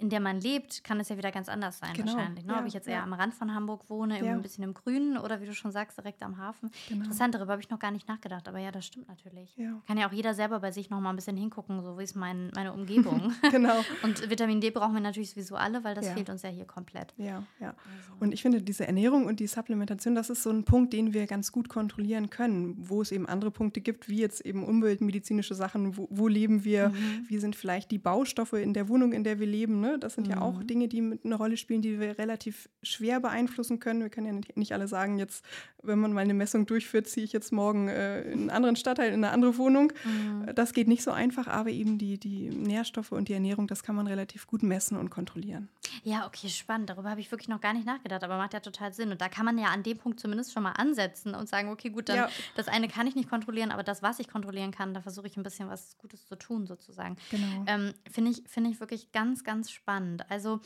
in 0.00 0.08
der 0.08 0.20
man 0.20 0.40
lebt, 0.40 0.82
kann 0.82 0.98
es 0.98 1.08
ja 1.08 1.18
wieder 1.18 1.30
ganz 1.30 1.48
anders 1.48 1.78
sein 1.78 1.92
genau. 1.92 2.14
wahrscheinlich. 2.14 2.44
Ne? 2.44 2.54
Ja, 2.54 2.60
Ob 2.60 2.66
ich 2.66 2.72
jetzt 2.72 2.88
eher 2.88 3.02
am 3.02 3.12
Rand 3.12 3.34
von 3.34 3.54
Hamburg 3.54 3.88
wohne, 3.88 4.24
ja. 4.24 4.32
ein 4.32 4.42
bisschen 4.42 4.64
im 4.64 4.74
Grünen 4.74 5.18
oder 5.18 5.40
wie 5.40 5.46
du 5.46 5.54
schon 5.54 5.72
sagst, 5.72 5.98
direkt 5.98 6.22
am 6.22 6.38
Hafen. 6.38 6.70
Genau. 6.88 7.02
Interessant, 7.02 7.34
darüber 7.34 7.52
habe 7.52 7.62
ich 7.62 7.70
noch 7.70 7.78
gar 7.78 7.90
nicht 7.90 8.08
nachgedacht, 8.08 8.48
aber 8.48 8.58
ja, 8.58 8.72
das 8.72 8.86
stimmt 8.86 9.08
natürlich. 9.08 9.54
Ja. 9.56 9.80
Kann 9.86 9.98
ja 9.98 10.08
auch 10.08 10.12
jeder 10.12 10.34
selber 10.34 10.60
bei 10.60 10.72
sich 10.72 10.90
noch 10.90 11.00
mal 11.00 11.10
ein 11.10 11.16
bisschen 11.16 11.36
hingucken, 11.36 11.82
so 11.82 11.98
wie 11.98 12.04
ist 12.04 12.16
mein, 12.16 12.50
meine 12.54 12.72
Umgebung. 12.72 13.32
genau. 13.50 13.84
Und 14.02 14.28
Vitamin 14.30 14.60
D 14.60 14.70
brauchen 14.70 14.94
wir 14.94 15.00
natürlich 15.00 15.30
sowieso 15.30 15.56
alle, 15.56 15.84
weil 15.84 15.94
das 15.94 16.08
fehlt 16.08 16.30
uns 16.30 16.42
ja 16.42 16.48
hier 16.48 16.64
komplett. 16.64 17.12
Ja, 17.18 17.44
ja. 17.60 17.68
Also. 17.68 18.12
Und 18.20 18.32
ich 18.32 18.42
finde, 18.42 18.62
diese 18.62 18.86
Ernährung 18.86 19.26
und 19.26 19.40
die 19.40 19.46
Supplementation, 19.46 20.14
das 20.14 20.30
ist 20.30 20.42
so 20.42 20.50
ein 20.50 20.64
Punkt, 20.64 20.92
den 20.92 21.12
wir 21.12 21.26
ganz 21.26 21.52
gut 21.52 21.68
kontrollieren 21.68 22.30
können, 22.30 22.76
wo 22.78 23.02
es 23.02 23.12
eben 23.12 23.26
andere 23.26 23.50
Punkte 23.50 23.80
gibt, 23.80 24.08
wie 24.08 24.18
jetzt 24.18 24.40
eben 24.46 24.64
umweltmedizinische 24.64 25.54
Sachen, 25.54 25.96
wo, 25.96 26.08
wo 26.10 26.28
leben 26.28 26.64
wir, 26.64 26.88
mhm. 26.88 27.26
wie 27.28 27.38
sind 27.38 27.56
vielleicht 27.56 27.90
die 27.90 27.98
Baustoffe 27.98 28.54
in 28.54 28.72
der 28.72 28.88
Wohnung, 28.88 29.12
in 29.12 29.24
der 29.24 29.38
wir 29.38 29.46
leben, 29.46 29.80
ne? 29.80 29.89
Das 29.98 30.14
sind 30.14 30.26
mhm. 30.26 30.32
ja 30.32 30.40
auch 30.40 30.62
Dinge, 30.62 30.88
die 30.88 31.00
mit 31.00 31.24
eine 31.24 31.34
Rolle 31.34 31.56
spielen, 31.56 31.82
die 31.82 32.00
wir 32.00 32.18
relativ 32.18 32.68
schwer 32.82 33.20
beeinflussen 33.20 33.78
können. 33.80 34.00
Wir 34.00 34.10
können 34.10 34.26
ja 34.26 34.32
nicht, 34.32 34.56
nicht 34.56 34.72
alle 34.72 34.88
sagen, 34.88 35.18
jetzt, 35.18 35.44
wenn 35.82 35.98
man 35.98 36.12
mal 36.12 36.20
eine 36.20 36.34
Messung 36.34 36.66
durchführt, 36.66 37.08
ziehe 37.08 37.24
ich 37.24 37.32
jetzt 37.32 37.52
morgen 37.52 37.88
äh, 37.88 38.22
in 38.22 38.40
einen 38.40 38.50
anderen 38.50 38.76
Stadtteil, 38.76 39.08
in 39.08 39.24
eine 39.24 39.30
andere 39.30 39.56
Wohnung. 39.58 39.92
Mhm. 40.04 40.54
Das 40.54 40.72
geht 40.72 40.88
nicht 40.88 41.02
so 41.02 41.10
einfach, 41.10 41.46
aber 41.46 41.70
eben 41.70 41.98
die, 41.98 42.18
die 42.18 42.50
Nährstoffe 42.50 43.12
und 43.12 43.28
die 43.28 43.34
Ernährung, 43.34 43.66
das 43.66 43.82
kann 43.82 43.94
man 43.94 44.06
relativ 44.06 44.46
gut 44.46 44.62
messen 44.62 44.96
und 44.96 45.10
kontrollieren. 45.10 45.68
Ja, 46.02 46.26
okay, 46.26 46.48
spannend. 46.48 46.90
Darüber 46.90 47.10
habe 47.10 47.20
ich 47.20 47.30
wirklich 47.30 47.48
noch 47.48 47.60
gar 47.60 47.72
nicht 47.72 47.86
nachgedacht, 47.86 48.22
aber 48.24 48.36
macht 48.36 48.54
ja 48.54 48.60
total 48.60 48.92
Sinn. 48.92 49.10
Und 49.10 49.20
da 49.20 49.28
kann 49.28 49.44
man 49.44 49.58
ja 49.58 49.68
an 49.68 49.82
dem 49.82 49.98
Punkt 49.98 50.20
zumindest 50.20 50.52
schon 50.52 50.62
mal 50.62 50.72
ansetzen 50.72 51.34
und 51.34 51.48
sagen, 51.48 51.68
okay, 51.70 51.90
gut, 51.90 52.08
dann 52.08 52.16
ja. 52.16 52.28
das 52.56 52.68
eine 52.68 52.88
kann 52.88 53.06
ich 53.06 53.14
nicht 53.14 53.28
kontrollieren, 53.28 53.70
aber 53.70 53.82
das, 53.82 54.02
was 54.02 54.18
ich 54.18 54.28
kontrollieren 54.28 54.70
kann, 54.70 54.94
da 54.94 55.00
versuche 55.00 55.26
ich 55.26 55.36
ein 55.36 55.42
bisschen 55.42 55.68
was 55.68 55.98
Gutes 55.98 56.26
zu 56.26 56.36
tun, 56.36 56.66
sozusagen. 56.66 57.16
Genau. 57.30 57.64
Ähm, 57.66 57.92
Finde 58.10 58.30
ich, 58.30 58.42
find 58.46 58.68
ich 58.68 58.80
wirklich 58.80 59.12
ganz, 59.12 59.44
ganz 59.44 59.70
spannend. 59.70 59.79
Also 60.28 60.60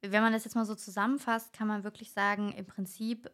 wenn 0.00 0.22
man 0.22 0.32
das 0.32 0.44
jetzt 0.44 0.54
mal 0.54 0.64
so 0.64 0.74
zusammenfasst, 0.74 1.52
kann 1.52 1.68
man 1.68 1.84
wirklich 1.84 2.12
sagen, 2.12 2.52
im 2.52 2.66
Prinzip 2.66 3.30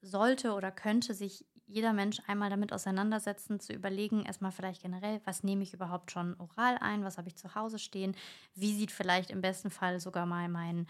sollte 0.00 0.54
oder 0.54 0.70
könnte 0.70 1.14
sich 1.14 1.44
jeder 1.66 1.92
Mensch 1.92 2.20
einmal 2.26 2.48
damit 2.48 2.72
auseinandersetzen, 2.72 3.60
zu 3.60 3.74
überlegen, 3.74 4.24
erstmal 4.24 4.52
vielleicht 4.52 4.82
generell, 4.82 5.20
was 5.24 5.42
nehme 5.42 5.62
ich 5.62 5.74
überhaupt 5.74 6.10
schon 6.10 6.34
oral 6.38 6.78
ein, 6.80 7.04
was 7.04 7.18
habe 7.18 7.28
ich 7.28 7.36
zu 7.36 7.54
Hause 7.54 7.78
stehen, 7.78 8.16
wie 8.54 8.72
sieht 8.72 8.90
vielleicht 8.90 9.30
im 9.30 9.42
besten 9.42 9.70
Fall 9.70 10.00
sogar 10.00 10.24
mal 10.24 10.48
mein 10.48 10.86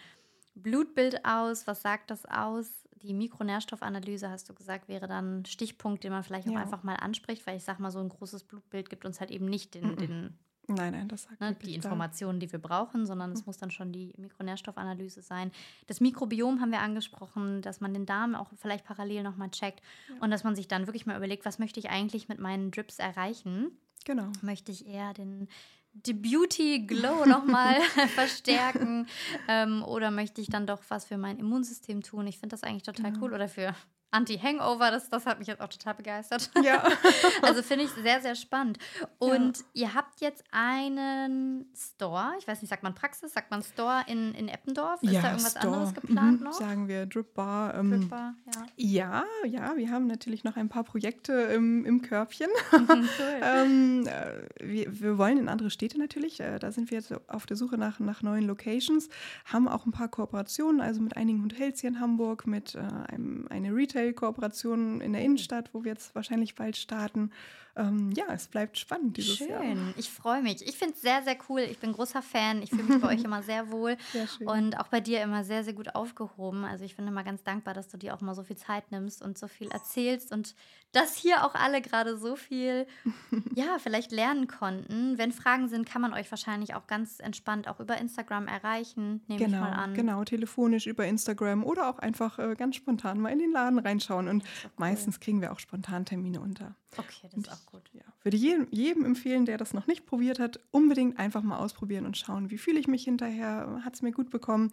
Blutbild 0.55 1.25
aus, 1.25 1.67
was 1.67 1.83
sagt 1.83 2.11
das 2.11 2.27
aus? 2.27 2.89
Die 3.03 3.13
Mikronährstoffanalyse, 3.13 4.31
hast 4.31 4.49
du 4.49 4.55
gesagt, 4.55 4.89
wäre 4.89 5.09
dann 5.09 5.41
ein 5.41 5.45
Stichpunkt, 5.45 6.05
den 6.05 6.13
man 6.13 6.25
vielleicht 6.25 6.47
ja. 6.47 6.53
auch 6.53 6.59
einfach 6.59 6.83
mal 6.85 6.97
anspricht, 6.97 7.47
weil 7.47 7.57
ich 7.57 7.65
sage 7.65 7.83
mal, 7.83 7.91
so 7.91 8.01
ein 8.01 8.09
großes 8.09 8.45
Blutbild 8.45 8.89
gibt 8.91 9.05
uns 9.05 9.21
halt 9.21 9.31
eben 9.31 9.47
nicht 9.47 9.75
den, 9.75 9.97
den 9.97 10.39
Nein, 10.69 10.93
nein, 10.93 11.09
das 11.09 11.23
sagt 11.23 11.41
ne, 11.41 11.57
die 11.63 11.75
Informationen, 11.75 12.41
die 12.41 12.53
wir 12.53 12.59
brauchen, 12.59 13.07
sondern 13.07 13.33
es 13.33 13.41
mhm. 13.41 13.47
muss 13.47 13.57
dann 13.57 13.71
schon 13.71 13.91
die 13.91 14.13
Mikronährstoffanalyse 14.19 15.23
sein. 15.23 15.51
Das 15.87 16.01
Mikrobiom 16.01 16.61
haben 16.61 16.71
wir 16.71 16.81
angesprochen, 16.81 17.63
dass 17.63 17.81
man 17.81 17.95
den 17.95 18.05
Darm 18.05 18.35
auch 18.35 18.51
vielleicht 18.57 18.85
parallel 18.85 19.23
nochmal 19.23 19.51
checkt 19.51 19.81
ja. 20.09 20.17
und 20.21 20.31
dass 20.31 20.45
man 20.45 20.55
sich 20.55 20.69
dann 20.69 20.87
wirklich 20.87 21.07
mal 21.07 21.17
überlegt, 21.17 21.47
was 21.47 21.59
möchte 21.59 21.81
ich 21.81 21.89
eigentlich 21.89 22.29
mit 22.29 22.39
meinen 22.39 22.71
Drips 22.71 22.99
erreichen? 22.99 23.71
Genau. 24.05 24.31
Möchte 24.43 24.71
ich 24.71 24.87
eher 24.87 25.15
den 25.15 25.49
die 25.93 26.13
Beauty 26.13 26.87
Glow 26.87 27.25
nochmal 27.25 27.81
verstärken 28.15 29.07
ähm, 29.49 29.83
oder 29.83 30.11
möchte 30.11 30.41
ich 30.41 30.49
dann 30.49 30.67
doch 30.67 30.83
was 30.89 31.07
für 31.07 31.19
mein 31.19 31.39
Immunsystem 31.39 32.03
tun? 32.03 32.27
Ich 32.27 32.39
finde 32.39 32.55
das 32.55 32.63
eigentlich 32.63 32.83
total 32.83 33.13
genau. 33.13 33.25
cool 33.25 33.35
oder 33.35 33.49
für 33.49 33.75
Anti-Hangover, 34.11 34.91
das, 34.91 35.11
das 35.11 35.27
hat 35.27 35.39
mich 35.39 35.49
jetzt 35.49 35.61
auch 35.61 35.69
total 35.69 35.95
begeistert. 35.95 36.51
Ja. 36.63 36.83
also 37.43 37.63
finde 37.63 37.85
ich 37.85 37.91
sehr, 37.91 38.21
sehr 38.21 38.35
spannend. 38.35 38.79
Und 39.19 39.59
ja. 39.59 39.65
ihr 39.75 39.95
habt 39.95 40.21
jetzt 40.21 40.43
einen 40.51 41.67
Store, 41.75 42.33
ich 42.39 42.49
weiß 42.49 42.61
nicht, 42.61 42.69
sagt 42.69 42.83
man 42.83 42.95
Praxis, 42.95 43.33
sagt 43.33 43.51
man 43.51 43.63
Store 43.63 44.03
in, 44.09 44.35
in 44.35 44.49
Eppendorf? 44.49 45.03
Ist 45.03 45.13
ja, 45.13 45.23
da 45.23 45.29
irgendwas 45.31 45.53
Store. 45.53 45.67
anderes 45.67 45.95
geplant 45.95 46.41
mhm, 46.41 46.45
noch? 46.45 46.53
Sagen 46.53 46.89
wir 46.89 47.07
Drip 47.07 47.33
Bar. 47.35 47.75
Ähm, 47.75 47.91
Drip 47.91 48.11
Bar, 48.11 48.35
ja. 48.77 49.25
Ja, 49.45 49.47
ja, 49.47 49.77
wir 49.77 49.91
haben 49.91 50.09
natürlich 50.09 50.43
noch 50.43 50.57
ein 50.57 50.69
paar 50.69 50.85
Projekte 50.85 51.33
im, 51.33 51.85
im 51.85 52.03
Körbchen. 52.03 52.49
cool. 52.73 53.09
ähm, 53.41 54.07
äh, 54.07 54.49
wir, 54.61 55.01
wir 55.01 55.19
wollen 55.19 55.39
in 55.39 55.49
andere 55.49 55.71
Städte 55.71 55.99
natürlich, 55.99 56.41
äh, 56.41 56.59
da 56.59 56.73
sind 56.73 56.91
wir 56.91 56.99
jetzt 56.99 57.15
auf 57.29 57.47
der 57.47 57.57
Suche 57.57 57.79
nach, 57.79 58.01
nach 58.01 58.23
neuen 58.23 58.47
Locations, 58.47 59.09
haben 59.45 59.69
auch 59.69 59.87
ein 59.87 59.93
paar 59.93 60.09
Kooperationen, 60.09 60.81
also 60.81 61.01
mit 61.01 61.17
einigen 61.17 61.45
Hotels 61.45 61.81
hier 61.81 61.89
in 61.89 62.01
Hamburg, 62.01 62.47
mit 62.47 62.75
äh, 62.75 62.81
einem, 63.13 63.47
eine 63.49 63.75
Retail 63.75 63.98
Retail-Kooperationen 63.99 65.01
in 65.01 65.13
der 65.13 65.23
Innenstadt, 65.23 65.71
wo 65.73 65.85
wir 65.85 65.93
jetzt 65.93 66.15
wahrscheinlich 66.15 66.55
bald 66.55 66.77
starten. 66.77 67.31
Ähm, 67.79 68.13
ja, 68.17 68.25
es 68.33 68.49
bleibt 68.49 68.79
spannend 68.79 69.17
dieses 69.17 69.37
schön. 69.37 69.49
Jahr. 69.49 69.63
Schön, 69.63 69.95
ich 69.97 70.11
freue 70.11 70.43
mich. 70.43 70.67
Ich 70.67 70.77
finde 70.77 70.95
es 70.95 71.01
sehr, 71.01 71.23
sehr 71.23 71.37
cool. 71.49 71.61
Ich 71.61 71.79
bin 71.79 71.93
großer 71.93 72.21
Fan. 72.23 72.61
Ich 72.63 72.71
fühle 72.71 72.83
mich 72.83 73.01
bei 73.01 73.15
euch 73.15 73.25
immer 73.25 73.43
sehr 73.43 73.71
wohl 73.71 73.97
Sehr 74.13 74.27
schön. 74.27 74.49
und 74.49 74.79
auch 74.81 74.89
bei 74.89 75.01
dir 75.01 75.23
immer 75.23 75.45
sehr, 75.45 75.65
sehr 75.65 75.73
gut 75.75 75.95
aufgehoben. 75.95 76.65
Also 76.65 76.85
ich 76.85 76.97
bin 76.97 77.07
immer 77.07 77.25
ganz 77.25 77.43
dankbar, 77.45 77.75
dass 77.75 77.89
du 77.89 77.97
dir 77.97 78.15
auch 78.15 78.21
mal 78.21 78.35
so 78.35 78.43
viel 78.43 78.57
Zeit 78.57 78.91
nimmst 78.91 79.23
und 79.23 79.39
so 79.39 79.49
viel 79.49 79.69
erzählst 79.69 80.33
und 80.33 80.55
dass 80.93 81.17
hier 81.17 81.45
auch 81.45 81.55
alle 81.55 81.83
gerade 81.83 82.17
so 82.17 82.35
viel, 82.35 82.87
ja, 83.55 83.77
vielleicht 83.79 84.11
lernen 84.11 84.47
konnten. 84.49 85.19
Wenn 85.19 85.33
Fragen 85.33 85.69
sind, 85.69 85.87
kann 85.87 86.01
man 86.01 86.15
euch 86.15 86.31
wahrscheinlich 86.31 86.75
auch 86.75 86.87
ganz 86.87 87.21
entspannt 87.21 87.69
auch 87.69 87.79
über 87.79 87.99
Instagram 87.99 88.47
erreichen, 88.49 89.23
nehme 89.29 89.39
Genau, 89.45 89.59
ich 89.59 89.61
mal 89.61 89.73
an. 89.73 89.95
genau, 89.95 90.25
telefonisch 90.25 90.87
über 90.87 91.07
Instagram 91.07 91.63
oder 91.63 91.91
auch 91.91 91.99
einfach 91.99 92.39
äh, 92.39 92.55
ganz 92.57 92.77
spontan 92.77 93.21
mal 93.21 93.31
in 93.31 93.39
den 93.39 93.53
Laden 93.53 93.79
reinschauen. 93.79 94.29
Und 94.29 94.43
cool. 94.43 94.71
meistens 94.79 95.21
kriegen 95.21 95.41
wir 95.43 95.53
auch 95.53 95.59
spontan 95.59 96.05
Termine 96.07 96.41
unter. 96.41 96.75
Okay, 96.97 97.29
das 97.31 97.45
ist 97.45 97.53
auch 97.53 97.67
gut. 97.67 97.83
Ja, 97.93 98.03
würde 98.23 98.37
jedem, 98.37 98.67
jedem 98.71 99.05
empfehlen, 99.05 99.45
der 99.45 99.59
das 99.59 99.75
noch 99.75 99.87
nicht 99.87 100.07
probiert 100.07 100.39
hat, 100.39 100.61
unbedingt 100.71 101.19
einfach 101.19 101.43
mal 101.43 101.59
ausprobieren 101.59 102.07
und 102.07 102.17
schauen, 102.17 102.51
wie 102.51 102.59
fühle 102.59 102.81
ich 102.81 102.89
mich 102.89 103.05
hinterher, 103.05 103.83
hat 103.85 103.95
es 103.95 104.03
mir 104.03 104.13
gut 104.13 104.31
bekommen 104.31 104.71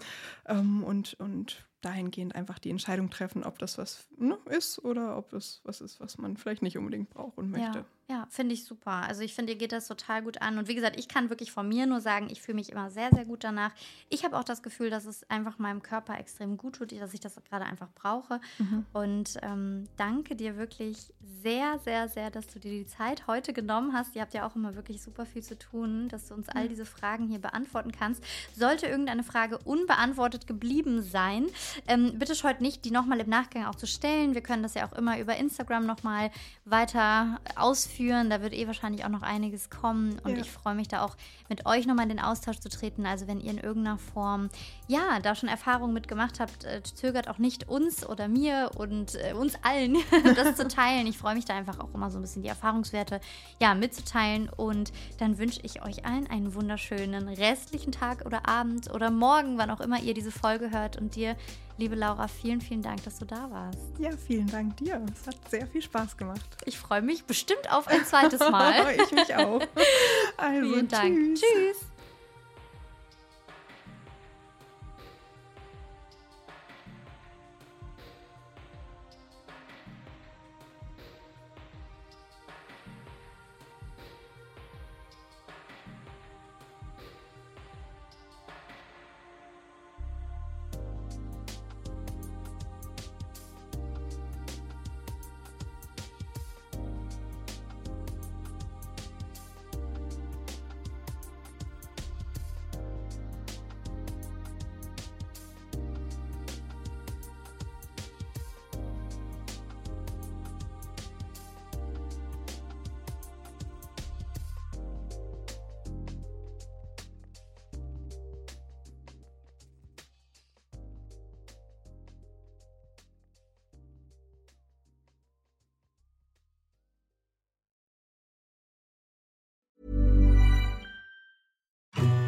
ähm, 0.47 0.84
und, 0.84 1.16
und 1.20 1.66
dahingehend 1.86 2.36
einfach 2.36 2.58
die 2.58 2.72
Entscheidung 2.72 3.10
treffen, 3.12 3.44
ob 3.44 3.60
das 3.60 3.78
was 3.78 4.08
ne, 4.18 4.38
ist 4.50 4.84
oder 4.84 5.18
ob 5.18 5.34
es 5.34 5.62
was 5.64 5.82
ist, 5.82 6.00
was 6.00 6.18
man 6.18 6.36
vielleicht 6.36 6.64
nicht 6.64 6.78
unbedingt 6.78 7.12
braucht 7.12 7.38
und 7.38 7.52
möchte. 7.52 7.86
Ja, 8.10 8.16
ja 8.16 8.28
finde 8.30 8.56
ich 8.56 8.66
super. 8.66 8.92
Also 8.92 9.22
ich 9.22 9.36
finde, 9.36 9.54
ihr 9.54 9.58
geht 9.60 9.72
das 9.72 9.88
total 9.88 10.24
gut 10.24 10.42
an. 10.42 10.58
Und 10.58 10.68
wie 10.68 10.74
gesagt, 10.74 10.98
ich 10.98 11.08
kann 11.08 11.30
wirklich 11.30 11.52
von 11.52 11.70
mir 11.70 11.86
nur 11.86 12.02
sagen, 12.02 12.28
ich 12.32 12.42
fühle 12.42 12.56
mich 12.56 12.72
immer 12.72 12.90
sehr, 12.90 13.12
sehr 13.14 13.26
gut 13.26 13.44
danach. 13.44 13.72
Ich 14.10 14.26
habe 14.26 14.38
auch 14.38 14.44
das 14.44 14.64
Gefühl, 14.64 14.90
dass 14.90 15.06
es 15.06 15.30
einfach 15.30 15.60
meinem 15.60 15.84
Körper 15.84 16.18
extrem 16.18 16.58
gut 16.58 16.78
tut, 16.78 16.92
dass 16.92 17.14
ich 17.14 17.20
das 17.20 17.36
gerade 17.48 17.66
einfach 17.66 17.90
brauche. 17.94 18.42
Mhm. 18.58 18.86
Und 18.94 19.38
ähm, 19.44 19.88
danke 19.96 20.36
dir 20.36 20.58
wirklich 20.58 21.14
sehr, 21.44 21.78
sehr, 21.80 22.10
sehr, 22.10 22.32
dass 22.32 22.48
du 22.48 22.60
dir 22.60 22.72
die 22.72 22.88
Zeit 22.88 23.28
heute 23.28 23.54
genommen 23.54 23.94
hast. 23.94 24.16
Ihr 24.16 24.24
habt 24.24 24.34
ja 24.34 24.48
auch 24.48 24.56
immer 24.56 24.76
wirklich 24.76 25.04
super 25.04 25.28
viel 25.28 25.44
zu 25.44 25.58
tun, 25.58 26.10
dass 26.10 26.30
du 26.30 26.34
uns 26.34 26.50
all 26.50 26.68
diese 26.68 26.86
Fragen 26.86 27.28
hier 27.28 27.40
beantworten 27.40 27.92
kannst. 27.92 28.24
Sollte 28.56 28.88
irgendeine 28.88 29.24
Frage 29.24 29.60
unbeantwortet 29.60 30.48
geblieben 30.48 31.04
sein, 31.04 31.46
ähm, 31.88 32.18
bitte 32.18 32.36
scheut 32.36 32.62
nicht, 32.62 32.86
die 32.86 32.92
nochmal 32.92 33.20
im 33.20 33.30
Nachgang 33.30 33.66
auch 33.66 33.76
zu 33.76 33.88
stellen. 33.88 34.34
Wir 34.34 34.42
können 34.42 34.64
das 34.64 34.74
ja 34.74 34.88
auch 34.88 34.94
immer 34.94 35.20
über 35.20 35.36
Instagram 35.36 35.86
nochmal 35.86 36.32
weiter 36.66 37.40
ausführen. 37.56 38.30
Da 38.30 38.42
wird 38.42 38.54
eh 38.54 38.68
wahrscheinlich 38.68 39.06
auch 39.06 39.10
noch 39.10 39.22
einiges 39.22 39.70
kommen. 39.70 40.20
Und 40.24 40.32
Ja. 40.32 40.38
ich 40.42 40.52
freue 40.52 40.76
mich 40.76 40.88
da 40.88 41.04
auch 41.04 41.16
mit 41.50 41.66
euch 41.66 41.86
nochmal 41.86 42.04
in 42.04 42.10
den 42.10 42.20
Austausch 42.20 42.60
zu 42.60 42.70
treten. 42.70 43.06
Also 43.06 43.28
wenn 43.28 43.40
ihr 43.40 43.52
in 43.52 43.58
irgendeiner 43.58 43.98
Form, 43.98 44.50
ja, 44.88 45.20
da 45.22 45.36
schon 45.36 45.50
Erfahrungen 45.50 45.94
mitgemacht 45.94 46.40
habt, 46.40 46.64
äh, 46.64 46.82
zögert 46.84 47.28
auch 47.30 47.38
nicht 47.38 47.68
uns 47.70 48.08
oder 48.08 48.28
mir 48.28 48.72
und 48.78 49.16
äh, 49.16 49.34
uns 49.34 49.54
allen 49.64 49.98
das 50.36 50.56
zu 50.56 50.68
teilen. 50.68 51.08
Ich 51.08 51.18
freue 51.18 51.36
mich 51.36 51.46
da 51.46 51.56
einfach 51.56 51.80
auch 51.80 51.94
immer 51.94 52.10
so 52.10 52.18
ein 52.20 52.22
bisschen 52.22 52.42
die 52.44 52.50
Erfahrungswerte 52.50 53.20
ja, 53.60 53.76
mitzuteilen. 53.76 54.50
Und 54.50 54.92
dann 55.20 55.38
wünsche 55.38 55.60
ich 55.64 55.84
euch 55.84 56.06
allen 56.06 56.28
einen 56.28 56.54
wunderschönen 56.56 57.28
restlichen 57.28 57.92
Tag 57.92 58.26
oder 58.26 58.48
Abend 58.48 58.92
oder 58.94 59.12
Morgen, 59.12 59.58
wann 59.58 59.70
auch 59.70 59.82
immer 59.82 60.00
ihr 60.02 60.14
diese 60.14 60.32
Folge 60.32 60.72
hört. 60.72 60.98
Und 60.98 61.16
dir, 61.16 61.36
liebe 61.78 61.95
Laura, 61.95 62.28
vielen, 62.28 62.62
vielen 62.62 62.82
Dank, 62.82 63.03
dass 63.03 63.20
du 63.20 63.26
da 63.26 63.49
warst. 63.51 63.80
Ja, 63.99 64.12
vielen 64.16 64.47
Dank 64.47 64.78
dir. 64.78 65.01
Es 65.14 65.28
hat 65.28 65.38
sehr 65.49 65.68
viel 65.68 65.82
Spaß 65.82 66.18
gemacht. 66.18 66.45
Ich 66.66 66.78
freue 66.78 67.01
mich 67.01 67.26
bestimmt 67.26 67.72
auf 67.72 67.88
ein 67.88 68.06
zweites 68.06 68.39
Mal. 68.39 68.95
ich 69.03 69.12
mich 69.12 69.36
auch. 69.36 69.62
Also, 70.38 70.74
Vielen 70.74 70.88
Dank. 70.89 71.36
tschüss. 71.36 71.41
Tschüss. 71.41 71.78